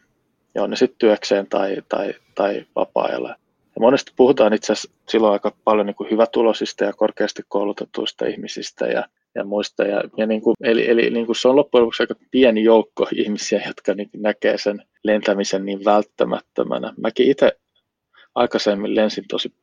Ja 0.55 0.63
on 0.63 0.69
ne 0.69 0.75
sitten 0.75 0.99
työkseen 0.99 1.47
tai, 1.47 1.77
tai, 1.89 2.13
tai 2.35 2.65
vapaa-ajalla. 2.75 3.29
Ja 3.75 3.81
monesti 3.81 4.11
puhutaan 4.15 4.53
itse 4.53 4.73
asiassa 4.73 4.91
silloin 5.09 5.33
aika 5.33 5.55
paljon 5.63 5.85
niin 5.85 5.95
kuin 5.95 6.11
hyvätulosista 6.11 6.83
ja 6.83 6.93
korkeasti 6.93 7.43
koulutetuista 7.47 8.25
ihmisistä 8.25 8.85
ja, 8.87 9.05
ja 9.35 9.43
muista. 9.43 9.83
Ja, 9.83 10.03
ja 10.17 10.27
niin 10.27 10.41
kuin, 10.41 10.55
eli 10.63 10.89
eli 10.89 11.09
niin 11.09 11.25
kuin 11.25 11.35
se 11.35 11.47
on 11.47 11.55
loppujen 11.55 11.81
lopuksi 11.81 12.03
aika 12.03 12.15
pieni 12.31 12.63
joukko 12.63 13.07
ihmisiä, 13.15 13.61
jotka 13.67 13.93
niin 13.93 14.09
näkee 14.17 14.57
sen 14.57 14.83
lentämisen 15.03 15.65
niin 15.65 15.85
välttämättömänä. 15.85 16.93
Mäkin 16.97 17.31
itse 17.31 17.57
aikaisemmin 18.35 18.95
lensin 18.95 19.25
tosi, 19.27 19.53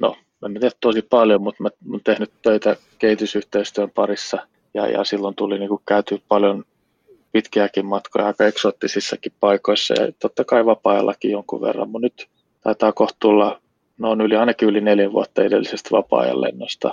no 0.00 0.16
en 0.46 0.52
tiedä 0.54 0.70
tosi 0.80 1.02
paljon, 1.02 1.42
mutta 1.42 1.62
mä 1.62 1.68
olen 1.88 2.00
tehnyt 2.04 2.30
töitä 2.42 2.76
kehitysyhteistyön 2.98 3.90
parissa 3.90 4.38
ja, 4.74 4.86
ja 4.86 5.04
silloin 5.04 5.34
tuli 5.34 5.58
niin 5.58 5.68
kuin 5.68 5.82
käyty 5.88 6.22
paljon 6.28 6.64
pitkiäkin 7.36 7.86
matkoja 7.86 8.26
aika 8.26 8.46
eksoottisissakin 8.46 9.32
paikoissa 9.40 9.94
ja 9.94 10.12
totta 10.18 10.44
kai 10.44 10.66
vapaa-ajallakin 10.66 11.30
jonkun 11.30 11.60
verran, 11.60 11.90
mutta 11.90 12.06
nyt 12.06 12.28
taitaa 12.62 12.92
kohtuulla, 12.92 13.60
no 13.98 14.10
on 14.10 14.20
yli, 14.20 14.36
ainakin 14.36 14.68
yli 14.68 14.80
neljä 14.80 15.12
vuotta 15.12 15.42
edellisestä 15.44 15.88
vapaa-ajan 15.92 16.40
lennosta. 16.40 16.92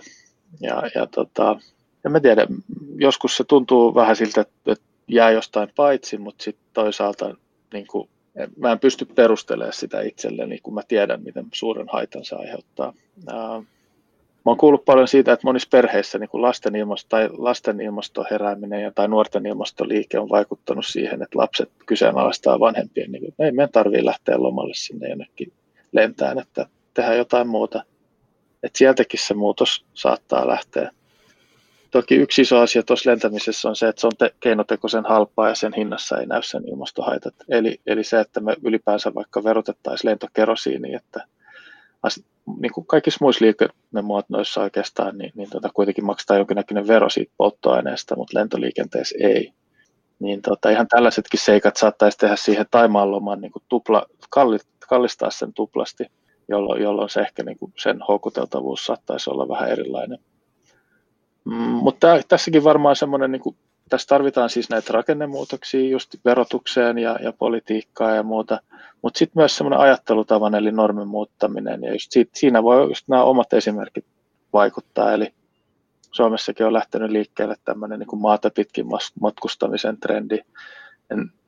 Ja, 0.62 0.84
ja 0.96 1.08
tota, 1.08 1.60
en 2.06 2.12
mä 2.12 2.20
tiedä, 2.20 2.48
joskus 2.96 3.38
se 3.38 3.44
tuntuu 3.44 3.96
vähän 3.96 4.16
siltä, 4.16 4.42
että, 4.42 4.72
että 4.72 4.86
jää 5.08 5.32
jostain 5.32 5.70
paitsi, 5.76 6.18
mutta 6.18 6.44
sitten 6.44 6.66
toisaalta 6.74 7.36
niin 7.74 7.88
kuin, 7.88 8.10
mä 8.58 8.72
en 8.72 8.80
pysty 8.80 9.06
perustelemaan 9.06 9.74
sitä 9.74 10.02
itselleni, 10.02 10.60
kun 10.64 10.74
mä 10.74 10.82
tiedän, 10.88 11.24
miten 11.24 11.46
suuren 11.54 11.88
haitan 11.92 12.26
se 12.26 12.36
aiheuttaa. 12.36 12.94
Mä 14.46 14.50
oon 14.50 14.58
kuullut 14.58 14.86
paljon 14.86 15.08
siitä, 15.08 15.34
että 15.34 15.48
monissa 15.48 15.68
perheissä 15.72 16.20
niin 16.20 16.30
lasten, 16.34 16.76
ilmasto, 16.76 17.10
tai 17.10 17.30
lasten 17.32 17.82
ilmastoherääminen 17.82 18.82
ja, 18.82 18.92
tai 18.92 19.08
nuorten 19.08 19.46
ilmastoliike 19.46 20.20
on 20.20 20.30
vaikuttanut 20.30 20.86
siihen, 20.86 21.24
että 21.24 21.40
lapset 21.40 21.72
kyseenalaistaa 21.86 22.60
vanhempien, 22.60 23.12
niin 23.12 23.22
kuin, 23.24 23.46
ei 23.48 23.52
meidän 23.52 23.72
tarvitse 23.72 24.06
lähteä 24.06 24.42
lomalle 24.44 24.74
sinne 24.76 25.10
jonnekin 25.10 25.54
lentään, 25.92 26.40
että 26.40 26.66
tehdään 26.94 27.18
jotain 27.18 27.48
muuta. 27.48 27.84
Että 28.64 28.78
sieltäkin 28.78 29.20
se 29.20 29.34
muutos 29.34 29.86
saattaa 29.94 30.48
lähteä. 30.48 30.92
Toki 31.92 32.16
yksi 32.16 32.42
iso 32.42 32.60
asia 32.60 32.84
tuossa 32.84 33.10
lentämisessä 33.10 33.70
on 33.70 33.76
se, 33.76 33.88
että 33.88 34.02
se 34.02 34.08
on 34.08 34.14
te- 34.18 34.34
keinotekoisen 34.40 35.06
halpaa 35.06 35.50
ja 35.50 35.56
sen 35.56 35.74
hinnassa 35.78 36.18
ei 36.18 36.26
näy 36.26 36.42
sen 36.44 36.68
ilmastohaitat. 36.68 37.34
Eli, 37.50 37.80
eli 37.86 38.04
se, 38.04 38.20
että 38.20 38.40
me 38.40 38.56
ylipäänsä 38.64 39.12
vaikka 39.16 39.44
verotettaisiin 39.44 40.10
lentokerosiini, 40.10 40.96
että 40.96 41.28
niin 42.60 42.72
kuin 42.74 42.88
kaikissa 42.88 43.18
muissa 43.22 43.46
liikennemuotoissa 43.46 44.62
oikeastaan, 44.62 45.18
niin, 45.18 45.32
niin 45.36 45.50
tota, 45.50 45.70
kuitenkin 45.74 46.06
maksetaan 46.06 46.38
jonkinnäköinen 46.38 46.88
vero 46.88 47.10
siitä 47.10 47.34
polttoaineesta, 47.38 48.16
mutta 48.16 48.40
lentoliikenteessä 48.40 49.16
ei. 49.22 49.54
Niin 50.20 50.42
tota, 50.42 50.70
ihan 50.70 50.88
tällaisetkin 50.88 51.40
seikat 51.40 51.76
saattaisi 51.76 52.18
tehdä 52.18 52.36
siihen 52.36 52.66
Taimaan 52.72 53.12
loman 53.12 53.42
niin 53.42 53.52
kuin 53.52 53.64
tupla, 53.70 54.06
kallistaa 54.88 55.30
sen 55.30 55.54
tuplasti, 55.54 56.06
jolloin, 56.48 56.82
jolloin 56.82 57.10
se 57.10 57.22
ehkä 57.22 57.44
niin 57.44 57.58
kuin 57.58 57.74
sen 57.78 58.00
houkuteltavuus 58.08 58.86
saattaisi 58.86 59.30
olla 59.30 59.48
vähän 59.48 59.70
erilainen. 59.70 60.20
Mm, 61.46 61.54
mutta 61.56 62.08
tässäkin 62.28 62.64
varmaan 62.64 62.96
semmoinen 62.96 63.32
niin 63.32 63.42
kuin 63.42 63.56
tässä 63.90 64.08
tarvitaan 64.08 64.50
siis 64.50 64.70
näitä 64.70 64.94
rakennemuutoksia 64.94 65.90
just 65.90 66.16
verotukseen 66.26 66.98
ja, 66.98 67.20
ja 67.22 67.34
politiikkaa 67.34 68.16
ja 68.16 68.24
muuta, 68.24 68.60
mutta 69.02 69.18
sitten 69.18 69.42
myös 69.42 69.58
semmoinen 69.58 69.80
ajattelutavan 69.80 70.56
eli 70.56 70.72
normin 70.72 71.08
muuttaminen 71.08 71.84
ja 71.84 71.94
just 71.94 72.12
siitä, 72.12 72.32
siinä 72.34 72.64
voi 72.64 72.88
just 72.88 73.08
nämä 73.08 73.24
omat 73.24 73.54
esimerkit 73.54 74.06
vaikuttaa, 74.54 75.12
eli 75.12 75.34
Suomessakin 76.12 76.66
on 76.66 76.74
lähtenyt 76.74 77.12
liikkeelle 77.12 77.56
tämmöinen 77.66 78.00
niin 78.00 78.08
kuin 78.08 78.22
maata 78.22 78.50
pitkin 78.50 78.86
matkustamisen 79.22 79.98
trendi 79.98 80.40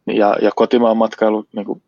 ja, 0.08 0.38
ja 0.42 0.52
kotimaan 0.56 0.98
matkailu 0.98 1.46
niin 1.54 1.66
kuin, 1.66 1.82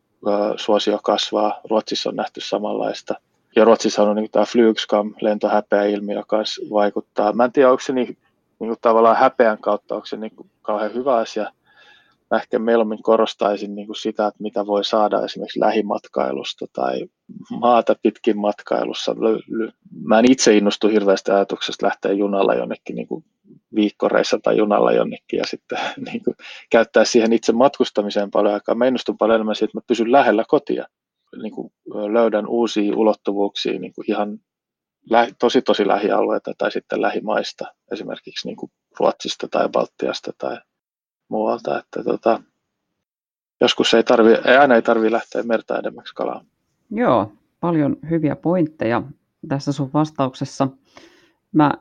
suosio 0.56 1.00
kasvaa, 1.04 1.62
Ruotsissa 1.70 2.10
on 2.10 2.16
nähty 2.16 2.42
samanlaista. 2.42 3.16
Ja 3.56 3.66
Ruotsissa 3.66 4.04
on 4.04 4.16
niin 4.16 4.32
tämä 4.32 4.46
Flygskam, 4.46 5.14
lentohäpeä 5.22 5.84
ilmiö, 5.84 6.16
joka 6.16 6.38
vaikuttaa. 6.72 7.34
Mä 7.34 7.46
en 7.46 7.52
tiedä, 7.52 7.72
onko 7.72 7.84
se 7.84 7.94
niin 7.94 8.18
niin 8.60 8.68
kuin 8.68 8.78
tavallaan 8.82 9.18
häpeän 9.18 9.58
kautta, 9.58 9.96
onko 9.96 10.06
se 10.06 10.18
niin 10.18 10.36
kuin 10.36 10.50
kauhean 10.62 10.94
hyvä 10.94 11.16
asia. 11.16 11.52
Mä 12.32 12.38
ehkä 12.38 12.60
mieluummin 12.60 13.04
korostaisin 13.04 13.76
niin 13.76 13.88
kuin 13.88 13.96
sitä, 13.96 14.28
että 14.28 14.44
mitä 14.44 14.66
voi 14.66 14.84
saada 14.84 15.26
esimerkiksi 15.26 15.60
lähimatkailusta 15.60 16.66
tai 16.74 17.06
maata 17.60 17.96
pitkin 18.04 18.38
matkailussa. 18.38 19.16
Mä 20.04 20.20
en 20.20 20.32
itse 20.32 20.58
innostu 20.58 20.88
hirveästi 20.88 21.32
ajatuksesta 21.32 21.86
lähteä 21.86 22.12
junalla 22.12 22.54
jonnekin 22.54 22.96
niin 22.96 23.08
kuin 23.08 23.26
viikkoreissa 23.76 24.40
tai 24.44 24.58
junalla 24.58 24.92
jonnekin 24.92 25.38
ja 25.38 25.46
sitten 25.46 25.80
niin 26.12 26.24
kuin, 26.24 26.36
käyttää 26.70 27.06
siihen 27.06 27.34
itse 27.34 27.52
matkustamiseen 27.52 28.32
paljon 28.32 28.54
aikaa. 28.54 28.76
Mä 28.76 28.88
innostun 28.88 29.18
paljon 29.18 29.36
enemmän 29.36 29.56
siitä, 29.56 29.66
että 29.66 29.78
mä 29.78 29.88
pysyn 29.88 30.12
lähellä 30.12 30.44
kotia. 30.48 30.86
Niin 31.42 31.54
kuin 31.54 31.72
löydän 32.14 32.48
uusia 32.48 32.96
ulottuvuuksia 32.96 33.80
niin 33.80 33.94
kuin 33.94 34.12
ihan 34.12 34.40
tosi 35.40 35.62
tosi 35.62 35.88
lähialueita 35.88 36.52
tai 36.58 36.72
sitten 36.72 37.02
lähimaista, 37.02 37.66
esimerkiksi 37.92 38.48
niin 38.48 38.58
kuin 38.58 38.72
Ruotsista 39.00 39.48
tai 39.48 39.70
Baltiasta 39.70 40.32
tai 40.38 40.58
muualta, 41.30 41.80
että 41.80 42.04
tota, 42.04 42.44
joskus 43.62 43.94
ei, 43.94 44.04
tarvi, 44.04 44.32
ei 44.32 44.58
aina 44.58 44.76
ei 44.76 44.82
tarvitse 44.82 45.12
lähteä 45.12 45.44
merta 45.44 45.80
edemmäksi 45.80 46.16
kalaan. 46.16 46.46
Joo, 46.92 47.32
paljon 47.60 47.98
hyviä 48.10 48.36
pointteja 48.36 49.04
tässä 49.48 49.72
sun 49.72 49.90
vastauksessa. 49.94 50.68
Mä 51.52 51.72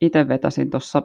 itse 0.00 0.28
vetäsin 0.28 0.70
tuossa 0.70 1.02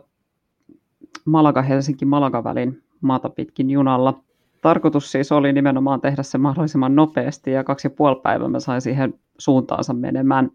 Malaga-Helsinki-Malaga-välin 1.26 2.84
maata 3.02 3.30
pitkin 3.30 3.70
junalla. 3.70 4.24
Tarkoitus 4.62 5.12
siis 5.12 5.32
oli 5.32 5.54
nimenomaan 5.54 6.02
tehdä 6.02 6.24
se 6.24 6.38
mahdollisimman 6.38 6.96
nopeasti 6.96 7.52
ja 7.52 7.64
kaksi 7.64 7.88
ja 7.88 7.90
puoli 7.90 8.22
päivää 8.24 8.48
mä 8.48 8.60
sain 8.60 8.82
siihen 8.82 9.14
suuntaansa 9.38 9.94
menemään 9.94 10.52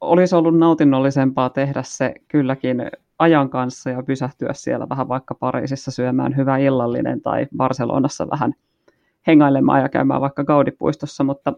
olisi 0.00 0.34
ollut 0.34 0.58
nautinnollisempaa 0.58 1.50
tehdä 1.50 1.82
se 1.82 2.14
kylläkin 2.28 2.90
ajan 3.18 3.50
kanssa 3.50 3.90
ja 3.90 4.02
pysähtyä 4.02 4.52
siellä 4.52 4.88
vähän 4.88 5.08
vaikka 5.08 5.34
Pariisissa 5.34 5.90
syömään 5.90 6.36
hyvä 6.36 6.58
illallinen 6.58 7.20
tai 7.20 7.46
Barcelonassa 7.56 8.30
vähän 8.30 8.54
hengailemaan 9.26 9.80
ja 9.80 9.88
käymään 9.88 10.20
vaikka 10.20 10.44
Gaudipuistossa, 10.44 11.24
mutta 11.24 11.52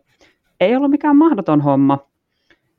ei 0.60 0.76
ollut 0.76 0.90
mikään 0.90 1.16
mahdoton 1.16 1.60
homma. 1.60 1.98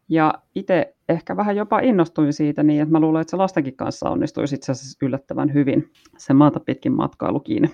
Ja 0.10 0.34
itse 0.56 0.96
ehkä 1.10 1.38
vähän 1.38 1.56
jopa 1.56 1.80
innostuin 1.80 2.34
siitä 2.34 2.64
niin, 2.64 2.82
että 2.82 2.92
mä 2.92 3.00
luulen, 3.00 3.22
että 3.22 3.32
se 3.32 3.38
lastenkin 3.38 3.76
kanssa 3.76 4.10
onnistuisi 4.10 4.56
itse 4.56 4.72
asiassa 4.72 5.06
yllättävän 5.06 5.54
hyvin 5.54 5.92
se 6.18 6.34
maata 6.34 6.60
pitkin 6.60 6.92
matkailukin. 6.92 7.72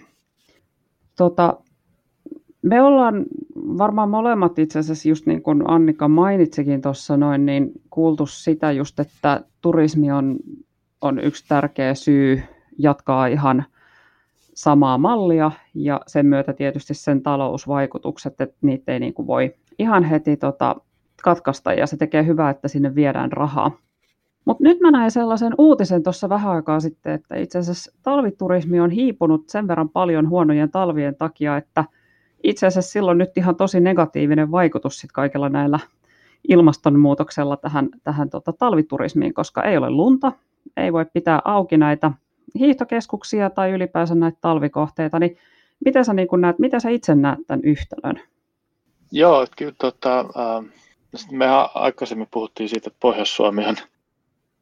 Tota, 1.17 1.57
me 2.65 2.81
ollaan 2.81 3.25
varmaan 3.55 4.09
molemmat 4.09 4.59
itse 4.59 4.79
asiassa, 4.79 5.09
just 5.09 5.25
niin 5.25 5.41
kuin 5.41 5.69
Annika 5.69 6.07
mainitsikin 6.07 6.81
tuossa 6.81 7.17
noin, 7.17 7.45
niin 7.45 7.71
kuultu 7.89 8.25
sitä 8.25 8.71
just, 8.71 8.99
että 8.99 9.41
turismi 9.61 10.11
on, 10.11 10.37
on 11.01 11.19
yksi 11.19 11.45
tärkeä 11.47 11.93
syy 11.93 12.43
jatkaa 12.77 13.27
ihan 13.27 13.65
samaa 14.53 14.97
mallia 14.97 15.51
ja 15.73 16.01
sen 16.07 16.25
myötä 16.25 16.53
tietysti 16.53 16.93
sen 16.93 17.21
talousvaikutukset, 17.21 18.41
että 18.41 18.57
niitä 18.61 18.93
ei 18.93 18.99
niin 18.99 19.13
kuin 19.13 19.27
voi 19.27 19.53
ihan 19.79 20.03
heti 20.03 20.37
tota, 20.37 20.75
katkaista 21.23 21.73
ja 21.73 21.87
se 21.87 21.97
tekee 21.97 22.25
hyvää, 22.25 22.49
että 22.49 22.67
sinne 22.67 22.95
viedään 22.95 23.31
rahaa. 23.31 23.71
Mutta 24.45 24.63
nyt 24.63 24.79
mä 24.79 24.91
näin 24.91 25.11
sellaisen 25.11 25.53
uutisen 25.57 26.03
tuossa 26.03 26.29
vähän 26.29 26.51
aikaa 26.51 26.79
sitten, 26.79 27.13
että 27.13 27.35
itse 27.35 27.59
asiassa 27.59 27.91
talviturismi 28.03 28.79
on 28.79 28.91
hiipunut 28.91 29.49
sen 29.49 29.67
verran 29.67 29.89
paljon 29.89 30.29
huonojen 30.29 30.71
talvien 30.71 31.15
takia, 31.15 31.57
että– 31.57 31.85
itse 32.45 32.67
asiassa 32.67 32.91
silloin 32.91 33.17
nyt 33.17 33.37
ihan 33.37 33.55
tosi 33.55 33.79
negatiivinen 33.79 34.51
vaikutus 34.51 34.99
sit 34.99 35.11
kaikilla 35.11 35.49
näillä 35.49 35.79
ilmastonmuutoksella 36.47 37.57
tähän, 37.57 37.89
tähän 38.03 38.29
tota, 38.29 38.53
talviturismiin, 38.53 39.33
koska 39.33 39.63
ei 39.63 39.77
ole 39.77 39.89
lunta, 39.89 40.31
ei 40.77 40.93
voi 40.93 41.05
pitää 41.13 41.41
auki 41.45 41.77
näitä 41.77 42.11
hiihtokeskuksia 42.59 43.49
tai 43.49 43.71
ylipäänsä 43.71 44.15
näitä 44.15 44.37
talvikohteita, 44.41 45.19
niin 45.19 45.37
miten 45.85 46.05
sä, 46.05 46.13
niin 46.13 46.27
näet, 46.37 46.59
miten 46.59 46.81
sä 46.81 46.89
itse 46.89 47.15
näet 47.15 47.39
tämän 47.47 47.61
yhtälön? 47.63 48.21
Joo, 49.11 49.47
kyllä 49.57 49.73
tota, 49.77 50.19
äh, 50.19 50.65
me 51.31 51.45
aikaisemmin 51.73 52.27
puhuttiin 52.31 52.69
siitä, 52.69 52.87
että 52.89 52.99
Pohjois-Suomi 53.01 53.65
on 53.65 53.75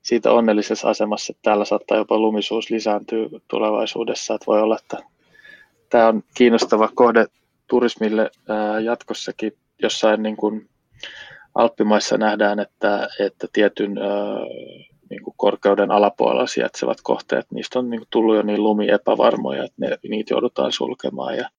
siitä 0.02 0.32
onnellisessa 0.32 0.90
asemassa, 0.90 1.32
että 1.32 1.42
täällä 1.44 1.66
saattaa 1.66 1.98
jopa 1.98 2.20
lumisuus 2.20 2.70
lisääntyä 2.70 3.30
tulevaisuudessa, 3.48 4.34
että 4.34 4.46
voi 4.48 4.62
olla, 4.62 4.78
että 4.82 4.98
tämä 5.90 6.08
on 6.08 6.24
kiinnostava 6.34 6.90
kohde 6.96 7.26
turismille 7.70 8.32
jatkossakin. 8.84 9.58
Jossain 9.82 10.24
niin 10.24 10.38
kuin 10.38 10.70
Alppimaissa 11.56 12.18
nähdään, 12.18 12.60
että, 12.60 13.10
että 13.20 13.48
tietyn 13.54 13.96
niin 15.10 15.24
kuin 15.24 15.34
korkeuden 15.38 15.92
alapuolella 15.92 16.48
sijaitsevat 16.48 16.98
kohteet, 17.04 17.46
niistä 17.52 17.80
on 17.80 17.90
niin 17.90 18.00
kuin 18.00 18.08
tullut 18.12 18.36
jo 18.36 18.42
niin 18.42 18.64
lumiepävarmoja, 18.64 19.64
että 19.64 19.76
ne, 19.78 19.98
niitä 20.10 20.34
joudutaan 20.34 20.72
sulkemaan 20.72 21.38
ja 21.38 21.50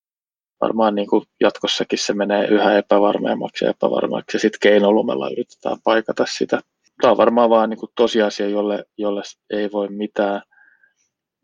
varmaan 0.60 0.94
niin 0.94 1.08
kuin 1.08 1.24
jatkossakin 1.40 1.98
se 1.98 2.14
menee 2.14 2.46
yhä 2.46 2.78
epävarmemmaksi 2.78 3.64
ja 3.64 3.70
epävarmaksi 3.70 4.36
ja 4.36 4.40
sitten 4.40 4.58
keinolumella 4.62 5.30
yritetään 5.30 5.76
paikata 5.84 6.26
sitä. 6.26 6.60
Tämä 7.00 7.10
on 7.10 7.16
varmaan 7.16 7.50
vaan 7.50 7.70
niin 7.70 7.80
kuin 7.80 7.92
tosiasia, 7.94 8.48
jolle, 8.48 8.84
jolle 8.98 9.22
ei 9.50 9.72
voi 9.72 9.88
mitään. 9.88 10.42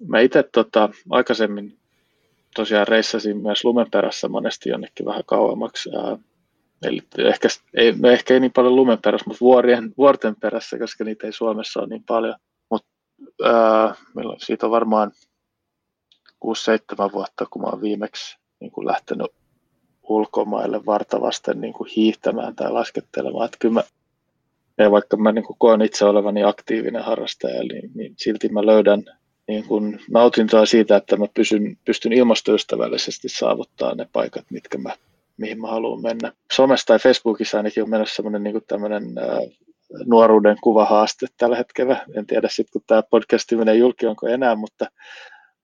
Mä 0.09 0.21
itse 0.21 0.45
tota, 0.53 0.89
aikaisemmin 1.11 1.80
tosiaan 2.55 2.89
reissasin 2.89 3.43
myös 3.43 3.65
lumen 3.65 3.91
perässä 3.91 4.29
monesti 4.29 4.69
jonnekin 4.69 5.07
vähän 5.07 5.23
kauemmaksi. 5.27 5.91
Ää, 5.97 6.19
eli 6.83 7.01
ehkä 7.19 7.49
ei, 7.75 7.95
no 7.99 8.09
ehkä 8.09 8.35
ei 8.35 8.41
niin 8.41 8.53
paljon 8.53 8.77
lumen 8.77 8.99
perässä, 9.05 9.25
mutta 9.27 9.41
vuorien, 9.41 9.93
vuorten 9.99 10.37
perässä, 10.37 10.79
koska 10.79 11.05
niitä 11.05 11.27
ei 11.27 11.33
Suomessa 11.33 11.81
ole 11.81 11.89
niin 11.89 12.05
paljon. 12.05 12.35
Mutta 12.71 12.89
siitä 14.39 14.67
on 14.67 14.73
varmaan 14.73 15.13
6-7 16.45 17.13
vuotta, 17.13 17.47
kun 17.51 17.63
mä 17.63 17.81
viimeksi 17.81 18.39
niin 18.61 18.71
kuin 18.71 18.87
lähtenyt 18.87 19.27
ulkomaille 20.03 20.87
vartavasten 20.87 21.61
niin 21.61 21.73
kuin 21.73 21.91
hiihtämään 21.97 22.57
tai 22.57 22.73
laskettelemaan. 22.73 23.45
Että 23.45 23.57
kyllä 23.61 23.75
mä, 23.75 23.83
ja 24.79 24.91
vaikka 24.91 25.17
mä 25.17 25.33
niin 25.33 25.45
kuin 25.45 25.57
koen 25.59 25.83
itse 25.83 26.05
olevani 26.05 26.45
aktiivinen 26.45 27.05
harrastaja, 27.05 27.63
niin, 27.63 27.91
niin 27.95 28.15
silti 28.17 28.49
mä 28.49 28.67
löydän 28.67 29.05
niin 29.51 29.65
kuin 29.65 30.01
nautintoa 30.11 30.67
siitä, 30.67 30.97
että 30.97 31.17
mä 31.17 31.27
pysyn, 31.35 31.77
pystyn 31.85 32.13
ilmastoystävällisesti 32.13 33.29
saavuttaa 33.29 33.95
ne 33.95 34.07
paikat, 34.13 34.45
mitkä 34.51 34.79
mä, 34.79 34.97
mihin 35.37 35.61
mä 35.61 35.69
haluan 35.69 36.03
mennä. 36.03 36.33
Somessa 36.53 36.87
tai 36.87 36.99
Facebookissa 36.99 37.57
ainakin 37.57 37.83
on 37.83 37.91
menossa 37.91 38.15
semmoinen 38.15 38.43
niin 38.43 38.63
tämmöinen 38.67 39.05
nuoruuden 40.07 40.57
kuvahaaste 40.63 41.27
tällä 41.37 41.57
hetkellä. 41.57 42.05
En 42.15 42.27
tiedä 42.27 42.49
sitten, 42.51 42.73
kun 42.73 42.83
tämä 42.87 43.03
podcasti 43.03 43.57
menee 43.57 43.75
julki, 43.75 44.07
onko 44.07 44.27
enää, 44.27 44.55
mutta 44.55 44.87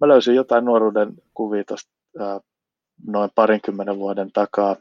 mä 0.01 0.09
löysin 0.09 0.35
jotain 0.35 0.65
nuoruuden 0.65 1.13
kuvia 1.35 1.65
tuosta 1.65 1.91
noin 3.07 3.31
parinkymmenen 3.35 3.99
vuoden 3.99 4.33
takaa 4.33 4.77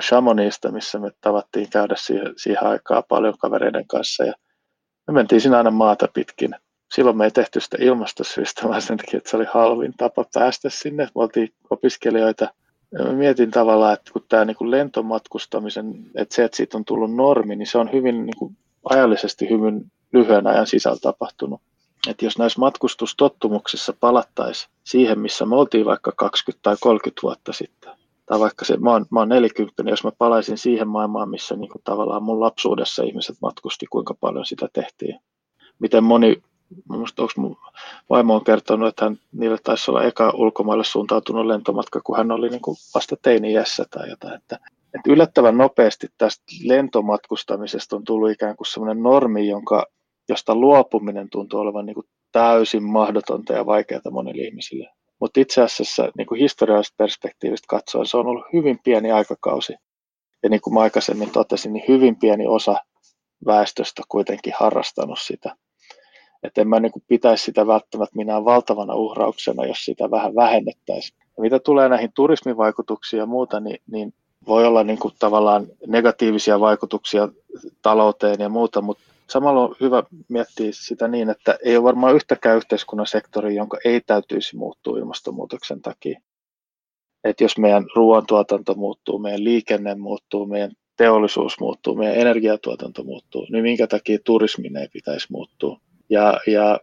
Chamonixista, 0.00 0.72
missä 0.72 0.98
me 0.98 1.10
tavattiin 1.20 1.70
käydä 1.70 1.94
siihen, 1.98 2.32
siihen 2.36 2.64
aikaan 2.66 3.02
paljon 3.08 3.38
kavereiden 3.38 3.86
kanssa 3.86 4.24
ja 4.24 4.32
me 5.06 5.14
mentiin 5.14 5.40
siinä 5.40 5.56
aina 5.56 5.70
maata 5.70 6.08
pitkin. 6.14 6.54
Silloin 6.94 7.16
me 7.16 7.24
ei 7.24 7.30
tehty 7.30 7.60
sitä 7.60 7.76
ilmastosyistä, 7.80 8.68
vaan 8.68 8.82
sen 8.82 8.96
takia, 8.96 9.18
että 9.18 9.30
se 9.30 9.36
oli 9.36 9.46
halvin 9.48 9.94
tapa 9.96 10.24
päästä 10.34 10.70
sinne. 10.70 11.04
Me 11.04 11.10
oltiin 11.14 11.48
opiskelijoita. 11.70 12.48
Mä 13.04 13.12
mietin 13.12 13.50
tavallaan, 13.50 13.94
että 13.94 14.12
kun 14.12 14.24
tämä 14.28 14.44
niin 14.44 14.70
lentomatkustamisen, 14.70 16.06
että 16.14 16.34
se, 16.34 16.44
että 16.44 16.56
siitä 16.56 16.78
on 16.78 16.84
tullut 16.84 17.14
normi, 17.14 17.56
niin 17.56 17.66
se 17.66 17.78
on 17.78 17.92
hyvin 17.92 18.26
niin 18.26 18.36
kuin 18.38 18.56
ajallisesti 18.84 19.50
hyvin 19.50 19.92
lyhyen 20.12 20.46
ajan 20.46 20.66
sisällä 20.66 20.98
tapahtunut 21.02 21.60
että 22.08 22.24
jos 22.24 22.38
näissä 22.38 22.60
matkustustottumuksissa 22.60 23.92
palattaisiin 24.00 24.70
siihen, 24.84 25.18
missä 25.18 25.46
me 25.46 25.56
oltiin 25.56 25.86
vaikka 25.86 26.12
20 26.16 26.62
tai 26.62 26.76
30 26.80 27.22
vuotta 27.22 27.52
sitten, 27.52 27.92
tai 28.26 28.40
vaikka 28.40 28.64
se, 28.64 28.76
mä 28.76 28.90
oon, 28.90 29.06
mä 29.10 29.18
oon 29.18 29.28
40, 29.28 29.82
niin 29.82 29.90
jos 29.90 30.04
mä 30.04 30.12
palaisin 30.18 30.58
siihen 30.58 30.88
maailmaan, 30.88 31.30
missä 31.30 31.56
niin 31.56 31.70
kuin 31.70 31.82
tavallaan 31.84 32.22
mun 32.22 32.40
lapsuudessa 32.40 33.02
ihmiset 33.02 33.36
matkusti, 33.42 33.86
kuinka 33.86 34.14
paljon 34.14 34.44
sitä 34.44 34.68
tehtiin. 34.72 35.18
Miten 35.78 36.04
moni, 36.04 36.42
musta 36.88 37.22
onko 37.22 37.32
mun 37.36 37.56
vaimo 38.10 38.34
on 38.34 38.44
kertonut, 38.44 38.88
että 38.88 39.04
hän, 39.04 39.16
niille 39.32 39.58
taisi 39.64 39.90
olla 39.90 40.04
eka 40.04 40.32
ulkomaille 40.34 40.84
suuntautunut 40.84 41.46
lentomatka, 41.46 42.00
kun 42.04 42.16
hän 42.16 42.30
oli 42.30 42.48
niin 42.48 42.62
kuin 42.62 42.76
vasta 42.94 43.16
teini-iässä 43.22 43.84
tai 43.90 44.10
jotain. 44.10 44.34
Että, 44.34 44.58
että 44.94 45.12
yllättävän 45.12 45.58
nopeasti 45.58 46.08
tästä 46.18 46.44
lentomatkustamisesta 46.64 47.96
on 47.96 48.04
tullut 48.04 48.30
ikään 48.30 48.56
kuin 48.56 48.66
sellainen 48.66 49.02
normi, 49.02 49.48
jonka 49.48 49.86
josta 50.28 50.54
luopuminen 50.54 51.30
tuntuu 51.30 51.60
olevan 51.60 51.86
niin 51.86 51.94
kuin 51.94 52.06
täysin 52.32 52.82
mahdotonta 52.82 53.52
ja 53.52 53.66
vaikeaa 53.66 54.10
monille 54.10 54.42
ihmisille. 54.42 54.88
Mutta 55.20 55.40
itse 55.40 55.62
asiassa 55.62 56.08
niin 56.18 56.26
kuin 56.26 56.40
historiallisesta 56.40 56.94
perspektiivistä 56.96 57.66
katsoen 57.68 58.06
se 58.06 58.16
on 58.16 58.26
ollut 58.26 58.46
hyvin 58.52 58.78
pieni 58.84 59.12
aikakausi. 59.12 59.74
Ja 60.42 60.48
niin 60.48 60.60
kuin 60.60 60.74
mä 60.74 60.80
aikaisemmin 60.80 61.30
totesin, 61.30 61.72
niin 61.72 61.84
hyvin 61.88 62.16
pieni 62.16 62.46
osa 62.46 62.76
väestöstä 63.46 64.02
kuitenkin 64.08 64.52
harrastanut 64.56 65.18
sitä. 65.20 65.56
Että 66.42 66.60
en 66.60 66.68
mä 66.68 66.80
niin 66.80 66.92
kuin 66.92 67.02
pitäisi 67.08 67.44
sitä 67.44 67.66
välttämättä 67.66 68.16
minä 68.16 68.44
valtavana 68.44 68.94
uhrauksena, 68.94 69.66
jos 69.66 69.84
sitä 69.84 70.10
vähän 70.10 70.34
vähennettäisiin. 70.34 71.18
Ja 71.36 71.40
mitä 71.40 71.58
tulee 71.58 71.88
näihin 71.88 72.12
turismivaikutuksiin 72.14 73.18
ja 73.20 73.26
muuta, 73.26 73.60
niin, 73.60 73.78
niin 73.90 74.14
voi 74.46 74.66
olla 74.66 74.84
niin 74.84 74.98
kuin 74.98 75.14
tavallaan 75.18 75.66
negatiivisia 75.86 76.60
vaikutuksia 76.60 77.28
talouteen 77.82 78.40
ja 78.40 78.48
muuta, 78.48 78.80
mutta 78.82 79.02
samalla 79.30 79.60
on 79.60 79.74
hyvä 79.80 80.02
miettiä 80.28 80.68
sitä 80.72 81.08
niin, 81.08 81.30
että 81.30 81.58
ei 81.64 81.76
ole 81.76 81.84
varmaan 81.84 82.14
yhtäkään 82.14 82.56
yhteiskunnan 82.56 83.06
sektoria, 83.06 83.56
jonka 83.56 83.78
ei 83.84 84.00
täytyisi 84.00 84.56
muuttua 84.56 84.98
ilmastonmuutoksen 84.98 85.82
takia. 85.82 86.20
Että 87.24 87.44
jos 87.44 87.58
meidän 87.58 87.84
ruoantuotanto 87.96 88.74
muuttuu, 88.74 89.18
meidän 89.18 89.44
liikenne 89.44 89.94
muuttuu, 89.94 90.46
meidän 90.46 90.72
teollisuus 90.96 91.60
muuttuu, 91.60 91.94
meidän 91.94 92.16
energiatuotanto 92.16 93.04
muuttuu, 93.04 93.46
niin 93.50 93.62
minkä 93.62 93.86
takia 93.86 94.18
turismin 94.24 94.76
ei 94.76 94.88
pitäisi 94.92 95.26
muuttua. 95.30 95.80
Ja, 96.12 96.40
ja 96.46 96.78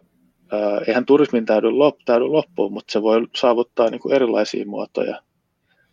äh, 0.52 0.88
eihän 0.88 1.06
turismin 1.06 1.46
täydy, 1.46 1.70
lop, 1.70 1.96
täydy 2.04 2.24
loppuun, 2.24 2.72
mutta 2.72 2.92
se 2.92 3.02
voi 3.02 3.26
saavuttaa 3.36 3.90
niin 3.90 4.00
kuin 4.00 4.14
erilaisia 4.14 4.66
muotoja 4.66 5.22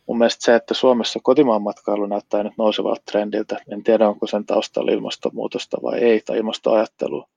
mun 0.08 0.18
mielestä 0.18 0.46
se, 0.46 0.56
että 0.56 0.74
Suomessa 0.74 1.20
kotimaan 1.24 1.62
matkailu 1.62 2.06
näyttää 2.06 2.44
nyt 2.44 2.54
nousevalta 2.58 3.02
trendiltä, 3.12 3.58
en 3.72 3.84
tiedä 3.84 4.10
onko 4.10 4.28
sen 4.28 4.46
taustalla 4.46 4.92
ilmastonmuutosta 4.92 5.78
vai 5.84 6.00
ei, 6.00 6.22
tai 6.26 6.38
ilmastoajattelua. 6.38 7.28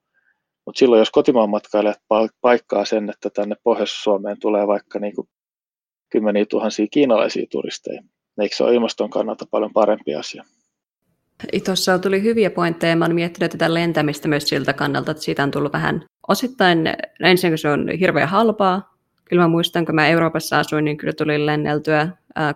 Mutta 0.66 0.78
silloin, 0.78 0.98
jos 0.98 1.10
kotimaan 1.10 1.50
matkailijat 1.50 2.00
paikkaa 2.40 2.84
sen, 2.84 3.10
että 3.10 3.30
tänne 3.30 3.56
Pohjois-Suomeen 3.62 4.40
tulee 4.40 4.66
vaikka 4.66 4.98
niin 4.98 5.14
kuin 5.14 5.28
kymmeniä 6.10 6.46
tuhansia 6.46 6.86
kiinalaisia 6.90 7.46
turisteja, 7.50 8.02
eikö 8.40 8.56
se 8.56 8.64
ole 8.64 8.74
ilmaston 8.74 9.10
kannalta 9.10 9.44
paljon 9.50 9.72
parempi 9.72 10.14
asia? 10.14 10.44
Tuossa 11.64 11.98
tuli 11.98 12.22
hyviä 12.22 12.50
pointteja. 12.50 12.96
Mä 12.96 13.04
olen 13.04 13.14
miettinyt 13.14 13.50
tätä 13.50 13.74
lentämistä 13.74 14.28
myös 14.28 14.48
siltä 14.48 14.72
kannalta, 14.72 15.10
että 15.10 15.22
siitä 15.22 15.42
on 15.42 15.50
tullut 15.50 15.72
vähän 15.72 16.04
osittain, 16.28 16.92
ensinnäkin 17.20 17.58
se 17.58 17.68
on 17.68 17.88
hirveän 18.00 18.28
halpaa, 18.28 18.90
kyllä 19.30 19.42
mä 19.42 19.48
muistan, 19.48 19.86
kun 19.86 19.94
mä 19.94 20.08
Euroopassa 20.08 20.58
asuin, 20.58 20.84
niin 20.84 20.96
kyllä 20.96 21.12
tuli 21.12 21.46
lenneltyä, 21.46 22.08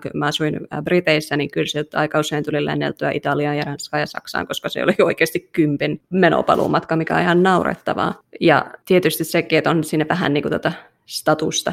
kun 0.03 0.11
mä 0.15 0.27
asuin 0.27 0.61
Briteissä, 0.83 1.37
niin 1.37 1.51
kyllä 1.51 1.67
sieltä 1.67 1.99
aika 1.99 2.19
usein 2.19 2.45
tuli 2.45 2.65
lenneltyä 2.65 3.11
Italiaan 3.11 3.57
ja 3.57 3.65
Ranskaan 3.65 4.01
ja 4.01 4.07
Saksaan, 4.07 4.47
koska 4.47 4.69
se 4.69 4.83
oli 4.83 4.95
oikeasti 5.07 5.49
kympin 5.53 6.01
menopaluumatka, 6.11 6.97
mikä 6.97 7.15
on 7.15 7.23
ihan 7.23 7.43
naurettavaa. 7.43 8.23
Ja 8.41 8.67
tietysti 8.85 9.25
sekin, 9.25 9.59
että 9.59 9.71
on 9.71 9.85
siinä 9.85 10.07
vähän 10.09 10.35
niin 10.35 10.43
kuin 10.43 10.53
tota 10.53 10.73
statusta 11.07 11.73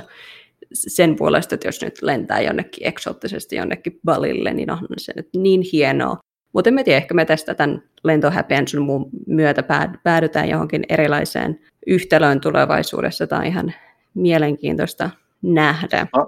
sen 0.74 1.16
puolesta, 1.16 1.56
että 1.56 1.68
jos 1.68 1.82
nyt 1.82 2.02
lentää 2.02 2.42
jonnekin 2.42 2.88
eksoottisesti 2.88 3.56
jonnekin 3.56 4.00
Balille, 4.06 4.54
niin 4.54 4.72
on 4.72 4.80
se 4.98 5.14
nyt 5.16 5.30
niin 5.38 5.62
hienoa. 5.74 6.18
Mutta 6.54 6.70
en 6.70 6.84
tiedä, 6.86 6.98
ehkä 6.98 7.14
me 7.14 7.26
tästä 7.26 7.54
tämän 7.54 7.84
lentohäpeän 8.04 8.68
sun 8.68 8.86
muun 8.86 9.10
myötä 9.28 9.64
päädytään 10.04 10.50
johonkin 10.50 10.84
erilaiseen 10.90 11.60
yhtälöön 11.88 12.42
tulevaisuudessa. 12.42 13.28
tai 13.28 13.48
ihan 13.48 13.74
mielenkiintoista 14.14 15.10
nähdä. 15.42 16.08
Mä, 16.18 16.26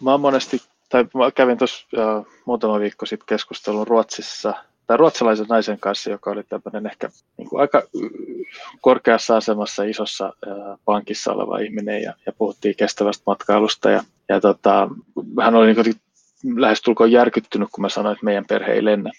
mä 0.00 0.18
monesti, 0.18 0.62
tai 0.88 1.04
mä 1.14 1.30
kävin 1.30 1.58
tuossa 1.58 1.86
uh, 1.96 2.26
muutama 2.44 2.80
viikko 2.80 3.06
sitten 3.06 3.26
keskustelun 3.26 3.86
Ruotsissa, 3.86 4.54
tai 4.86 4.96
ruotsalaisen 4.96 5.46
naisen 5.48 5.80
kanssa, 5.80 6.10
joka 6.10 6.30
oli 6.30 6.42
tämmöinen 6.42 6.90
ehkä 6.90 7.10
niin 7.38 7.48
kuin 7.48 7.60
aika 7.60 7.82
korkeassa 8.80 9.36
asemassa 9.36 9.84
isossa 9.84 10.32
uh, 10.46 10.78
pankissa 10.84 11.32
oleva 11.32 11.58
ihminen, 11.58 12.02
ja, 12.02 12.14
ja 12.26 12.32
puhuttiin 12.32 12.76
kestävästä 12.76 13.22
matkailusta, 13.26 13.90
ja, 13.90 14.02
ja 14.28 14.40
tota, 14.40 14.88
hän 15.42 15.54
oli 15.54 15.66
niin 15.66 15.76
kuin 15.76 15.94
lähestulkoon 16.56 17.12
järkyttynyt, 17.12 17.68
kun 17.72 17.82
mä 17.82 17.88
sanoin, 17.88 18.12
että 18.12 18.24
meidän 18.24 18.44
perhe 18.48 18.72
ei 18.72 18.84
lennä 18.84 19.10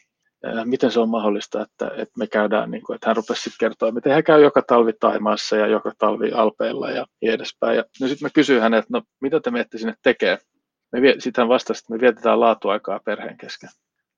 miten 0.65 0.91
se 0.91 0.99
on 0.99 1.09
mahdollista, 1.09 1.61
että, 1.61 1.91
että 1.97 2.13
me 2.17 2.27
käydään, 2.27 2.71
niin 2.71 2.83
kuin, 2.83 2.95
että 2.95 3.09
hän 3.09 3.15
rupesi 3.15 3.41
sitten 3.41 3.57
kertoa, 3.59 3.91
miten 3.91 4.13
hän 4.13 4.23
käy 4.23 4.41
joka 4.41 4.61
talvi 4.61 4.93
Taimaassa 4.93 5.55
ja 5.55 5.67
joka 5.67 5.91
talvi 5.97 6.31
Alpeilla 6.31 6.91
ja 6.91 7.05
niin 7.21 7.33
edespäin. 7.33 7.77
Ja 7.77 7.83
no 8.01 8.07
sitten 8.07 8.25
mä 8.25 8.29
kysyin 8.29 8.61
hänet, 8.61 8.79
että 8.79 8.97
no 8.97 9.01
mitä 9.21 9.39
te 9.39 9.51
menette 9.51 9.77
sinne 9.77 9.95
tekee? 10.03 10.37
Sitten 11.19 11.41
hän 11.41 11.49
vastasi, 11.49 11.79
että 11.79 11.93
me 11.93 11.99
vietetään 11.99 12.39
laatuaikaa 12.39 12.99
perheen 13.05 13.37
kesken. 13.37 13.69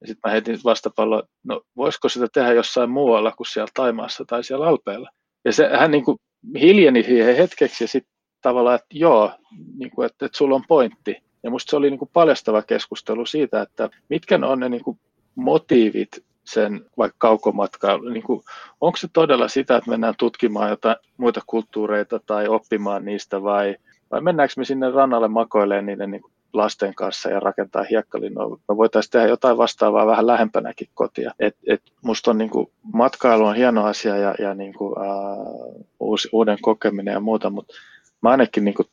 Ja 0.01 0.07
sitten 0.07 0.29
mä 0.29 0.31
heitin 0.31 0.59
vastapalloa, 0.65 1.23
no 1.43 1.61
voisiko 1.77 2.09
sitä 2.09 2.27
tehdä 2.33 2.53
jossain 2.53 2.89
muualla 2.89 3.31
kuin 3.31 3.47
siellä 3.47 3.71
Taimaassa 3.73 4.25
tai 4.27 4.43
siellä 4.43 4.67
Alpeilla? 4.67 5.09
Ja 5.45 5.53
se, 5.53 5.69
hän 5.77 5.91
niin 5.91 6.05
kuin 6.05 6.17
hiljeni 6.61 7.03
siihen 7.03 7.35
hetkeksi 7.35 7.83
ja 7.83 7.87
sitten 7.87 8.15
tavallaan, 8.41 8.75
että 8.75 8.87
joo, 8.93 9.31
niin 9.77 9.91
kuin, 9.91 10.05
että, 10.05 10.25
että 10.25 10.37
sulla 10.37 10.55
on 10.55 10.63
pointti. 10.67 11.23
Ja 11.43 11.49
musta 11.49 11.69
se 11.69 11.75
oli 11.75 11.89
niin 11.89 11.99
kuin 11.99 12.09
paljastava 12.13 12.61
keskustelu 12.61 13.25
siitä, 13.25 13.61
että 13.61 13.89
mitkä 14.09 14.39
on 14.45 14.59
ne 14.59 14.69
niin 14.69 14.83
kuin 14.83 14.99
motiivit 15.35 16.23
sen 16.43 16.85
vaikka 16.97 17.15
kaukomatkailu, 17.17 18.09
niin 18.09 18.23
kuin, 18.23 18.41
onko 18.81 18.97
se 18.97 19.07
todella 19.13 19.47
sitä, 19.47 19.75
että 19.77 19.89
mennään 19.89 20.13
tutkimaan 20.17 20.69
jotain 20.69 20.95
muita 21.17 21.41
kulttuureita 21.47 22.19
tai 22.25 22.47
oppimaan 22.47 23.05
niistä 23.05 23.43
vai, 23.43 23.75
vai 24.11 24.21
mennäänkö 24.21 24.53
me 24.57 24.65
sinne 24.65 24.91
rannalle 24.91 25.27
makoilemaan 25.27 25.85
niiden 25.85 26.11
niin 26.11 26.21
lasten 26.53 26.95
kanssa 26.95 27.29
ja 27.29 27.39
rakentaa 27.39 27.85
hiekkalinnoa. 27.89 28.49
Me 28.49 28.77
voitaisiin 28.77 29.11
tehdä 29.11 29.27
jotain 29.27 29.57
vastaavaa 29.57 30.05
vähän 30.05 30.27
lähempänäkin 30.27 30.87
kotia. 30.93 31.31
Et, 31.39 31.57
et 31.67 31.81
musta 32.03 32.31
on 32.31 32.37
niin 32.37 32.49
kuin, 32.49 32.67
matkailu 32.93 33.45
on 33.45 33.55
hieno 33.55 33.85
asia 33.85 34.17
ja, 34.17 34.35
ja 34.39 34.53
niin 34.53 34.73
kuin, 34.73 34.93
uh, 34.99 35.85
uusi, 35.99 36.29
uuden 36.31 36.57
kokeminen 36.61 37.11
ja 37.11 37.19
muuta, 37.19 37.49
mutta 37.49 37.73
mä 38.21 38.29
ainakin 38.29 38.65
niin 38.65 38.75
kuin, 38.75 38.87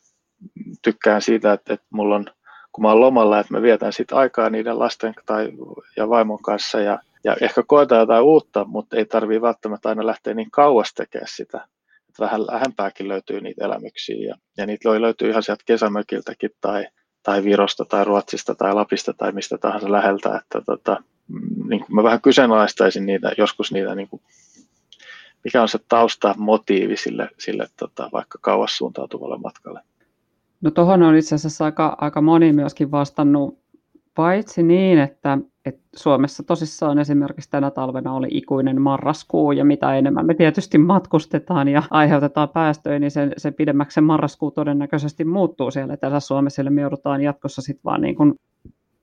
tykkään 0.81 1.21
siitä, 1.21 1.53
että, 1.53 1.73
että 1.73 1.85
mulla 1.89 2.15
on, 2.15 2.25
kun 2.73 2.81
mä 2.81 2.89
oon 2.89 2.99
lomalla, 2.99 3.39
että 3.39 3.53
mä 3.53 3.61
vietän 3.61 3.93
sit 3.93 4.11
aikaa 4.11 4.49
niiden 4.49 4.79
lasten 4.79 5.13
tai, 5.25 5.51
ja 5.97 6.09
vaimon 6.09 6.41
kanssa 6.41 6.79
ja, 6.79 6.99
ja 7.23 7.35
ehkä 7.41 7.63
koetaan 7.67 8.01
jotain 8.01 8.23
uutta, 8.23 8.65
mutta 8.65 8.97
ei 8.97 9.05
tarvii 9.05 9.41
välttämättä 9.41 9.89
aina 9.89 10.05
lähteä 10.05 10.33
niin 10.33 10.51
kauas 10.51 10.93
tekemään 10.93 11.27
sitä. 11.35 11.67
Että 12.09 12.23
vähän 12.23 12.47
lähempääkin 12.47 13.07
löytyy 13.07 13.41
niitä 13.41 13.65
elämyksiä 13.65 14.27
ja, 14.27 14.35
ja 14.57 14.65
niitä 14.65 14.89
voi 14.89 15.01
löytyä 15.01 15.29
ihan 15.29 15.43
sieltä 15.43 15.63
kesämökiltäkin 15.65 16.49
tai, 16.61 16.87
tai 17.23 17.43
Virosta 17.43 17.85
tai 17.85 18.05
Ruotsista 18.05 18.55
tai 18.55 18.73
Lapista 18.73 19.13
tai 19.13 19.31
mistä 19.31 19.57
tahansa 19.57 19.91
läheltä, 19.91 20.35
että 20.35 20.61
tota, 20.65 21.03
niin 21.69 21.85
kuin 21.85 21.95
mä 21.95 22.03
vähän 22.03 22.21
kyseenalaistaisin 22.21 23.05
niitä, 23.05 23.31
joskus 23.37 23.71
niitä, 23.71 23.95
niin 23.95 24.07
kuin, 24.07 24.21
mikä 25.43 25.61
on 25.61 25.69
se 25.69 25.79
tausta 25.89 26.35
motiivi 26.37 26.97
sille, 26.97 27.29
sille 27.39 27.67
tota, 27.79 28.09
vaikka 28.13 28.39
kauas 28.41 28.77
suuntautuvalle 28.77 29.37
matkalle. 29.37 29.81
No 30.63 30.71
tuohon 30.71 31.03
on 31.03 31.15
itse 31.15 31.35
asiassa 31.35 31.65
aika, 31.65 31.97
aika 32.01 32.21
moni 32.21 32.53
myöskin 32.53 32.91
vastannut, 32.91 33.59
paitsi 34.15 34.63
niin, 34.63 34.99
että, 34.99 35.37
että 35.65 35.81
Suomessa 35.95 36.43
tosissaan 36.43 36.99
esimerkiksi 36.99 37.49
tänä 37.49 37.71
talvena 37.71 38.13
oli 38.13 38.27
ikuinen 38.31 38.81
marraskuu, 38.81 39.51
ja 39.51 39.65
mitä 39.65 39.95
enemmän 39.95 40.25
me 40.25 40.33
tietysti 40.33 40.77
matkustetaan 40.77 41.67
ja 41.67 41.83
aiheutetaan 41.89 42.49
päästöjä, 42.49 42.99
niin 42.99 43.11
se, 43.11 43.31
se 43.37 43.51
pidemmäksi 43.51 43.95
se 43.95 44.01
marraskuu 44.01 44.51
todennäköisesti 44.51 45.25
muuttuu 45.25 45.71
siellä 45.71 45.93
Etelä-Suomessa, 45.93 46.61
eli 46.61 46.69
me 46.69 46.81
joudutaan 46.81 47.21
jatkossa 47.21 47.61
sitten 47.61 47.83
vaan 47.83 48.01
niin 48.01 48.15
kuin 48.15 48.33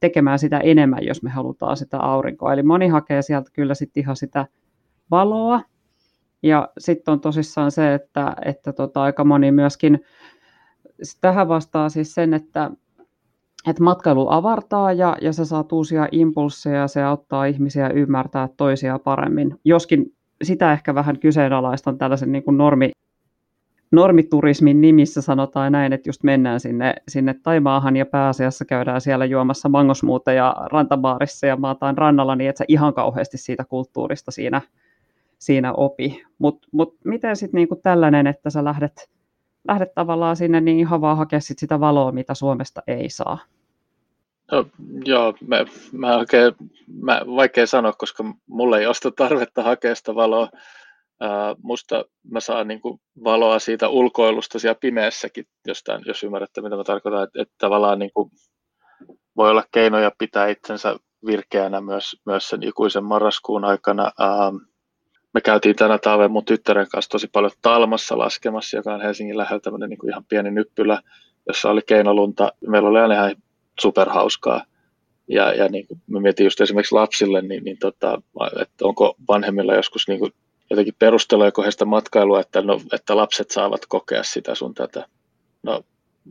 tekemään 0.01 0.39
sitä 0.39 0.59
enemmän, 0.59 1.07
jos 1.07 1.23
me 1.23 1.31
halutaan 1.31 1.77
sitä 1.77 1.99
aurinkoa. 1.99 2.53
Eli 2.53 2.63
moni 2.63 2.89
hakee 2.89 3.23
sieltä 3.23 3.51
kyllä 3.53 3.75
sitten 3.75 4.01
ihan 4.01 4.17
sitä 4.17 4.47
valoa, 5.11 5.61
ja 6.43 6.69
sitten 6.79 7.13
on 7.13 7.21
tosissaan 7.21 7.71
se, 7.71 7.95
että, 7.95 8.37
että 8.45 8.73
tota, 8.73 9.03
aika 9.03 9.25
moni 9.25 9.53
myöskin 9.53 10.01
tähän 11.21 11.49
vastaa 11.49 11.89
siis 11.89 12.15
sen, 12.15 12.35
että, 12.35 12.71
että 13.69 13.83
matkailu 13.83 14.27
avartaa 14.31 14.93
ja, 14.93 15.17
ja 15.21 15.33
se 15.33 15.45
saa 15.45 15.65
uusia 15.73 16.09
impulseja, 16.13 16.89
se 16.89 17.03
auttaa 17.03 17.45
ihmisiä 17.45 17.89
ymmärtää 17.89 18.49
toisia 18.57 18.99
paremmin. 18.99 19.61
Joskin 19.65 20.15
sitä 20.43 20.73
ehkä 20.73 20.95
vähän 20.95 21.19
kyseenalaistan 21.19 21.99
tällaisen 21.99 22.33
niin 22.33 22.45
kuin 22.45 22.57
normi, 22.57 22.91
normiturismin 23.93 24.81
nimissä 24.81 25.23
sanotaan 25.23 25.73
näin, 25.73 25.93
että 25.93 26.09
just 26.09 26.23
mennään 26.23 26.61
sinne, 26.61 26.95
sinne 27.09 27.35
Taimaahan 27.35 27.97
ja 27.97 28.07
pääasiassa 28.07 28.65
käydään 28.65 29.01
siellä 29.01 29.25
juomassa 29.25 29.69
mangosmuuteja 29.69 30.57
rantabaarissa 30.73 31.47
ja 31.47 31.57
maataan 31.57 31.99
rannalla, 31.99 32.37
niin 32.37 32.51
että 32.51 32.59
sä 32.59 32.65
ihan 32.69 32.95
kauheasti 32.95 33.39
siitä 33.39 33.65
kulttuurista 33.65 34.31
siinä, 34.31 34.61
siinä 35.39 35.73
opi. 35.73 36.23
Mutta 36.39 36.69
mut 36.73 36.97
miten 37.05 37.37
sitten 37.37 37.59
niinku 37.59 37.77
tällainen, 37.77 38.27
että 38.27 38.51
sä 38.51 38.65
lähdet 38.65 39.11
lähdet 39.69 39.95
tavallaan 39.95 40.37
sinne 40.37 40.61
niin 40.61 40.79
ihan 40.79 41.01
vaan 41.01 41.17
hakea 41.17 41.41
sit 41.41 41.59
sitä 41.59 41.81
valoa, 41.81 42.13
mitä 42.13 42.35
Suomesta 42.35 42.83
ei 42.87 43.11
saa? 43.11 43.39
No, 44.53 44.67
joo, 45.05 45.35
mä, 45.47 45.65
mä 45.93 46.17
oikein, 46.17 46.55
mä, 47.03 47.21
vaikea 47.37 47.67
sanoa, 47.67 47.93
koska 47.93 48.25
mulla 48.47 48.79
ei 48.79 48.87
ole 48.87 49.13
tarvetta 49.17 49.63
hakea 49.63 49.95
sitä 49.95 50.15
valoa. 50.15 50.49
Ää, 51.21 51.55
musta 51.63 52.05
mä 52.31 52.41
saan 52.41 52.69
niin 52.69 52.81
kuin 52.81 53.01
valoa 53.25 53.59
siitä 53.59 53.89
ulkoilusta 53.89 54.59
siellä 54.59 54.79
pimeässäkin, 54.81 55.45
jostain, 55.67 56.03
jos 56.07 56.23
ymmärrätte 56.23 56.61
mitä 56.61 56.77
mä 56.77 56.85
tarkoitan, 56.85 57.25
että, 57.25 57.43
että 57.43 57.55
tavallaan 57.59 57.99
niin 57.99 58.11
kuin 58.15 58.31
voi 59.37 59.51
olla 59.51 59.65
keinoja 59.73 60.11
pitää 60.19 60.49
itsensä 60.49 60.97
virkeänä 61.27 61.81
myös, 61.81 62.17
myös 62.27 62.49
sen 62.49 62.63
ikuisen 62.63 63.05
marraskuun 63.05 63.65
aikana. 63.65 64.03
Ää, 64.19 64.53
me 65.35 65.41
käytiin 65.41 65.77
tänä 65.77 65.99
talven 65.99 66.31
mun 66.31 66.45
tyttären 66.45 66.87
kanssa 66.93 67.11
tosi 67.11 67.29
paljon 67.33 67.53
Talmassa 67.63 68.19
laskemassa, 68.19 68.77
joka 68.77 68.95
on 68.95 69.01
Helsingin 69.01 69.39
lähellä 69.39 69.61
tämmöinen 69.61 69.91
niin 69.91 69.99
kuin 69.99 70.11
ihan 70.11 70.25
pieni 70.25 70.51
nyppylä, 70.51 71.03
jossa 71.49 71.71
oli 71.71 71.81
keinolunta. 71.87 72.53
Meillä 72.69 72.89
oli 72.89 73.01
aina 73.01 73.15
ihan 73.15 73.37
superhauskaa. 73.81 74.65
Ja, 75.29 75.55
ja 75.55 75.69
niin 75.69 75.87
kuin 75.87 76.01
mä 76.07 76.21
mietin 76.21 76.45
just 76.45 76.61
esimerkiksi 76.61 76.95
lapsille, 76.95 77.43
niin, 77.43 77.65
niin 77.65 77.79
tota, 77.79 78.23
että 78.61 78.85
onko 78.85 79.15
vanhemmilla 79.29 79.75
joskus 79.75 80.09
niin 80.09 80.21
kuin 80.21 80.33
jotenkin 80.71 80.95
perusteluja 80.99 81.53
kohdasta 81.53 81.85
matkailua, 81.85 82.41
että, 82.41 82.63
no, 82.63 82.81
että 82.93 83.17
lapset 83.17 83.51
saavat 83.51 83.87
kokea 83.89 84.23
sitä 84.23 84.55
sun 84.55 84.75
tätä. 84.75 85.07
No 85.63 85.83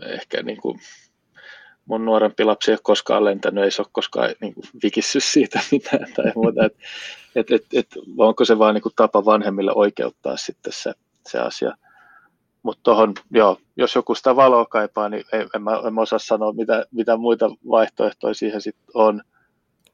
ehkä 0.05 0.43
niin 0.43 0.61
kuin 0.61 0.79
mun 1.89 2.05
nuorempi 2.05 2.43
lapsi 2.43 2.71
ei 2.71 2.73
ole 2.73 2.79
koskaan 2.83 3.25
lentänyt, 3.25 3.63
ei 3.63 3.71
se 3.71 3.81
ole 3.81 3.89
koskaan 3.91 4.29
niin 4.41 4.53
kuin, 4.53 4.65
vikissyt 4.83 5.23
siitä 5.23 5.59
mitään 5.71 6.13
tai 6.15 6.31
muuta. 6.35 6.65
Et, 6.65 6.75
et, 7.35 7.51
et, 7.51 7.65
et, 7.73 7.87
onko 8.17 8.45
se 8.45 8.59
vaan 8.59 8.73
niin 8.73 8.81
kuin, 8.81 8.93
tapa 8.95 9.25
vanhemmille 9.25 9.71
oikeuttaa 9.75 10.37
sitten 10.37 10.73
se, 10.73 10.93
se 11.27 11.39
asia. 11.39 11.73
Mutta 12.63 12.79
tuohon, 12.83 13.13
joo, 13.31 13.57
jos 13.77 13.95
joku 13.95 14.15
sitä 14.15 14.35
valoa 14.35 14.65
kaipaa, 14.65 15.09
niin 15.09 15.23
en, 15.33 15.47
en, 15.55 15.63
mä, 15.63 15.81
en 15.87 15.93
mä 15.93 16.01
osaa 16.01 16.19
sanoa, 16.19 16.53
mitä, 16.53 16.85
mitä 16.91 17.17
muita 17.17 17.49
vaihtoehtoja 17.69 18.33
siihen 18.33 18.61
sitten 18.61 18.91
on. 18.93 19.21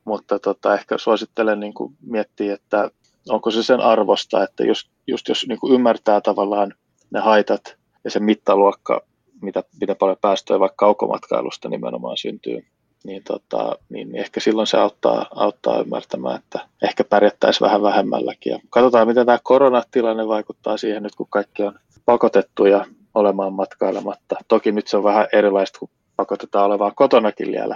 Mutta 0.06 0.39
tota, 0.39 0.74
ehkä 0.74 0.98
suosittelen 0.98 1.60
niin 1.60 1.74
kuin 1.74 1.96
miettiä, 2.02 2.54
että 2.54 2.91
onko 3.30 3.52
se 3.52 3.64
sen 3.64 3.80
arvosta, 3.80 4.43
että 4.43 4.64
just, 4.64 4.89
just 5.08 5.28
jos 5.28 5.48
niin 5.48 5.60
kuin 5.60 5.74
ymmärtää 5.74 6.22
tavallaan 6.22 6.74
ne 7.12 7.20
haitat 7.20 7.78
ja 8.04 8.12
se 8.12 8.20
mittaluokka 8.20 9.02
mitä, 9.41 9.63
mitä 9.81 9.95
paljon 9.95 10.17
päästöjä 10.21 10.59
vaikka 10.59 10.86
kaukomatkailusta 10.86 11.69
nimenomaan 11.69 12.17
syntyy, 12.17 12.65
niin, 13.05 13.23
tota, 13.23 13.75
niin 13.89 14.15
ehkä 14.15 14.39
silloin 14.39 14.67
se 14.67 14.77
auttaa, 14.77 15.25
auttaa 15.36 15.81
ymmärtämään, 15.81 16.38
että 16.38 16.59
ehkä 16.81 17.03
pärjättäisiin 17.03 17.65
vähän 17.65 17.81
vähemmälläkin. 17.81 18.51
Ja 18.51 18.59
katsotaan, 18.69 19.07
miten 19.07 19.25
tämä 19.25 19.39
koronatilanne 19.43 20.27
vaikuttaa 20.27 20.77
siihen 20.77 21.03
nyt, 21.03 21.15
kun 21.15 21.27
kaikki 21.29 21.63
on 21.63 21.79
pakotettuja 22.05 22.86
olemaan 23.15 23.53
matkailematta. 23.53 24.36
Toki 24.47 24.71
nyt 24.71 24.88
se 24.88 24.97
on 24.97 25.03
vähän 25.03 25.27
erilaista, 25.33 25.79
kun 25.79 25.89
pakotetaan 26.15 26.65
olemaan 26.65 26.95
kotonakin 26.95 27.51
vielä, 27.51 27.75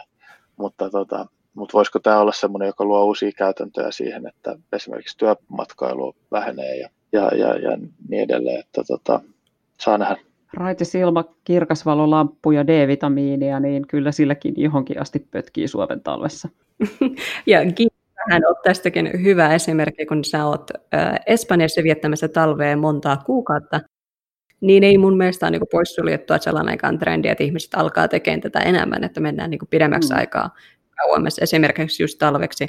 mutta, 0.57 0.89
tota, 0.89 1.25
mutta 1.53 1.73
voisiko 1.73 1.99
tämä 1.99 2.19
olla 2.19 2.31
sellainen, 2.31 2.67
joka 2.67 2.83
luo 2.83 3.05
uusia 3.05 3.31
käytäntöjä 3.31 3.91
siihen, 3.91 4.27
että 4.27 4.55
esimerkiksi 4.73 5.17
työmatkailu 5.17 6.15
vähenee 6.31 6.77
ja, 6.77 6.89
ja, 7.11 7.35
ja, 7.35 7.59
ja 7.59 7.77
niin 8.09 8.23
edelleen, 8.23 8.59
että 8.59 8.83
tota, 8.87 9.19
saa 9.79 9.97
nähdä. 9.97 10.28
Raitis 10.53 10.95
ilma, 10.95 11.23
kirkasvalolamppu 11.43 12.51
ja 12.51 12.67
D-vitamiinia, 12.67 13.59
niin 13.59 13.87
kyllä 13.87 14.11
silläkin 14.11 14.53
johonkin 14.57 15.01
asti 15.01 15.27
pötkii 15.31 15.67
Suomen 15.67 16.01
talvessa. 16.01 16.49
ja 17.47 17.59
hän 18.29 18.41
on 18.47 18.55
tästäkin 18.63 19.11
hyvä 19.23 19.53
esimerkki, 19.53 20.05
kun 20.05 20.23
sä 20.23 20.45
oot 20.45 20.71
Espanjassa 21.27 21.83
viettämässä 21.83 22.27
talveen 22.27 22.79
montaa 22.79 23.17
kuukautta, 23.17 23.81
niin 24.61 24.83
ei 24.83 24.97
mun 24.97 25.17
mielestä 25.17 25.45
ole 25.45 25.51
niin 25.51 25.67
poissuljettua 25.71 26.37
sellainenkaan 26.37 26.99
trendi, 26.99 27.27
että 27.27 27.43
ihmiset 27.43 27.69
alkaa 27.75 28.07
tekemään 28.07 28.41
tätä 28.41 28.59
enemmän, 28.59 29.03
että 29.03 29.19
mennään 29.19 29.49
niin 29.49 29.59
pidemmäksi 29.69 30.13
mm. 30.13 30.19
aikaa 30.19 30.49
kauemmas, 31.01 31.39
esimerkiksi 31.39 32.03
just 32.03 32.17
talveksi 32.19 32.65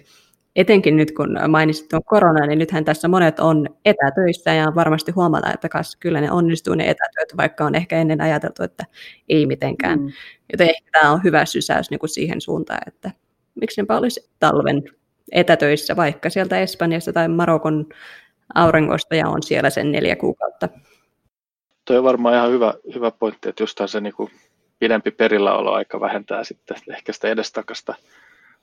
etenkin 0.57 0.97
nyt 0.97 1.13
kun 1.13 1.39
mainitsit 1.49 1.89
tuon 1.89 2.05
korona, 2.05 2.47
niin 2.47 2.59
nythän 2.59 2.85
tässä 2.85 3.09
monet 3.09 3.41
on 3.41 3.69
etätöissä 3.85 4.55
ja 4.55 4.73
varmasti 4.75 5.13
huomata, 5.13 5.53
että 5.53 5.69
kas, 5.69 5.97
kyllä 5.97 6.21
ne 6.21 6.31
onnistuu 6.31 6.75
ne 6.75 6.85
etätyöt, 6.85 7.37
vaikka 7.37 7.65
on 7.65 7.75
ehkä 7.75 7.97
ennen 7.97 8.21
ajateltu, 8.21 8.63
että 8.63 8.85
ei 9.29 9.47
mitenkään. 9.47 10.01
Mm. 10.01 10.13
Joten 10.53 10.71
ehkä 10.71 10.91
tämä 11.01 11.13
on 11.13 11.25
hyvä 11.25 11.45
sysäys 11.45 11.91
niin 11.91 11.99
kuin 11.99 12.11
siihen 12.11 12.41
suuntaan, 12.41 12.81
että 12.87 13.11
miksenpä 13.55 13.97
olisi 13.99 14.31
talven 14.39 14.83
etätöissä, 15.33 15.97
vaikka 15.97 16.31
sieltä 16.31 16.61
Espanjasta 16.61 17.13
tai 17.13 17.29
Marokon 17.29 17.87
auringosta 18.55 19.17
ja 19.17 19.29
on 19.29 19.43
siellä 19.43 19.71
sen 19.71 19.93
neljä 19.93 20.17
kuukautta. 20.17 20.69
Tuo 21.85 21.99
on 21.99 22.05
varmaan 22.05 22.35
ihan 22.35 22.51
hyvä, 22.51 22.75
hyvä 22.95 23.11
pointti, 23.11 23.49
että 23.49 23.63
just 23.63 23.81
se 23.87 24.01
niin 24.01 24.15
kuin 24.15 24.31
pidempi 24.79 25.11
perilläoloaika 25.11 26.01
vähentää 26.01 26.45
sitten 26.45 26.77
ehkä 26.89 27.13
sitä 27.13 27.29
edestakasta 27.29 27.95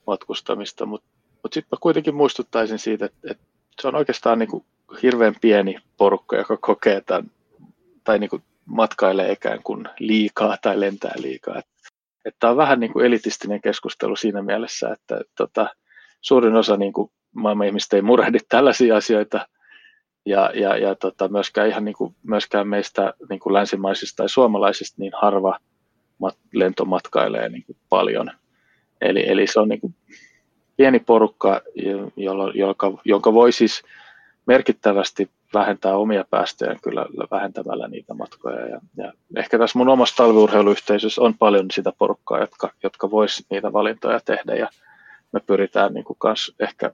matkustamista, 0.07 0.85
mutta 0.85 1.16
mutta 1.47 1.55
sitten 1.55 1.77
mä 1.77 1.81
kuitenkin 1.81 2.15
muistuttaisin 2.15 2.79
siitä, 2.79 3.05
että, 3.05 3.31
että 3.31 3.43
se 3.81 3.87
on 3.87 3.95
oikeastaan 3.95 4.39
niin 4.39 4.49
kuin 4.49 4.65
hirveän 5.03 5.35
pieni 5.41 5.77
porukka, 5.97 6.35
joka 6.35 6.57
kokee 6.57 7.01
tämän, 7.01 7.31
tai 8.03 8.19
niin 8.19 8.29
kuin 8.29 8.43
matkailee 8.65 9.31
ikään 9.31 9.63
kuin 9.63 9.85
liikaa 9.99 10.57
tai 10.61 10.79
lentää 10.79 11.13
liikaa. 11.17 11.61
Tämä 12.39 12.51
on 12.51 12.57
vähän 12.57 12.79
niin 12.79 12.93
kuin 12.93 13.05
elitistinen 13.05 13.61
keskustelu 13.61 14.15
siinä 14.15 14.41
mielessä, 14.41 14.89
että 14.89 15.21
tota, 15.37 15.75
suurin 16.21 16.55
osa 16.55 16.77
niin 16.77 16.93
kuin 16.93 17.11
maailman 17.35 17.67
ihmistä 17.67 17.95
ei 17.95 18.01
murehdi 18.01 18.37
tällaisia 18.49 18.97
asioita, 18.97 19.47
ja, 20.25 20.51
ja, 20.55 20.77
ja 20.77 20.95
tota, 20.95 21.27
myöskään, 21.27 21.69
ihan 21.69 21.85
niin 21.85 21.95
kuin, 21.95 22.15
myöskään 22.23 22.67
meistä 22.67 23.13
niin 23.29 23.39
kuin 23.39 23.53
länsimaisista 23.53 24.15
tai 24.15 24.29
suomalaisista 24.29 24.95
niin 24.99 25.13
harva 25.21 25.59
mat, 26.19 26.37
lentomatkailee 26.53 27.49
niin 27.49 27.63
kuin 27.63 27.77
paljon. 27.89 28.31
Eli, 29.01 29.29
eli 29.29 29.47
se 29.47 29.59
on 29.59 29.69
niin 29.69 29.81
kuin 29.81 29.95
pieni 30.77 30.99
porukka, 30.99 31.61
jolla, 32.15 32.51
joka, 32.55 32.91
jonka 33.05 33.33
voi 33.33 33.51
siis 33.51 33.83
merkittävästi 34.45 35.29
vähentää 35.53 35.97
omia 35.97 36.25
päästöjä 36.29 36.75
kyllä 36.83 37.05
vähentämällä 37.31 37.87
niitä 37.87 38.13
matkoja. 38.13 38.67
Ja, 38.67 38.81
ja 38.97 39.13
ehkä 39.37 39.57
tässä 39.57 39.79
mun 39.79 39.89
omassa 39.89 40.15
talviurheiluyhteisössä 40.15 41.21
on 41.21 41.37
paljon 41.37 41.65
sitä 41.71 41.91
porukkaa, 41.97 42.39
jotka, 42.39 42.71
jotka 42.83 43.11
vois 43.11 43.45
niitä 43.49 43.73
valintoja 43.73 44.19
tehdä 44.25 44.55
ja 44.55 44.69
me 45.31 45.39
pyritään 45.39 45.93
niin 45.93 46.03
kuin 46.03 46.17
kans 46.19 46.55
ehkä 46.59 46.91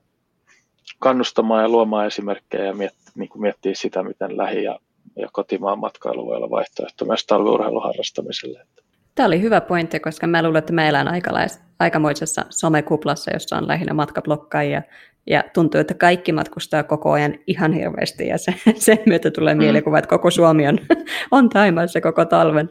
kannustamaan 0.98 1.62
ja 1.62 1.68
luomaan 1.68 2.06
esimerkkejä 2.06 2.64
ja 2.64 2.74
miet, 2.74 2.94
niin 3.14 3.28
kuin 3.28 3.42
miettiä 3.42 3.72
sitä, 3.74 4.02
miten 4.02 4.36
lähi- 4.36 4.64
ja, 4.64 4.78
ja 5.16 5.28
kotimaan 5.32 5.78
matkailu 5.78 6.26
voi 6.26 6.36
olla 6.36 6.50
vaihtoehto 6.50 7.04
myös 7.04 7.26
talviurheilun 7.26 7.82
harrastamiselle. 7.82 8.66
Tämä 9.14 9.26
oli 9.26 9.40
hyvä 9.40 9.60
pointti, 9.60 10.00
koska 10.00 10.26
mä 10.26 10.42
luulen, 10.42 10.58
että 10.58 10.72
mä 10.72 10.88
elän 10.88 11.08
aikalais, 11.08 11.63
aikamoisessa 11.78 12.44
somekuplassa, 12.50 13.30
jossa 13.34 13.56
on 13.56 13.68
lähinnä 13.68 13.94
matkablokkaajia, 13.94 14.82
ja 15.26 15.44
tuntuu, 15.54 15.80
että 15.80 15.94
kaikki 15.94 16.32
matkustaa 16.32 16.82
koko 16.82 17.12
ajan 17.12 17.34
ihan 17.46 17.72
hirveästi, 17.72 18.26
ja 18.26 18.38
se, 18.38 18.54
sen 18.76 18.98
myötä 19.06 19.30
tulee 19.30 19.54
mm. 19.54 19.58
mielikuva, 19.58 19.98
että 19.98 20.08
koko 20.08 20.30
Suomi 20.30 20.68
on, 20.68 20.78
on 21.30 21.48
taimassa 21.48 22.00
koko 22.00 22.24
talven. 22.24 22.70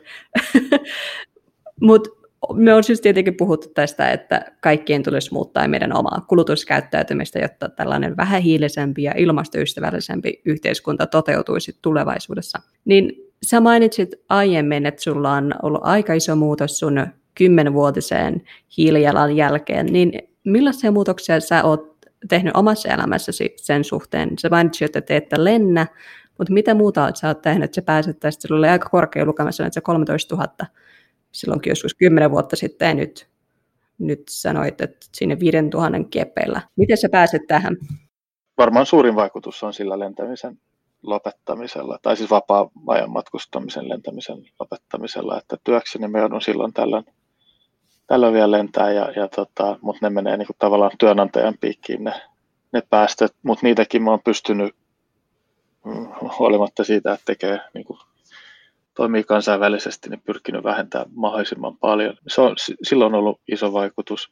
Mutta 1.82 2.10
me 2.54 2.74
on 2.74 2.84
siis 2.84 3.02
tietenkin 3.02 3.38
puhuttu 3.38 3.68
tästä, 3.70 4.12
että 4.12 4.52
kaikkien 4.62 5.04
tulisi 5.04 5.34
muuttaa 5.34 5.68
meidän 5.68 5.98
omaa 5.98 6.26
kulutuskäyttäytymistä, 6.28 7.40
jotta 7.40 7.70
tällainen 7.70 8.18
vähähiilisempi 8.18 9.04
ja 9.04 9.14
ilmastoystävällisempi 9.18 10.42
yhteiskunta 10.46 11.06
toteutuisi 11.08 11.78
tulevaisuudessa. 11.82 12.60
Niin 12.86 13.12
sä 13.46 13.60
mainitsit 13.60 14.10
aiemmin, 14.30 14.86
että 14.86 15.02
sulla 15.02 15.32
on 15.32 15.54
ollut 15.64 15.82
aika 15.84 16.14
iso 16.14 16.36
muutos 16.36 16.80
sun 16.80 17.08
kymmenvuotiseen 17.36 18.42
hiilijalanjälkeen, 18.78 19.86
niin 19.86 20.12
millaisia 20.44 20.92
muutoksia 20.92 21.40
sä 21.40 21.64
oot 21.64 21.98
tehnyt 22.30 22.56
omassa 22.56 22.90
elämässäsi 22.90 23.54
sen 23.56 23.84
suhteen? 23.84 24.30
Sä 24.40 24.50
mainitsit, 24.50 24.86
että 24.86 25.02
te 25.02 25.16
ette 25.16 25.44
lennä, 25.44 25.88
mutta 26.38 26.54
mitä 26.54 26.74
muuta 26.74 27.12
sä 27.16 27.28
oot 27.28 27.42
tehnyt, 27.42 27.64
että 27.64 27.76
sä 27.76 27.82
pääset 27.82 28.20
tästä, 28.20 28.48
sulla 28.48 28.60
oli 28.60 28.68
aika 28.68 28.90
korkea 28.90 29.26
lukemassa, 29.26 29.66
että 29.66 29.74
se 29.74 29.82
13 29.82 30.36
000 30.36 30.48
silloinkin 31.32 31.72
joskus 31.72 31.96
10 31.96 32.32
vuotta 32.32 32.56
sitten 32.56 32.88
ja 32.88 32.94
nyt, 32.94 33.28
nyt 34.00 34.24
sanoit, 34.30 34.82
että 34.82 35.08
sinne 35.14 35.40
5000 35.40 36.10
keppeillä. 36.10 36.62
Miten 36.76 36.98
sä 36.98 37.10
pääset 37.12 37.42
tähän? 37.48 37.78
Varmaan 38.58 38.86
suurin 38.86 39.16
vaikutus 39.16 39.64
on 39.64 39.74
sillä 39.74 40.00
lentämisen 40.00 40.60
lopettamisella, 41.04 42.00
tai 42.02 42.18
siis 42.18 42.30
vapaa-ajan 42.30 43.12
matkustamisen 43.12 43.90
lentämisen 43.90 44.38
lopettamisella, 44.60 45.38
että 45.38 45.58
työkseni 45.64 46.08
me 46.08 46.20
joudun 46.20 46.42
silloin 46.42 46.74
tällöin, 46.74 47.06
tällöin 48.14 48.34
vielä 48.34 48.52
lentää, 48.52 48.92
ja, 48.92 49.12
ja 49.16 49.28
tota, 49.28 49.78
mutta 49.82 50.00
ne 50.06 50.10
menee 50.10 50.38
niin 50.38 50.48
kuin 50.48 50.58
tavallaan 50.60 50.92
työnantajan 51.00 51.54
piikkiin 51.62 52.04
ne, 52.04 52.14
ne 52.72 52.82
päästöt, 52.90 53.36
mutta 53.44 53.66
niitäkin 53.66 54.04
mä 54.04 54.10
oon 54.10 54.22
pystynyt 54.26 54.76
mm, 55.86 56.08
huolimatta 56.40 56.84
siitä, 56.84 57.14
että 57.14 57.26
tekee 57.26 57.60
niin 57.74 57.86
kuin 57.86 58.00
toimii 58.94 59.24
kansainvälisesti, 59.24 60.10
niin 60.10 60.22
pyrkinyt 60.22 60.64
vähentämään 60.64 61.10
mahdollisimman 61.16 61.78
paljon. 61.78 62.18
Se 62.28 62.42
on, 62.42 62.56
silloin 62.84 63.14
on 63.14 63.20
ollut 63.20 63.42
iso 63.52 63.74
vaikutus. 63.74 64.32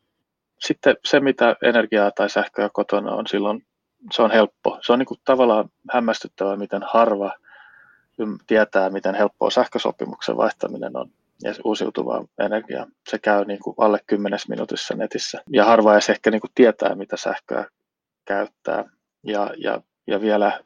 Sitten 0.59 0.95
se, 1.05 1.19
mitä 1.19 1.55
energiaa 1.63 2.11
tai 2.11 2.29
sähköä 2.29 2.69
kotona 2.73 3.11
on, 3.11 3.27
silloin 3.27 3.65
se 4.11 4.21
on 4.21 4.31
helppo. 4.31 4.79
Se 4.81 4.93
on 4.93 4.99
niin 4.99 5.07
kuin 5.07 5.19
tavallaan 5.25 5.69
hämmästyttävää, 5.91 6.55
miten 6.55 6.81
harva 6.85 7.33
tietää, 8.47 8.89
miten 8.89 9.15
helppoa 9.15 9.49
sähkösopimuksen 9.49 10.37
vaihtaminen 10.37 10.97
on 10.97 11.11
ja 11.43 11.53
uusiutuvaa 11.63 12.25
energiaa. 12.39 12.87
Se 13.09 13.19
käy 13.19 13.45
niin 13.45 13.59
kuin 13.59 13.75
alle 13.77 13.99
10 14.07 14.39
minuutissa 14.47 14.95
netissä. 14.95 15.41
Ja 15.53 15.65
harva 15.65 15.93
edes 15.93 16.09
ehkä 16.09 16.31
niin 16.31 16.41
kuin 16.41 16.51
tietää, 16.55 16.95
mitä 16.95 17.17
sähköä 17.17 17.65
käyttää. 18.25 18.85
Ja, 19.23 19.53
ja, 19.57 19.81
ja 20.07 20.21
vielä 20.21 20.59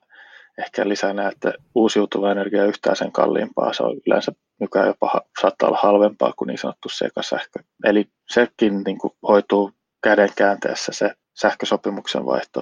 ehkä 0.57 0.89
lisänä, 0.89 1.27
että 1.27 1.53
uusiutuva 1.75 2.31
energia 2.31 2.61
on 2.61 2.69
yhtään 2.69 2.95
sen 2.95 3.11
kalliimpaa. 3.11 3.73
Se 3.73 3.83
on 3.83 3.97
yleensä 4.07 4.31
nykyään 4.59 4.87
jopa 4.87 5.21
saattaa 5.41 5.69
olla 5.69 5.79
halvempaa 5.81 6.33
kuin 6.37 6.47
niin 6.47 6.57
sanottu 6.57 6.89
sekasähkö. 6.89 7.59
Eli 7.83 8.05
sekin 8.29 8.83
niin 8.85 8.97
kuin 8.97 9.13
hoituu 9.27 9.71
käden 10.03 10.29
käänteessä 10.35 10.91
se 10.91 11.11
sähkösopimuksen 11.39 12.25
vaihto. 12.25 12.61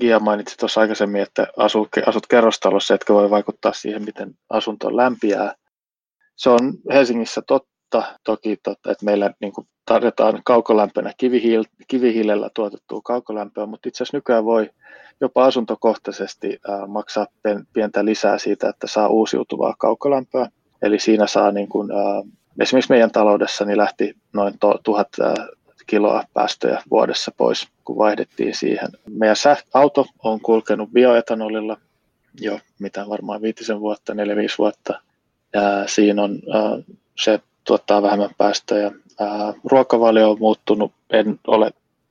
Gia 0.00 0.20
mainitsi 0.20 0.56
tuossa 0.56 0.80
aikaisemmin, 0.80 1.22
että 1.22 1.46
asut, 1.56 2.26
kerrostalossa, 2.28 2.94
etkä 2.94 3.14
voi 3.14 3.30
vaikuttaa 3.30 3.72
siihen, 3.72 4.04
miten 4.04 4.34
asunto 4.50 4.96
lämpiää. 4.96 5.54
Se 6.40 6.50
on 6.50 6.72
Helsingissä 6.92 7.42
totta, 7.46 8.02
toki 8.24 8.56
totta, 8.56 8.92
että 8.92 9.04
meillä 9.04 9.30
niin 9.40 9.52
kuin 9.52 9.66
tarjotaan 9.84 10.40
kaukolämpönä 10.44 11.12
kivihiil, 11.16 11.64
kivihiilellä 11.88 12.50
tuotettua 12.54 13.00
kaukolämpöä, 13.04 13.66
mutta 13.66 13.88
itse 13.88 14.02
asiassa 14.02 14.16
nykyään 14.16 14.44
voi 14.44 14.70
jopa 15.20 15.44
asuntokohtaisesti 15.44 16.58
äh, 16.68 16.88
maksaa 16.88 17.26
pientä 17.72 18.04
lisää 18.04 18.38
siitä, 18.38 18.68
että 18.68 18.86
saa 18.86 19.08
uusiutuvaa 19.08 19.74
kaukolämpöä. 19.78 20.48
Eli 20.82 20.98
siinä 20.98 21.26
saa 21.26 21.52
niin 21.52 21.68
kuin, 21.68 21.90
äh, 21.90 22.30
esimerkiksi 22.60 22.92
meidän 22.92 23.10
taloudessa 23.10 23.64
niin 23.64 23.78
lähti 23.78 24.14
noin 24.32 24.58
to, 24.60 24.78
tuhat 24.82 25.08
äh, 25.20 25.34
kiloa 25.86 26.24
päästöjä 26.34 26.82
vuodessa 26.90 27.32
pois, 27.36 27.68
kun 27.84 27.98
vaihdettiin 27.98 28.54
siihen. 28.54 28.88
Meidän 29.10 29.36
auto 29.74 30.06
on 30.24 30.40
kulkenut 30.40 30.90
bioetanolilla 30.90 31.76
jo 32.40 32.58
mitä 32.78 33.08
varmaan 33.08 33.42
viitisen 33.42 33.80
vuotta, 33.80 34.14
neljä, 34.14 34.36
viisi 34.36 34.58
vuotta. 34.58 35.09
Ja 35.52 35.88
siinä 35.88 36.22
on, 36.22 36.30
äh, 36.54 36.96
se 37.18 37.40
tuottaa 37.64 38.02
vähemmän 38.02 38.30
päästöjä. 38.38 38.92
Ää, 39.20 39.54
ruokavalio 39.64 40.30
on 40.30 40.38
muuttunut, 40.40 40.92
en 41.10 41.40
ole 41.46 41.70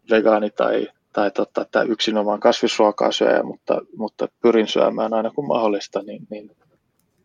vegaani 0.09 0.49
tai, 0.49 0.87
tai 1.13 1.31
tota, 1.31 1.65
tai 1.71 1.87
yksinomaan 1.87 2.39
kasvisruokaa 2.39 3.11
syöjä, 3.11 3.43
mutta, 3.43 3.81
mutta 3.97 4.27
pyrin 4.41 4.67
syömään 4.67 5.13
aina 5.13 5.31
kun 5.31 5.47
mahdollista, 5.47 6.01
niin, 6.01 6.27
niin 6.29 6.51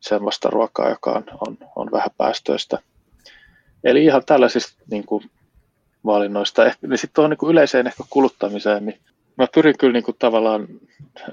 sellaista 0.00 0.50
ruokaa, 0.50 0.88
joka 0.88 1.10
on, 1.10 1.24
on, 1.48 1.58
on 1.76 1.90
vähän 1.92 2.10
päästöistä. 2.18 2.78
Eli 3.84 4.04
ihan 4.04 4.22
tällaisista 4.26 4.82
niin 4.90 5.06
kuin, 5.06 5.30
valinnoista. 6.06 6.66
Eh, 6.66 6.76
niin 6.82 6.98
sitten 6.98 7.14
tuohon 7.14 7.30
niin 7.30 7.50
yleiseen 7.50 7.86
ehkä 7.86 8.04
kuluttamiseen, 8.10 8.86
niin 8.86 9.00
mä 9.38 9.46
pyrin 9.54 9.78
kyllä 9.78 9.92
niin 9.92 10.04
kuin, 10.04 10.16
tavallaan 10.18 10.68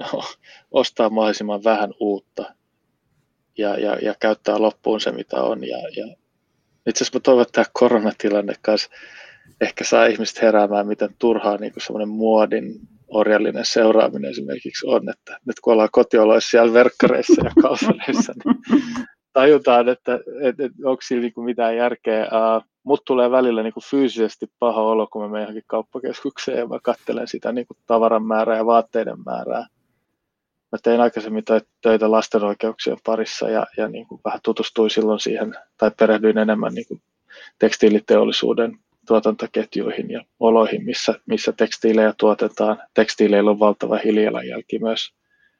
ostaa 0.70 1.10
mahdollisimman 1.10 1.64
vähän 1.64 1.94
uutta 2.00 2.54
ja, 3.58 3.80
ja, 3.80 3.96
ja 4.02 4.14
käyttää 4.20 4.62
loppuun 4.62 5.00
se, 5.00 5.12
mitä 5.12 5.42
on. 5.42 5.68
Ja, 5.68 5.78
ja 5.78 6.06
itse 6.86 7.04
asiassa 7.04 7.18
mä 7.18 7.20
toivon, 7.20 7.42
että 7.42 7.52
tämä 7.52 7.64
koronatilanne 7.72 8.54
kanssa 8.62 8.90
ehkä 9.60 9.84
saa 9.84 10.06
ihmiset 10.06 10.42
heräämään, 10.42 10.86
miten 10.86 11.10
turhaa 11.18 11.56
niin 11.56 11.72
semmoinen 11.78 12.08
muodin 12.08 12.80
orjallinen 13.08 13.64
seuraaminen 13.64 14.30
esimerkiksi 14.30 14.86
on, 14.86 15.08
että 15.10 15.38
nyt 15.46 15.60
kun 15.60 15.72
ollaan 15.72 15.88
kotioloissa 15.92 16.50
siellä 16.50 16.72
verkkareissa 16.72 17.44
ja 17.44 17.50
kalsareissa, 17.62 18.32
niin 18.44 18.56
tajutaan, 19.32 19.88
että, 19.88 20.14
että, 20.42 20.64
että 20.64 20.78
onko 20.84 21.02
siinä 21.02 21.22
niin 21.22 21.44
mitään 21.44 21.76
järkeä. 21.76 22.24
Uh, 22.24 22.64
Mutta 22.84 23.04
tulee 23.04 23.30
välillä 23.30 23.62
niin 23.62 23.72
kuin 23.72 23.84
fyysisesti 23.90 24.46
paha 24.58 24.82
olo, 24.82 25.06
kun 25.06 25.22
mä 25.22 25.28
menen 25.28 25.42
johonkin 25.42 25.64
kauppakeskukseen 25.66 26.58
ja 26.58 26.66
mä 26.66 26.78
katselen 26.82 27.28
sitä 27.28 27.52
niin 27.52 27.66
kuin 27.66 27.76
tavaran 27.86 28.26
määrää 28.26 28.56
ja 28.56 28.66
vaatteiden 28.66 29.18
määrää 29.26 29.66
mä 30.72 30.78
tein 30.82 31.00
aikaisemmin 31.00 31.44
töitä 31.82 32.10
lasten 32.10 32.44
oikeuksien 32.44 32.96
parissa 33.04 33.50
ja, 33.50 33.66
ja 33.76 33.88
niin 33.88 34.06
kuin 34.06 34.20
vähän 34.24 34.40
tutustuin 34.42 34.90
silloin 34.90 35.20
siihen 35.20 35.54
tai 35.78 35.90
perehdyin 35.98 36.38
enemmän 36.38 36.74
niin 36.74 36.86
kuin 36.88 37.02
tekstiiliteollisuuden 37.58 38.78
tuotantoketjuihin 39.06 40.10
ja 40.10 40.24
oloihin, 40.40 40.84
missä, 40.84 41.14
missä 41.26 41.52
tekstiilejä 41.52 42.14
tuotetaan. 42.18 42.82
Tekstiileillä 42.94 43.50
on 43.50 43.58
valtava 43.58 43.98
hiilijalanjälki 44.04 44.78
myös. 44.78 45.14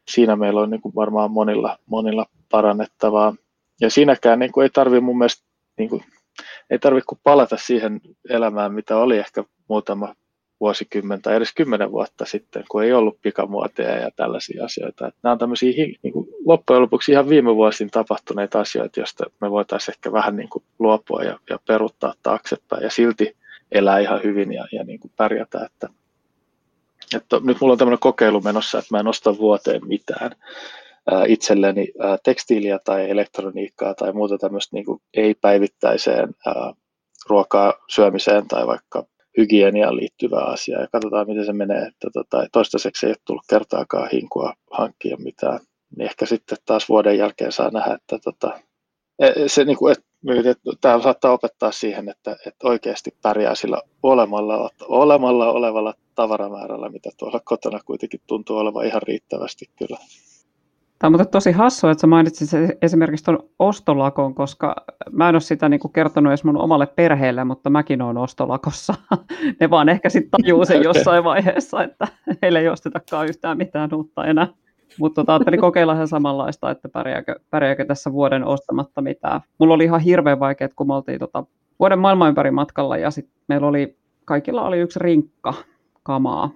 Siinä 0.09 0.37
meillä 0.37 0.61
on 0.61 0.71
niin 0.71 0.81
kuin 0.81 0.95
varmaan 0.95 1.31
monilla, 1.31 1.79
monilla 1.87 2.27
parannettavaa. 2.51 3.35
Ja 3.81 3.91
siinäkään 3.91 4.39
niin 4.39 4.53
kuin 4.53 4.63
ei 4.63 4.71
tarvitse 4.71 5.01
mun 5.01 5.19
mielestä 5.19 5.45
niin 5.79 5.89
kuin, 5.89 6.05
ei 6.71 6.79
tarvitse 6.79 7.07
kuin 7.07 7.21
palata 7.25 7.57
siihen 7.57 8.01
elämään, 8.29 8.75
mitä 8.75 8.97
oli 8.97 9.19
ehkä 9.19 9.45
muutama 9.69 10.15
vuosikymmentä 10.63 11.37
edes 11.37 11.55
kymmenen 11.55 11.93
vuotta 11.93 12.25
sitten, 12.25 12.65
kun 12.71 12.85
ei 12.85 12.93
ollut 12.93 13.19
pikamuoteja 13.23 13.97
ja 13.97 14.11
tällaisia 14.17 14.65
asioita. 14.65 15.07
Että 15.07 15.21
nämä 15.23 15.33
on 15.33 15.39
tämmöisiä 15.39 15.73
niin 16.03 16.13
kuin 16.13 16.29
loppujen 16.47 16.83
lopuksi 16.83 17.13
ihan 17.13 17.29
viime 17.29 17.55
vuosina 17.55 17.91
tapahtuneita 17.91 18.61
asioita, 18.61 19.01
joista 19.01 19.25
me 19.41 19.51
voitaisiin 19.51 19.95
ehkä 19.95 20.13
vähän 20.13 20.37
niin 20.37 20.49
kuin 20.49 20.65
luopua 20.79 21.23
ja, 21.23 21.39
ja 21.51 21.59
peruttaa 21.67 22.15
taaksepäin 22.23 22.83
ja 22.83 22.91
silti 22.91 23.37
elää 23.73 23.99
ihan 23.99 24.23
hyvin 24.23 24.53
ja, 24.53 24.67
ja 24.73 24.85
niin 24.85 25.01
kuin 25.01 25.13
pärjätä. 25.17 25.65
Että, 25.65 25.89
että 27.17 27.41
nyt 27.45 27.61
mulla 27.61 27.73
on 27.73 27.79
tämmöinen 27.79 27.99
kokeilu 27.99 28.41
menossa, 28.41 28.79
että 28.79 28.95
mä 28.95 29.01
en 29.01 29.07
osta 29.07 29.39
vuoteen 29.39 29.87
mitään 29.87 30.31
itselleni 31.27 31.89
tekstiiliä 32.23 32.79
tai 32.79 33.11
elektroniikkaa 33.11 33.95
tai 33.95 34.13
muuta 34.13 34.39
tämmöistä 34.39 34.77
niin 34.77 34.87
ei-päivittäiseen 35.15 36.35
ruokaa 37.29 37.75
syömiseen 37.89 38.49
tai 38.49 38.67
vaikka 38.67 39.05
hygieniaan 39.39 39.97
liittyvää 39.97 40.45
asiaa 40.45 40.81
ja 40.81 40.89
katsotaan, 40.93 41.27
miten 41.29 41.47
se 41.47 41.53
menee. 41.53 41.83
Että 41.83 42.11
tota, 42.13 42.47
toistaiseksi 42.53 43.07
ei 43.07 43.11
ole 43.11 43.17
tullut 43.25 43.45
kertaakaan 43.51 44.09
hinkua 44.13 44.55
hankkia 44.71 45.17
mitään. 45.17 45.61
Niin 45.97 46.07
ehkä 46.07 46.27
sitten 46.27 46.59
taas 46.67 46.89
vuoden 46.89 47.19
jälkeen 47.19 47.53
saa 47.53 47.71
nähdä, 47.71 47.95
että 47.95 48.19
tota, 48.19 48.61
e, 49.19 49.33
se, 49.47 49.65
niin 49.65 49.77
kuin, 49.77 49.93
että 49.93 50.05
tämä 50.81 51.03
saattaa 51.03 51.33
opettaa 51.33 51.73
siihen, 51.73 52.09
että, 52.09 52.37
että 52.47 52.69
oikeasti 52.69 53.11
pärjää 53.23 53.55
sillä 53.55 53.83
olemalla, 54.03 54.71
olemalla 54.89 55.53
olevalla 55.53 55.95
tavaramäärällä, 56.15 56.89
mitä 56.89 57.11
tuolla 57.19 57.41
kotona 57.45 57.81
kuitenkin 57.85 58.21
tuntuu 58.27 58.59
olevan 58.59 58.87
ihan 58.87 59.03
riittävästi 59.03 59.71
kyllä. 59.77 59.99
Tämä 61.03 61.09
on 61.09 61.13
mutta 61.13 61.25
tosi 61.25 61.53
hassua, 61.53 61.91
että 61.91 62.01
sä 62.01 62.07
mainitsit 62.07 62.49
esimerkiksi 62.83 63.25
tuon 63.25 63.39
ostolakon, 63.59 64.35
koska 64.35 64.77
mä 65.11 65.29
en 65.29 65.35
ole 65.35 65.41
sitä 65.41 65.69
niin 65.69 65.81
kuin 65.81 65.93
kertonut 65.93 66.31
edes 66.31 66.45
mun 66.45 66.57
omalle 66.57 66.87
perheelle, 66.87 67.45
mutta 67.45 67.71
mäkin 67.71 68.03
olen 68.03 68.17
ostolakossa. 68.17 68.95
Ne 69.61 69.71
vaan 69.71 69.89
ehkä 69.89 70.09
sitten 70.09 70.43
tajuu 70.43 70.65
sen 70.65 70.83
jossain 70.89 71.25
vaiheessa, 71.25 71.83
että 71.83 72.09
heille 72.43 72.61
ei 72.61 72.69
ostetakaan 72.69 73.29
yhtään 73.29 73.59
mitään 73.59 73.95
uutta 73.95 74.25
enää. 74.25 74.49
Mutta 74.99 75.21
tota, 75.21 75.33
ajattelin 75.33 75.61
kokeilla 75.61 75.93
ihan 75.93 76.09
samanlaista, 76.09 76.71
että 76.71 76.89
pärjääkö, 76.89 77.35
pärjääkö 77.51 77.85
tässä 77.85 78.13
vuoden 78.13 78.45
ostamatta 78.45 79.03
mitään. 79.03 79.41
Mulla 79.59 79.75
oli 79.75 79.85
ihan 79.85 80.01
hirveän 80.01 80.41
vaikea, 80.41 80.69
kun 80.77 80.87
me 80.87 80.95
oltiin 80.95 81.19
tota, 81.19 81.45
vuoden 81.79 81.99
maailman 81.99 82.29
ympäri 82.29 82.51
matkalla 82.51 82.97
ja 82.97 83.11
sitten 83.11 83.35
meillä 83.49 83.67
oli, 83.67 83.97
kaikilla 84.25 84.63
oli 84.63 84.79
yksi 84.79 84.99
rinkka 84.99 85.55
kamaa. 86.03 86.51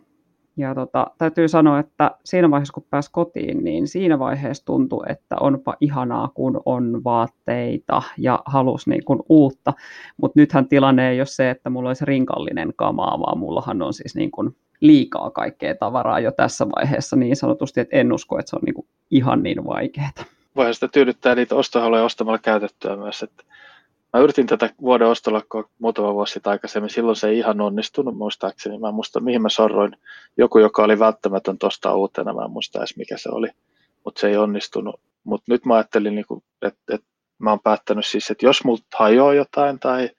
Ja 0.56 0.74
tota, 0.74 1.06
täytyy 1.18 1.48
sanoa, 1.48 1.78
että 1.78 2.10
siinä 2.24 2.50
vaiheessa 2.50 2.72
kun 2.72 2.86
pääsi 2.90 3.10
kotiin, 3.12 3.64
niin 3.64 3.88
siinä 3.88 4.18
vaiheessa 4.18 4.64
tuntui, 4.64 5.04
että 5.08 5.36
onpa 5.40 5.76
ihanaa, 5.80 6.28
kun 6.34 6.60
on 6.64 7.04
vaatteita 7.04 8.02
ja 8.18 8.42
halus 8.46 8.86
niin 8.86 9.04
kuin 9.04 9.20
uutta. 9.28 9.72
Mutta 10.16 10.40
nythän 10.40 10.68
tilanne 10.68 11.10
ei 11.10 11.20
ole 11.20 11.26
se, 11.26 11.50
että 11.50 11.70
mulla 11.70 11.90
olisi 11.90 12.04
rinkallinen 12.04 12.72
kamaa, 12.76 13.20
vaan 13.20 13.38
mullahan 13.38 13.82
on 13.82 13.92
siis 13.92 14.14
niin 14.14 14.30
kuin 14.30 14.56
liikaa 14.80 15.30
kaikkea 15.30 15.74
tavaraa 15.74 16.20
jo 16.20 16.32
tässä 16.32 16.66
vaiheessa 16.68 17.16
niin 17.16 17.36
sanotusti, 17.36 17.80
että 17.80 17.96
en 17.96 18.12
usko, 18.12 18.38
että 18.38 18.50
se 18.50 18.56
on 18.56 18.62
niin 18.64 18.74
kuin 18.74 18.86
ihan 19.10 19.42
niin 19.42 19.64
vaikeaa. 19.64 20.10
Voihan 20.56 20.74
sitä 20.74 20.88
tyydyttää 20.88 21.34
niitä 21.34 21.54
ostohaluja 21.54 22.04
ostamalla 22.04 22.38
käytettyä 22.38 22.96
myös. 22.96 23.22
Että 23.22 23.44
mä 24.16 24.22
yritin 24.22 24.46
tätä 24.46 24.70
vuoden 24.80 25.08
ostolakkoa 25.08 25.68
muutama 25.78 26.14
vuosi 26.14 26.32
sitten 26.32 26.50
aikaisemmin, 26.50 26.90
silloin 26.90 27.16
se 27.16 27.28
ei 27.28 27.38
ihan 27.38 27.60
onnistunut 27.60 28.16
muistaakseni. 28.16 28.78
Mä 28.78 28.88
en 28.88 28.94
muista, 28.94 29.20
mihin 29.20 29.42
mä 29.42 29.48
sorroin. 29.48 29.96
Joku, 30.36 30.58
joka 30.58 30.82
oli 30.82 30.98
välttämätön 30.98 31.56
ostaa 31.62 31.94
uutena, 31.94 32.32
mä 32.32 32.44
en 32.44 32.50
muista 32.50 32.78
edes 32.78 32.96
mikä 32.96 33.18
se 33.18 33.28
oli, 33.28 33.48
mutta 34.04 34.20
se 34.20 34.28
ei 34.28 34.36
onnistunut. 34.36 35.00
Mutta 35.24 35.52
nyt 35.52 35.64
mä 35.64 35.74
ajattelin, 35.74 36.14
niinku, 36.14 36.44
että, 36.62 36.94
että 36.94 37.06
mä 37.38 37.50
oon 37.50 37.60
päättänyt 37.60 38.06
siis, 38.06 38.30
että 38.30 38.46
jos 38.46 38.64
multa 38.64 38.84
hajoaa 38.94 39.34
jotain 39.34 39.78
tai 39.78 40.10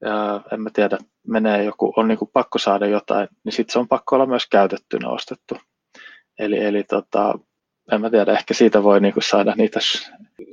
ja 0.00 0.40
en 0.52 0.60
mä 0.60 0.70
tiedä, 0.72 0.98
menee 1.26 1.64
joku, 1.64 1.92
on 1.96 2.08
niin 2.08 2.18
pakko 2.32 2.58
saada 2.58 2.86
jotain, 2.86 3.28
niin 3.44 3.52
sitten 3.52 3.72
se 3.72 3.78
on 3.78 3.88
pakko 3.88 4.16
olla 4.16 4.26
myös 4.26 4.46
käytettynä 4.46 5.08
ostettu. 5.08 5.56
Eli, 6.38 6.64
eli 6.64 6.84
tota, 6.84 7.38
en 7.92 8.00
mä 8.00 8.10
tiedä, 8.10 8.32
ehkä 8.32 8.54
siitä 8.54 8.82
voi 8.82 9.00
niin 9.00 9.14
saada 9.28 9.54
niitä, 9.56 9.80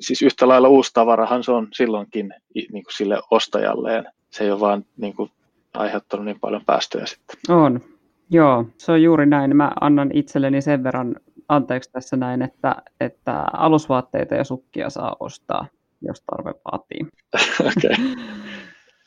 siis 0.01 0.21
yhtä 0.21 0.47
lailla 0.47 0.67
uusi 0.67 0.93
tavarahan 0.93 1.43
se 1.43 1.51
on 1.51 1.67
silloinkin 1.73 2.33
niin 2.55 2.83
kuin 2.83 2.95
sille 2.97 3.21
ostajalleen. 3.31 4.05
Se 4.29 4.43
ei 4.43 4.51
ole 4.51 4.59
vaan 4.59 4.85
niin 4.97 5.15
kuin 5.15 5.31
aiheuttanut 5.73 6.25
niin 6.25 6.39
paljon 6.39 6.61
päästöjä 6.65 7.05
sitten. 7.05 7.55
On, 7.55 7.81
joo, 8.29 8.65
se 8.77 8.91
on 8.91 9.03
juuri 9.03 9.25
näin. 9.25 9.55
Mä 9.55 9.71
annan 9.81 10.09
itselleni 10.13 10.61
sen 10.61 10.83
verran 10.83 11.15
anteeksi 11.49 11.91
tässä 11.91 12.17
näin, 12.17 12.41
että, 12.41 12.75
että 12.99 13.45
alusvaatteita 13.53 14.35
ja 14.35 14.43
sukkia 14.43 14.89
saa 14.89 15.15
ostaa, 15.19 15.67
jos 16.01 16.21
tarve 16.21 16.53
vaatii. 16.71 16.99
okay 17.59 17.95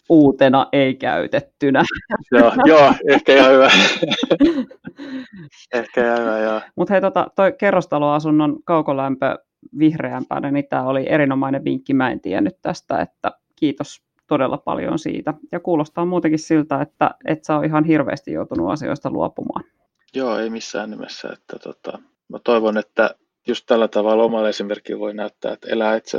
uutena 0.09 0.66
ei 0.72 0.95
käytettynä. 0.95 1.84
joo, 2.32 2.53
joo, 2.64 2.95
ehkä 3.09 3.34
ihan 3.36 3.53
hyvä. 3.53 3.70
ehkä 5.74 6.05
ihan 6.05 6.20
hyvä, 6.20 6.38
joo. 6.38 6.61
Mutta 6.76 6.95
hei, 6.95 7.01
tota, 7.01 7.26
toi 7.36 7.53
kerrostaloasunnon 7.53 8.57
kaukolämpö 8.64 9.38
vihreämpänä, 9.79 10.51
niin 10.51 10.67
tämä 10.71 10.87
oli 10.87 11.05
erinomainen 11.09 11.65
vinkki. 11.65 11.95
Mä 11.95 12.11
en 12.11 12.21
tiennyt 12.21 12.57
tästä, 12.62 13.01
että 13.01 13.33
kiitos 13.57 14.03
todella 14.27 14.59
paljon 14.59 14.99
siitä. 14.99 15.35
Ja 15.53 15.61
kuulostaa 15.61 16.05
muutenkin 16.05 16.39
siltä, 16.39 16.81
että 16.81 17.11
et 17.25 17.45
sä 17.45 17.57
ole 17.57 17.67
ihan 17.67 17.85
hirveästi 17.85 18.33
joutunut 18.33 18.71
asioista 18.71 19.11
luopumaan. 19.11 19.65
Joo, 20.15 20.39
ei 20.39 20.51
missään 20.51 20.91
nimessä. 20.91 21.29
Että 21.33 21.59
tota, 21.59 21.99
mä 22.29 22.39
toivon, 22.45 22.79
että 22.79 23.11
just 23.49 23.67
tällä 23.67 23.89
tavalla 23.89 24.25
omalla 24.25 24.49
esimerkillä 24.49 25.01
voi 25.01 25.15
näyttää, 25.15 25.53
että 25.53 25.69
elää 25.71 25.97
itse 25.97 26.19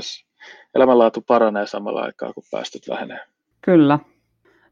elämänlaatu 0.75 1.21
paranee 1.21 1.67
samalla 1.67 2.01
aikaa, 2.01 2.33
kun 2.33 2.43
päästöt 2.51 2.81
vähenee. 2.89 3.19
Kyllä. 3.61 3.99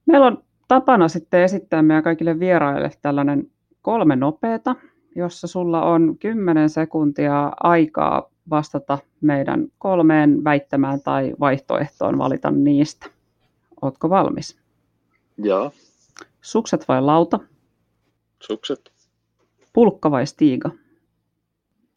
Meillä 0.06 0.28
on 0.28 0.44
tapana 0.68 1.08
sitten 1.08 1.42
esittää 1.42 1.82
meidän 1.82 2.04
kaikille 2.04 2.40
vieraille 2.40 2.92
tällainen 3.02 3.52
kolme 3.82 4.16
nopeata, 4.16 4.76
jossa 5.16 5.48
sulla 5.48 5.86
on 5.86 6.18
10 6.20 6.70
sekuntia 6.70 7.52
aikaa 7.64 8.33
vastata 8.50 8.98
meidän 9.22 9.68
kolmeen 9.78 10.44
väittämään 10.44 11.02
tai 11.02 11.34
vaihtoehtoon 11.40 12.18
valita 12.18 12.52
niistä. 12.52 13.10
Ootko 13.82 14.10
valmis? 14.10 14.58
Joo. 15.38 15.72
Sukset 16.42 16.88
vai 16.88 17.02
lauta? 17.02 17.40
Sukset. 18.40 18.92
Pulkka 19.74 20.12
vai 20.12 20.28
stiiga? 20.28 20.70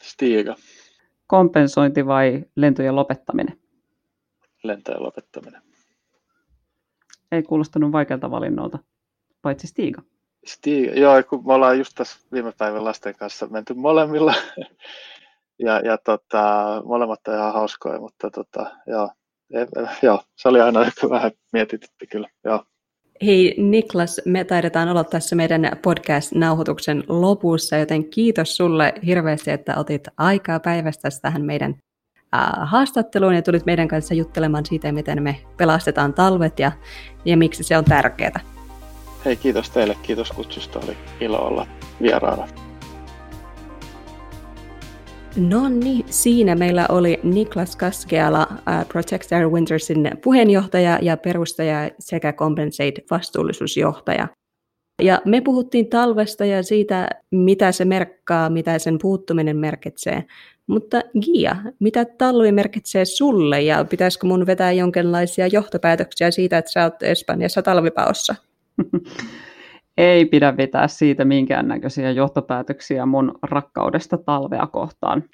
Stiiga. 0.03 0.57
Kompensointi 1.27 2.07
vai 2.07 2.45
lentojen 2.57 2.97
lopettaminen? 2.97 3.59
Lentojen 4.63 5.03
lopettaminen 5.03 5.63
ei 7.33 7.43
kuulostanut 7.43 7.93
vaikealta 7.93 8.31
valinnolta, 8.31 8.79
paitsi 9.43 9.67
Stiga. 9.67 10.03
Stiga, 10.47 10.93
joo, 10.93 11.23
kun 11.23 11.47
me 11.47 11.53
ollaan 11.53 11.79
just 11.79 11.93
tässä 11.95 12.19
viime 12.33 12.53
päivän 12.59 12.85
lasten 12.85 13.15
kanssa 13.15 13.47
menty 13.47 13.75
molemmilla, 13.75 14.35
ja, 15.59 15.81
ja 15.81 15.99
tota, 16.05 16.83
molemmat 16.85 17.21
on 17.29 17.35
ihan 17.35 17.53
hauskoja, 17.53 18.01
mutta 18.01 18.31
tota, 18.31 18.71
joo, 18.87 19.11
joo, 20.03 20.23
se 20.37 20.49
oli 20.49 20.61
aina 20.61 20.81
vähän 21.11 21.31
mietitytti 21.53 22.07
kyllä, 22.07 22.29
joo. 22.45 22.65
Hei 23.23 23.55
Niklas, 23.59 24.21
me 24.25 24.45
taidetaan 24.45 24.89
olla 24.89 25.05
tässä 25.05 25.37
meidän 25.37 25.71
podcast-nauhoituksen 25.83 27.05
lopussa, 27.09 27.77
joten 27.77 28.11
kiitos 28.11 28.57
sulle 28.57 28.95
hirveästi, 29.07 29.51
että 29.51 29.77
otit 29.77 30.09
aikaa 30.17 30.61
päivästä 30.61 31.09
tähän 31.23 31.45
meidän 31.45 31.75
haastatteluun 32.63 33.35
ja 33.35 33.43
tulit 33.43 33.67
meidän 33.67 33.89
kanssa 33.89 34.15
juttelemaan 34.15 34.67
siitä, 34.67 34.93
miten 34.93 35.23
me 35.23 35.37
pelastetaan 35.57 36.15
talvet 36.15 36.59
ja, 36.59 36.73
ja 37.25 37.37
miksi 37.37 37.63
se 37.63 37.79
on 37.79 37.85
tärkeää. 37.85 38.41
Hei, 39.25 39.37
kiitos 39.37 39.71
teille. 39.71 39.97
Kiitos 40.03 40.31
kutsusta. 40.31 40.79
Oli 40.79 40.97
ilo 41.21 41.39
olla 41.39 41.67
vieraana. 42.03 42.66
No 45.37 45.69
niin, 45.69 46.05
siinä 46.11 46.55
meillä 46.55 46.87
oli 46.89 47.21
Niklas 47.23 47.77
Kaskeala, 47.77 48.49
Project 48.89 49.33
Air 49.33 49.49
Wintersin 49.49 50.11
puheenjohtaja 50.25 50.99
ja 51.03 51.17
perustaja 51.17 51.91
sekä 51.99 52.33
Compensate 52.33 53.05
vastuullisuusjohtaja. 53.11 54.29
Ja 55.03 55.23
me 55.25 55.41
puhuttiin 55.41 55.87
talvesta 55.89 56.45
ja 56.45 56.63
siitä, 56.63 57.09
mitä 57.31 57.73
se 57.73 57.85
merkkaa, 57.85 58.51
mitä 58.51 58.79
sen 58.79 58.99
puuttuminen 59.03 59.57
merkitsee. 59.57 60.25
Mutta 60.67 61.01
Gia, 61.21 61.57
mitä 61.81 62.05
talvi 62.05 62.53
merkitsee 62.53 63.05
sulle 63.05 63.63
ja 63.63 63.85
pitäisikö 63.85 64.27
mun 64.27 64.47
vetää 64.47 64.73
jonkinlaisia 64.73 65.47
johtopäätöksiä 65.47 66.31
siitä, 66.31 66.59
että 66.59 66.71
sä 66.71 66.85
oot 66.85 67.03
Espanjassa 67.03 67.63
talvipaossa? 67.63 68.35
Ei 69.97 70.25
pidä 70.25 70.57
vetää 70.57 70.89
siitä 70.89 71.25
minkäännäköisiä 71.25 72.11
johtopäätöksiä 72.11 73.07
mun 73.07 73.39
rakkaudesta 73.43 74.19
talvea 74.19 74.67
kohtaan. 74.67 75.25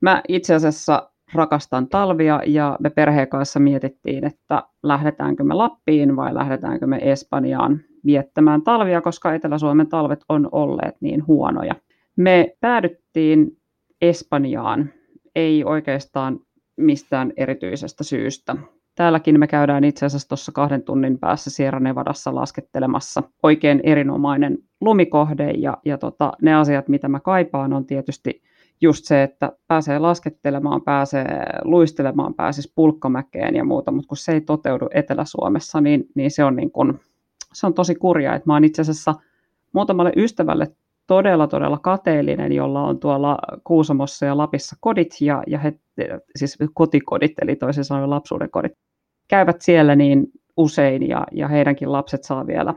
Mä 0.00 0.22
itse 0.28 0.54
asiassa 0.54 1.10
rakastan 1.34 1.88
talvia 1.88 2.42
ja 2.46 2.76
me 2.80 2.90
perheen 2.90 3.28
kanssa 3.28 3.60
mietittiin, 3.60 4.24
että 4.24 4.62
lähdetäänkö 4.82 5.44
me 5.44 5.54
Lappiin 5.54 6.16
vai 6.16 6.34
lähdetäänkö 6.34 6.86
me 6.86 6.98
Espanjaan 7.02 7.80
viettämään 8.06 8.62
talvia, 8.62 9.00
koska 9.00 9.34
Etelä-Suomen 9.34 9.88
talvet 9.88 10.20
on 10.28 10.48
olleet 10.52 10.96
niin 11.00 11.26
huonoja. 11.26 11.74
Me 12.16 12.56
päädyttiin 12.60 13.56
Espanjaan, 14.00 14.90
ei 15.34 15.64
oikeastaan 15.64 16.40
mistään 16.76 17.32
erityisestä 17.36 18.04
syystä. 18.04 18.56
Täälläkin 18.96 19.40
me 19.40 19.46
käydään 19.46 19.84
itse 19.84 20.06
asiassa 20.06 20.28
tuossa 20.28 20.52
kahden 20.52 20.82
tunnin 20.82 21.18
päässä 21.18 21.50
Sierra 21.50 21.80
Nevadassa 21.80 22.34
laskettelemassa. 22.34 23.22
Oikein 23.42 23.80
erinomainen 23.84 24.58
lumikohde 24.80 25.50
ja, 25.50 25.76
ja 25.84 25.98
tota, 25.98 26.32
ne 26.42 26.54
asiat, 26.54 26.88
mitä 26.88 27.08
mä 27.08 27.20
kaipaan, 27.20 27.72
on 27.72 27.86
tietysti 27.86 28.42
just 28.80 29.04
se, 29.04 29.22
että 29.22 29.52
pääsee 29.68 29.98
laskettelemaan, 29.98 30.82
pääsee 30.82 31.44
luistelemaan, 31.64 32.34
pääsisi 32.34 32.72
pulkkamäkeen 32.74 33.56
ja 33.56 33.64
muuta, 33.64 33.90
mutta 33.90 34.08
kun 34.08 34.16
se 34.16 34.32
ei 34.32 34.40
toteudu 34.40 34.88
Etelä-Suomessa, 34.94 35.80
niin, 35.80 36.04
niin 36.14 36.30
se, 36.30 36.44
on 36.44 36.56
niin 36.56 36.70
kun, 36.70 37.00
se 37.52 37.66
on 37.66 37.74
tosi 37.74 37.94
kurjaa. 37.94 38.34
Että 38.34 38.48
mä 38.48 38.52
oon 38.52 38.64
itse 38.64 38.82
asiassa 38.82 39.14
muutamalle 39.72 40.12
ystävälle 40.16 40.66
todella, 41.06 41.46
todella 41.46 41.78
kateellinen, 41.78 42.52
jolla 42.52 42.82
on 42.82 42.98
tuolla 42.98 43.38
Kuusamossa 43.64 44.26
ja 44.26 44.36
Lapissa 44.36 44.76
kodit, 44.80 45.20
ja, 45.20 45.42
ja 45.46 45.58
he, 45.58 45.74
siis 46.36 46.58
kotikodit, 46.74 47.32
eli 47.42 47.56
toisin 47.56 47.84
sanoen 47.84 48.10
lapsuuden 48.10 48.50
kodit, 48.50 48.72
käyvät 49.28 49.62
siellä 49.62 49.96
niin 49.96 50.26
usein, 50.56 51.08
ja, 51.08 51.26
ja 51.32 51.48
heidänkin 51.48 51.92
lapset 51.92 52.24
saa 52.24 52.46
vielä 52.46 52.74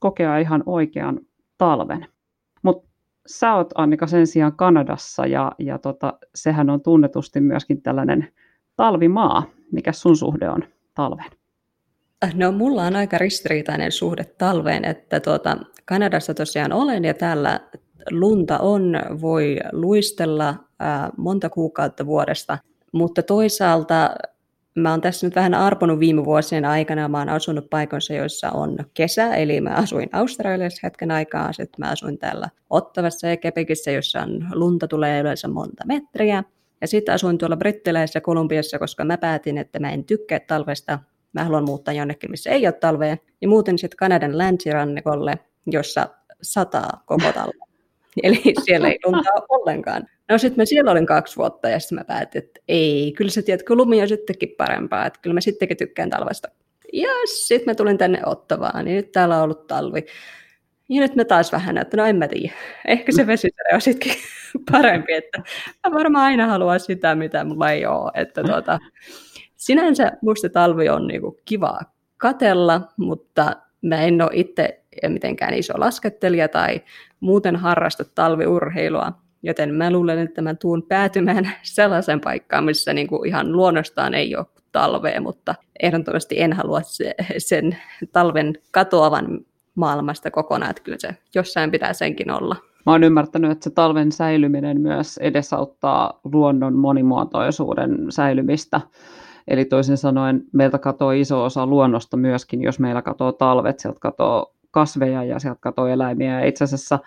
kokea 0.00 0.38
ihan 0.38 0.62
oikean 0.66 1.20
talven. 1.58 2.06
Mutta 2.62 2.88
sä 3.26 3.54
oot 3.54 3.70
Annika 3.74 4.06
sen 4.06 4.26
sijaan 4.26 4.56
Kanadassa, 4.56 5.26
ja, 5.26 5.52
ja 5.58 5.78
tota, 5.78 6.18
sehän 6.34 6.70
on 6.70 6.80
tunnetusti 6.80 7.40
myöskin 7.40 7.82
tällainen 7.82 8.28
talvimaa. 8.76 9.42
Mikä 9.72 9.92
sun 9.92 10.16
suhde 10.16 10.48
on 10.48 10.64
talven? 10.94 11.30
No 12.34 12.52
mulla 12.52 12.82
on 12.82 12.96
aika 12.96 13.18
ristiriitainen 13.18 13.92
suhde 13.92 14.24
talveen, 14.24 14.84
että 14.84 15.20
tuota, 15.20 15.56
Kanadassa 15.84 16.34
tosiaan 16.34 16.72
olen 16.72 17.04
ja 17.04 17.14
täällä 17.14 17.60
lunta 18.10 18.58
on, 18.58 18.94
voi 19.20 19.56
luistella 19.72 20.54
ää, 20.78 21.10
monta 21.16 21.50
kuukautta 21.50 22.06
vuodesta, 22.06 22.58
mutta 22.92 23.22
toisaalta 23.22 24.10
mä 24.74 24.90
oon 24.90 25.00
tässä 25.00 25.26
nyt 25.26 25.36
vähän 25.36 25.54
arponut 25.54 26.00
viime 26.00 26.24
vuosien 26.24 26.64
aikana. 26.64 27.08
Mä 27.08 27.18
oon 27.18 27.28
asunut 27.28 27.70
paikoissa, 27.70 28.14
joissa 28.14 28.50
on 28.50 28.76
kesä, 28.94 29.34
eli 29.34 29.60
mä 29.60 29.70
asuin 29.70 30.08
Australiassa 30.12 30.80
hetken 30.82 31.10
aikaa, 31.10 31.52
sitten 31.52 31.74
mä 31.78 31.90
asuin 31.90 32.18
täällä 32.18 32.48
Ottavassa 32.70 33.26
ja 33.26 33.36
Kepekissä, 33.36 33.90
jossa 33.90 34.20
on 34.20 34.46
lunta 34.52 34.88
tulee 34.88 35.20
yleensä 35.20 35.48
monta 35.48 35.84
metriä. 35.86 36.44
Ja 36.80 36.88
sitten 36.88 37.14
asuin 37.14 37.38
tuolla 37.38 37.56
Brittiläisessä 37.56 38.20
Kolumbiassa, 38.20 38.78
koska 38.78 39.04
mä 39.04 39.18
päätin, 39.18 39.58
että 39.58 39.78
mä 39.78 39.92
en 39.92 40.04
tykkää 40.04 40.40
talvesta. 40.40 40.98
Mä 41.32 41.44
haluan 41.44 41.64
muuttaa 41.64 41.94
jonnekin, 41.94 42.30
missä 42.30 42.50
ei 42.50 42.66
ole 42.66 42.72
talvea. 42.72 43.16
Ja 43.40 43.48
muuten 43.48 43.78
sitten 43.78 43.96
Kanadan 43.96 44.38
länsirannikolle, 44.38 45.38
jossa 45.66 46.08
sataa 46.42 47.02
koko 47.06 47.32
talve. 47.32 47.58
Eli 48.22 48.42
siellä 48.64 48.88
ei 48.88 48.98
lunta 49.04 49.30
ollenkaan. 49.48 50.06
No 50.28 50.38
sitten 50.38 50.62
mä 50.62 50.64
siellä 50.64 50.90
olin 50.90 51.06
kaksi 51.06 51.36
vuotta 51.36 51.68
ja 51.68 51.80
sitten 51.80 51.98
mä 51.98 52.04
päätin, 52.04 52.44
että 52.44 52.60
ei, 52.68 53.12
kyllä 53.16 53.30
tiedät, 53.44 53.66
kun 53.66 53.76
lumi 53.76 54.02
on 54.02 54.08
sittenkin 54.08 54.54
parempaa, 54.58 55.06
että 55.06 55.18
kyllä 55.22 55.34
mä 55.34 55.40
sittenkin 55.40 55.76
tykkään 55.76 56.10
talvesta. 56.10 56.48
Ja 56.92 57.08
sitten 57.34 57.70
mä 57.70 57.74
tulin 57.74 57.98
tänne 57.98 58.20
Ottavaan, 58.26 58.84
niin 58.84 58.96
nyt 58.96 59.12
täällä 59.12 59.36
on 59.36 59.42
ollut 59.42 59.66
talvi. 59.66 60.06
Ja 60.88 61.00
nyt 61.00 61.16
mä 61.16 61.24
taas 61.24 61.52
vähän, 61.52 61.78
että 61.78 61.96
no 61.96 62.04
en 62.04 62.16
mä 62.16 62.28
tiedä. 62.28 62.54
Ehkä 62.88 63.12
se 63.12 63.26
vesisade 63.26 63.74
on 63.74 63.80
sittenkin 63.80 64.22
parempi, 64.72 65.12
että 65.12 65.42
mä 65.86 65.94
varmaan 65.94 66.24
aina 66.24 66.46
haluan 66.46 66.80
sitä, 66.80 67.14
mitä 67.14 67.44
mulla 67.44 67.70
ei 67.70 67.86
ole. 67.86 68.10
Että 68.14 68.42
tuota, 68.42 68.78
sinänsä 69.56 70.12
musta 70.22 70.48
talvi 70.48 70.88
on 70.88 71.06
niinku 71.06 71.40
kiva 71.44 71.80
katella, 72.16 72.80
mutta 72.96 73.56
mä 73.82 74.02
en 74.02 74.22
ole 74.22 74.30
itse 74.32 74.80
mitenkään 75.08 75.54
iso 75.54 75.74
laskettelija 75.76 76.48
tai 76.48 76.82
muuten 77.20 77.56
harrasta 77.56 78.04
talviurheilua, 78.04 79.12
joten 79.44 79.74
mä 79.74 79.90
luulen, 79.90 80.18
että 80.18 80.42
mä 80.42 80.54
tuun 80.54 80.82
päätymään 80.82 81.50
sellaisen 81.62 82.20
paikkaan, 82.20 82.64
missä 82.64 82.92
niin 82.92 83.06
kuin 83.06 83.28
ihan 83.28 83.52
luonnostaan 83.52 84.14
ei 84.14 84.36
ole 84.36 84.46
talvea, 84.72 85.20
mutta 85.20 85.54
ehdottomasti 85.82 86.40
en 86.40 86.52
halua 86.52 86.82
se, 86.82 87.14
sen 87.38 87.76
talven 88.12 88.52
katoavan 88.70 89.40
maailmasta 89.74 90.30
kokonaan, 90.30 90.70
että 90.70 90.82
kyllä 90.82 90.98
se 91.00 91.08
jossain 91.34 91.70
pitää 91.70 91.92
senkin 91.92 92.30
olla. 92.30 92.56
Mä 92.86 92.92
oon 92.92 93.04
ymmärtänyt, 93.04 93.50
että 93.50 93.64
se 93.64 93.70
talven 93.70 94.12
säilyminen 94.12 94.80
myös 94.80 95.18
edesauttaa 95.18 96.20
luonnon 96.24 96.76
monimuotoisuuden 96.76 98.06
säilymistä. 98.10 98.80
Eli 99.48 99.64
toisin 99.64 99.96
sanoen 99.96 100.42
meiltä 100.52 100.78
katoaa 100.78 101.12
iso 101.12 101.44
osa 101.44 101.66
luonnosta 101.66 102.16
myöskin, 102.16 102.62
jos 102.62 102.78
meillä 102.78 103.02
katoaa 103.02 103.32
talvet, 103.32 103.80
sieltä 103.80 104.00
katoaa 104.00 104.46
kasveja 104.70 105.24
ja 105.24 105.38
sieltä 105.38 105.60
katoaa 105.60 105.90
eläimiä. 105.90 106.40
Ja 106.40 106.46
itse 106.46 106.64
asiassa 106.64 106.98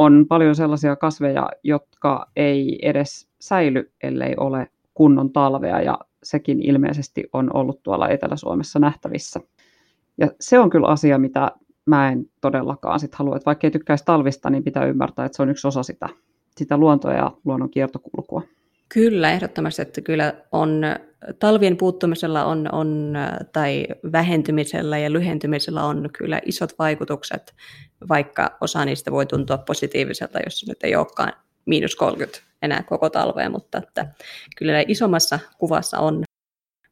on 0.00 0.26
paljon 0.28 0.54
sellaisia 0.54 0.96
kasveja, 0.96 1.48
jotka 1.64 2.26
ei 2.36 2.78
edes 2.82 3.28
säily, 3.40 3.92
ellei 4.02 4.34
ole 4.36 4.68
kunnon 4.94 5.32
talvea, 5.32 5.80
ja 5.80 5.98
sekin 6.22 6.62
ilmeisesti 6.62 7.24
on 7.32 7.56
ollut 7.56 7.82
tuolla 7.82 8.08
Etelä-Suomessa 8.08 8.78
nähtävissä. 8.78 9.40
Ja 10.18 10.28
se 10.40 10.58
on 10.58 10.70
kyllä 10.70 10.86
asia, 10.86 11.18
mitä 11.18 11.50
mä 11.86 12.12
en 12.12 12.26
todellakaan 12.40 13.00
sit 13.00 13.14
halua, 13.14 13.36
että 13.36 13.46
vaikka 13.46 13.66
ei 13.66 13.70
tykkäisi 13.70 14.04
talvista, 14.04 14.50
niin 14.50 14.64
pitää 14.64 14.84
ymmärtää, 14.84 15.24
että 15.24 15.36
se 15.36 15.42
on 15.42 15.50
yksi 15.50 15.68
osa 15.68 15.82
sitä, 15.82 16.08
sitä 16.56 16.76
luontoa 16.76 17.12
ja 17.12 17.30
luonnon 17.44 17.70
kiertokulkua. 17.70 18.42
Kyllä, 18.94 19.32
ehdottomasti, 19.32 19.82
että 19.82 20.00
kyllä 20.00 20.34
on 20.52 20.82
talvien 21.38 21.76
puuttumisella 21.76 22.44
on, 22.44 22.74
on, 22.74 23.14
tai 23.52 23.86
vähentymisellä 24.12 24.98
ja 24.98 25.12
lyhentymisellä 25.12 25.84
on 25.84 26.08
kyllä 26.18 26.40
isot 26.44 26.78
vaikutukset, 26.78 27.54
vaikka 28.08 28.56
osa 28.60 28.84
niistä 28.84 29.10
voi 29.10 29.26
tuntua 29.26 29.58
positiiviselta, 29.58 30.38
jos 30.44 30.64
nyt 30.68 30.78
ei 30.82 30.96
olekaan 30.96 31.32
miinus 31.66 31.96
30 31.96 32.38
enää 32.62 32.82
koko 32.82 33.10
talvea, 33.10 33.50
mutta 33.50 33.78
että 33.78 34.06
kyllä 34.56 34.84
isommassa 34.88 35.38
kuvassa 35.58 35.98
on 35.98 36.22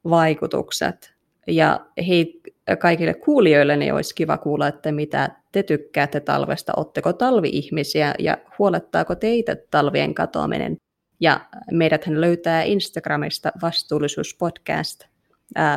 vaikutukset. 0.09 1.13
Ja 1.47 1.85
hei, 2.07 2.41
kaikille 2.79 3.13
kuulijoille 3.13 3.75
niin 3.75 3.93
olisi 3.93 4.15
kiva 4.15 4.37
kuulla, 4.37 4.67
että 4.67 4.91
mitä 4.91 5.29
te 5.51 5.63
tykkäätte 5.63 6.19
talvesta, 6.19 6.73
otteko 6.77 7.13
talvi-ihmisiä 7.13 8.13
ja 8.19 8.37
huolettaako 8.59 9.15
teitä 9.15 9.55
talvien 9.71 10.13
katoaminen 10.13 10.77
ja 11.19 11.39
meidät 11.71 12.05
hän 12.05 12.21
löytää 12.21 12.63
Instagramista 12.63 13.51
vastuullisuuspodcast 13.61 15.03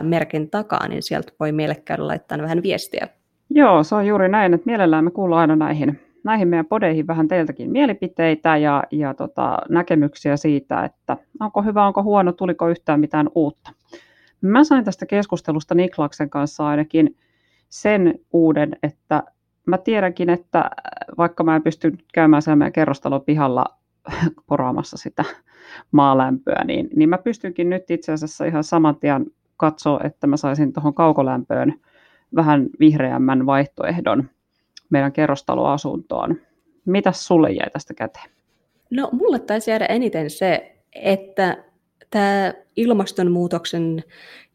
merkin 0.03 0.51
takaa, 0.51 0.89
niin 0.89 1.03
sieltä 1.03 1.33
voi 1.41 1.53
meille 1.53 1.75
käydä 1.75 2.07
laittaa 2.07 2.39
vähän 2.39 2.63
viestiä. 2.63 3.09
Joo, 3.51 3.85
se 3.85 3.95
on 3.95 4.07
juuri 4.07 4.29
näin, 4.29 4.55
että 4.55 4.67
mielellään 4.67 5.05
me 5.05 5.11
kuullaan 5.11 5.41
aina 5.41 5.57
näihin, 5.57 6.01
näihin 6.25 6.49
meidän 6.49 6.67
podeihin 6.67 7.07
vähän 7.07 7.29
teiltäkin 7.29 7.71
mielipiteitä 7.71 8.57
ja, 8.57 8.85
ja 8.91 9.15
tota, 9.15 9.59
näkemyksiä 9.69 10.37
siitä, 10.37 10.85
että 10.85 11.17
onko 11.41 11.63
hyvä, 11.63 11.87
onko 11.87 12.03
huono, 12.03 12.33
tuliko 12.33 12.69
yhtään 12.69 13.01
mitään 13.01 13.29
uutta. 13.35 13.73
Mä 14.41 14.65
sain 14.65 14.85
tästä 14.85 15.07
keskustelusta 15.07 15.75
Niklaksen 15.75 16.31
kanssa 16.31 16.67
ainakin 16.67 17.17
sen 17.69 18.19
uuden, 18.33 18.77
että 18.83 19.23
mä 19.67 19.79
tiedänkin, 19.79 20.31
että 20.31 20.71
vaikka 21.19 21.45
mä 21.45 21.57
en 21.57 21.63
pysty 21.63 21.99
käymään 22.15 22.43
siellä 22.43 22.57
meidän 22.57 22.73
kerrostalon 22.73 23.23
pihalla 23.23 23.65
poraamassa 24.49 24.97
sitä 24.97 25.25
maalämpöä, 25.93 26.65
niin, 26.65 26.89
niin 26.97 27.09
mä 27.09 27.19
pystynkin 27.19 27.71
nyt 27.71 27.91
itse 27.91 28.13
asiassa 28.13 28.45
ihan 28.45 28.65
saman 28.65 28.97
tien 28.97 29.27
katsoa, 29.57 30.01
että 30.05 30.27
mä 30.27 30.37
saisin 30.37 30.73
tuohon 30.73 30.95
kaukolämpöön 30.95 31.75
vähän 32.35 32.67
vihreämmän 32.81 33.47
vaihtoehdon 33.47 34.31
meidän 34.91 35.13
kerrostaloasuntoon. 35.13 36.37
Mitäs 36.85 37.27
sulle 37.27 37.51
jäi 37.51 37.71
tästä 37.71 37.95
käteen? 37.95 38.31
No 38.91 39.09
mulle 39.13 39.39
taisi 39.39 39.71
jäädä 39.71 39.87
eniten 39.87 40.31
se, 40.31 40.77
että 40.93 41.65
tämä 42.11 42.55
ilmastonmuutoksen 42.77 44.05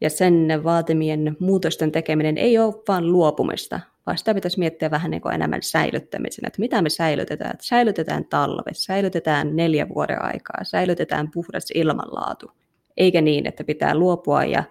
ja 0.00 0.10
sen 0.10 0.60
vaatimien 0.64 1.36
muutosten 1.40 1.92
tekeminen 1.92 2.38
ei 2.38 2.58
ole 2.58 2.74
vain 2.88 3.12
luopumista, 3.12 3.80
vaan 4.08 4.18
sitä 4.18 4.34
pitäisi 4.34 4.58
miettiä 4.58 4.90
vähän 4.90 5.10
niin 5.10 5.20
kuin 5.20 5.34
enemmän 5.34 5.62
säilyttämisen, 5.62 6.46
että 6.46 6.60
mitä 6.60 6.82
me 6.82 6.88
säilytetään. 6.88 7.50
Että 7.50 7.66
säilytetään 7.66 8.24
talve, 8.24 8.70
säilytetään 8.72 9.56
neljä 9.56 9.88
vuoden 9.88 10.24
aikaa, 10.24 10.64
säilytetään 10.64 11.30
puhdas 11.30 11.70
ilmanlaatu, 11.74 12.50
eikä 12.96 13.20
niin, 13.20 13.46
että 13.46 13.64
pitää 13.64 13.94
luopua 13.94 14.44
ja 14.44 14.64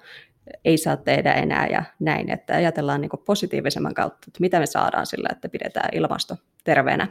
ei 0.66 0.78
saa 0.78 0.98
tehdä 0.98 1.34
enää 1.34 1.68
ja 1.68 1.84
näin, 2.00 2.30
että 2.30 2.54
ajatellaan 2.54 3.02
niin 3.02 3.12
positiivisemman 3.26 3.94
kautta, 3.94 4.26
että 4.28 4.42
mitä 4.42 4.60
me 4.60 4.66
saadaan 4.66 5.06
sillä, 5.06 5.30
että 5.32 5.50
pidetään 5.50 5.90
ilmasto 5.94 6.36
terveenä. 6.64 7.08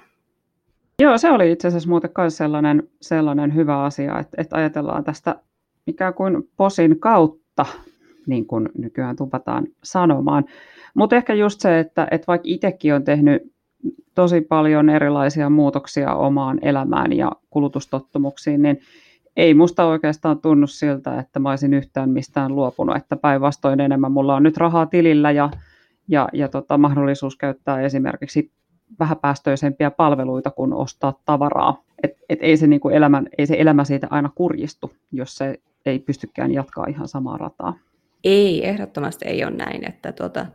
Joo, 1.03 1.18
se 1.18 1.31
oli 1.31 1.53
itse 1.53 1.68
asiassa 1.68 1.89
muuten 1.89 2.11
myös 2.18 2.37
sellainen, 2.37 2.89
sellainen 3.01 3.55
hyvä 3.55 3.85
asia, 3.85 4.18
että, 4.18 4.37
että 4.41 4.57
ajatellaan 4.57 5.05
tästä 5.05 5.37
ikään 5.87 6.14
kuin 6.14 6.51
posin 6.57 7.01
kautta, 7.01 7.66
niin 8.27 8.47
kuin 8.47 8.68
nykyään 8.79 9.16
tupataan 9.16 9.66
sanomaan. 9.85 10.45
Mutta 10.97 11.17
ehkä 11.17 11.35
just 11.35 11.61
se, 11.61 11.79
että, 11.79 12.09
että 12.11 12.25
vaikka 12.27 12.49
itsekin 12.49 12.95
on 12.95 13.05
tehnyt 13.05 13.53
tosi 14.15 14.41
paljon 14.41 14.89
erilaisia 14.89 15.51
muutoksia 15.51 16.15
omaan 16.15 16.59
elämään 16.63 17.13
ja 17.13 17.33
kulutustottumuksiin, 17.51 18.63
niin 18.63 18.81
ei 19.37 19.55
musta 19.55 19.85
oikeastaan 19.85 20.41
tunnu 20.41 20.67
siltä, 20.67 21.19
että 21.19 21.39
mä 21.39 21.51
olisin 21.51 21.75
yhtään 21.75 22.11
mistään 22.11 22.57
luopunut, 22.57 22.97
että 22.97 23.17
päinvastoin 23.17 23.81
enemmän 23.81 24.13
mulla 24.13 24.37
on 24.37 24.43
nyt 24.43 24.57
rahaa 24.57 24.87
tilillä 24.87 25.31
ja, 25.31 25.51
ja, 26.09 26.29
ja 26.33 26.49
tota, 26.49 26.79
mahdollisuus 26.79 27.37
käyttää 27.37 27.81
esimerkiksi 27.81 28.53
vähäpäästöisempiä 29.01 29.91
palveluita 29.91 30.51
kuin 30.51 30.73
ostaa 30.73 31.21
tavaraa. 31.25 31.83
Et, 32.03 32.13
et 32.29 32.39
ei, 32.43 32.57
se 32.57 32.67
niinku 32.67 32.89
elämän, 32.89 33.29
ei 33.39 33.47
se 33.47 33.57
elämä 33.59 33.85
siitä 33.85 34.07
aina 34.11 34.31
kurjistu, 34.35 34.93
jos 35.13 35.37
se 35.37 35.61
ei 35.87 35.99
pystykään 35.99 36.53
jatkaa 36.53 36.87
ihan 36.89 37.09
samaa 37.09 37.37
rataa. 37.37 37.79
Ei, 38.27 38.68
ehdottomasti 38.68 39.24
ei 39.29 39.45
ole 39.45 39.57
näin, 39.57 39.89
että 39.89 40.12
tuota, 40.12 40.47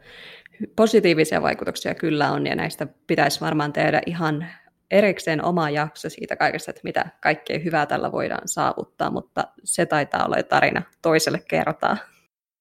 positiivisia 0.75 1.41
vaikutuksia 1.41 1.95
kyllä 1.95 2.31
on, 2.31 2.47
ja 2.47 2.55
näistä 2.55 2.87
pitäisi 3.07 3.41
varmaan 3.41 3.73
tehdä 3.73 4.01
ihan 4.05 4.45
erikseen 4.91 5.45
oma 5.45 5.69
jakso 5.69 6.09
siitä 6.09 6.35
kaikesta, 6.35 6.71
että 6.71 6.81
mitä 6.83 7.05
kaikkea 7.21 7.59
hyvää 7.59 7.85
tällä 7.85 8.11
voidaan 8.11 8.41
saavuttaa, 8.45 9.11
mutta 9.11 9.47
se 9.63 9.85
taitaa 9.85 10.25
olla 10.25 10.43
tarina 10.43 10.81
toiselle 11.01 11.39
kertaa. 11.47 11.97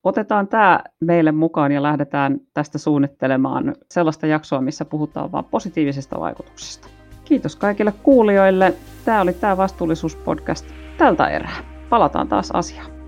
Otetaan 0.05 0.49
tämä 0.49 0.81
meille 1.01 1.33
mukaan 1.33 1.73
ja 1.73 1.83
lähdetään 1.83 2.41
tästä 2.55 2.79
suunnittelemaan 2.79 3.75
sellaista 3.91 4.27
jaksoa, 4.27 4.61
missä 4.61 4.85
puhutaan 4.85 5.33
vain 5.33 5.45
positiivisista 5.45 6.21
vaikutuksista. 6.21 6.89
Kiitos 7.25 7.57
kaikille 7.57 7.93
kuulijoille. 8.03 8.75
Tämä 9.05 9.21
oli 9.21 9.33
tämä 9.33 9.57
vastuullisuuspodcast 9.57 10.67
tältä 10.99 11.27
erää. 11.27 11.65
Palataan 11.89 12.29
taas 12.29 12.51
asiaan. 12.51 13.00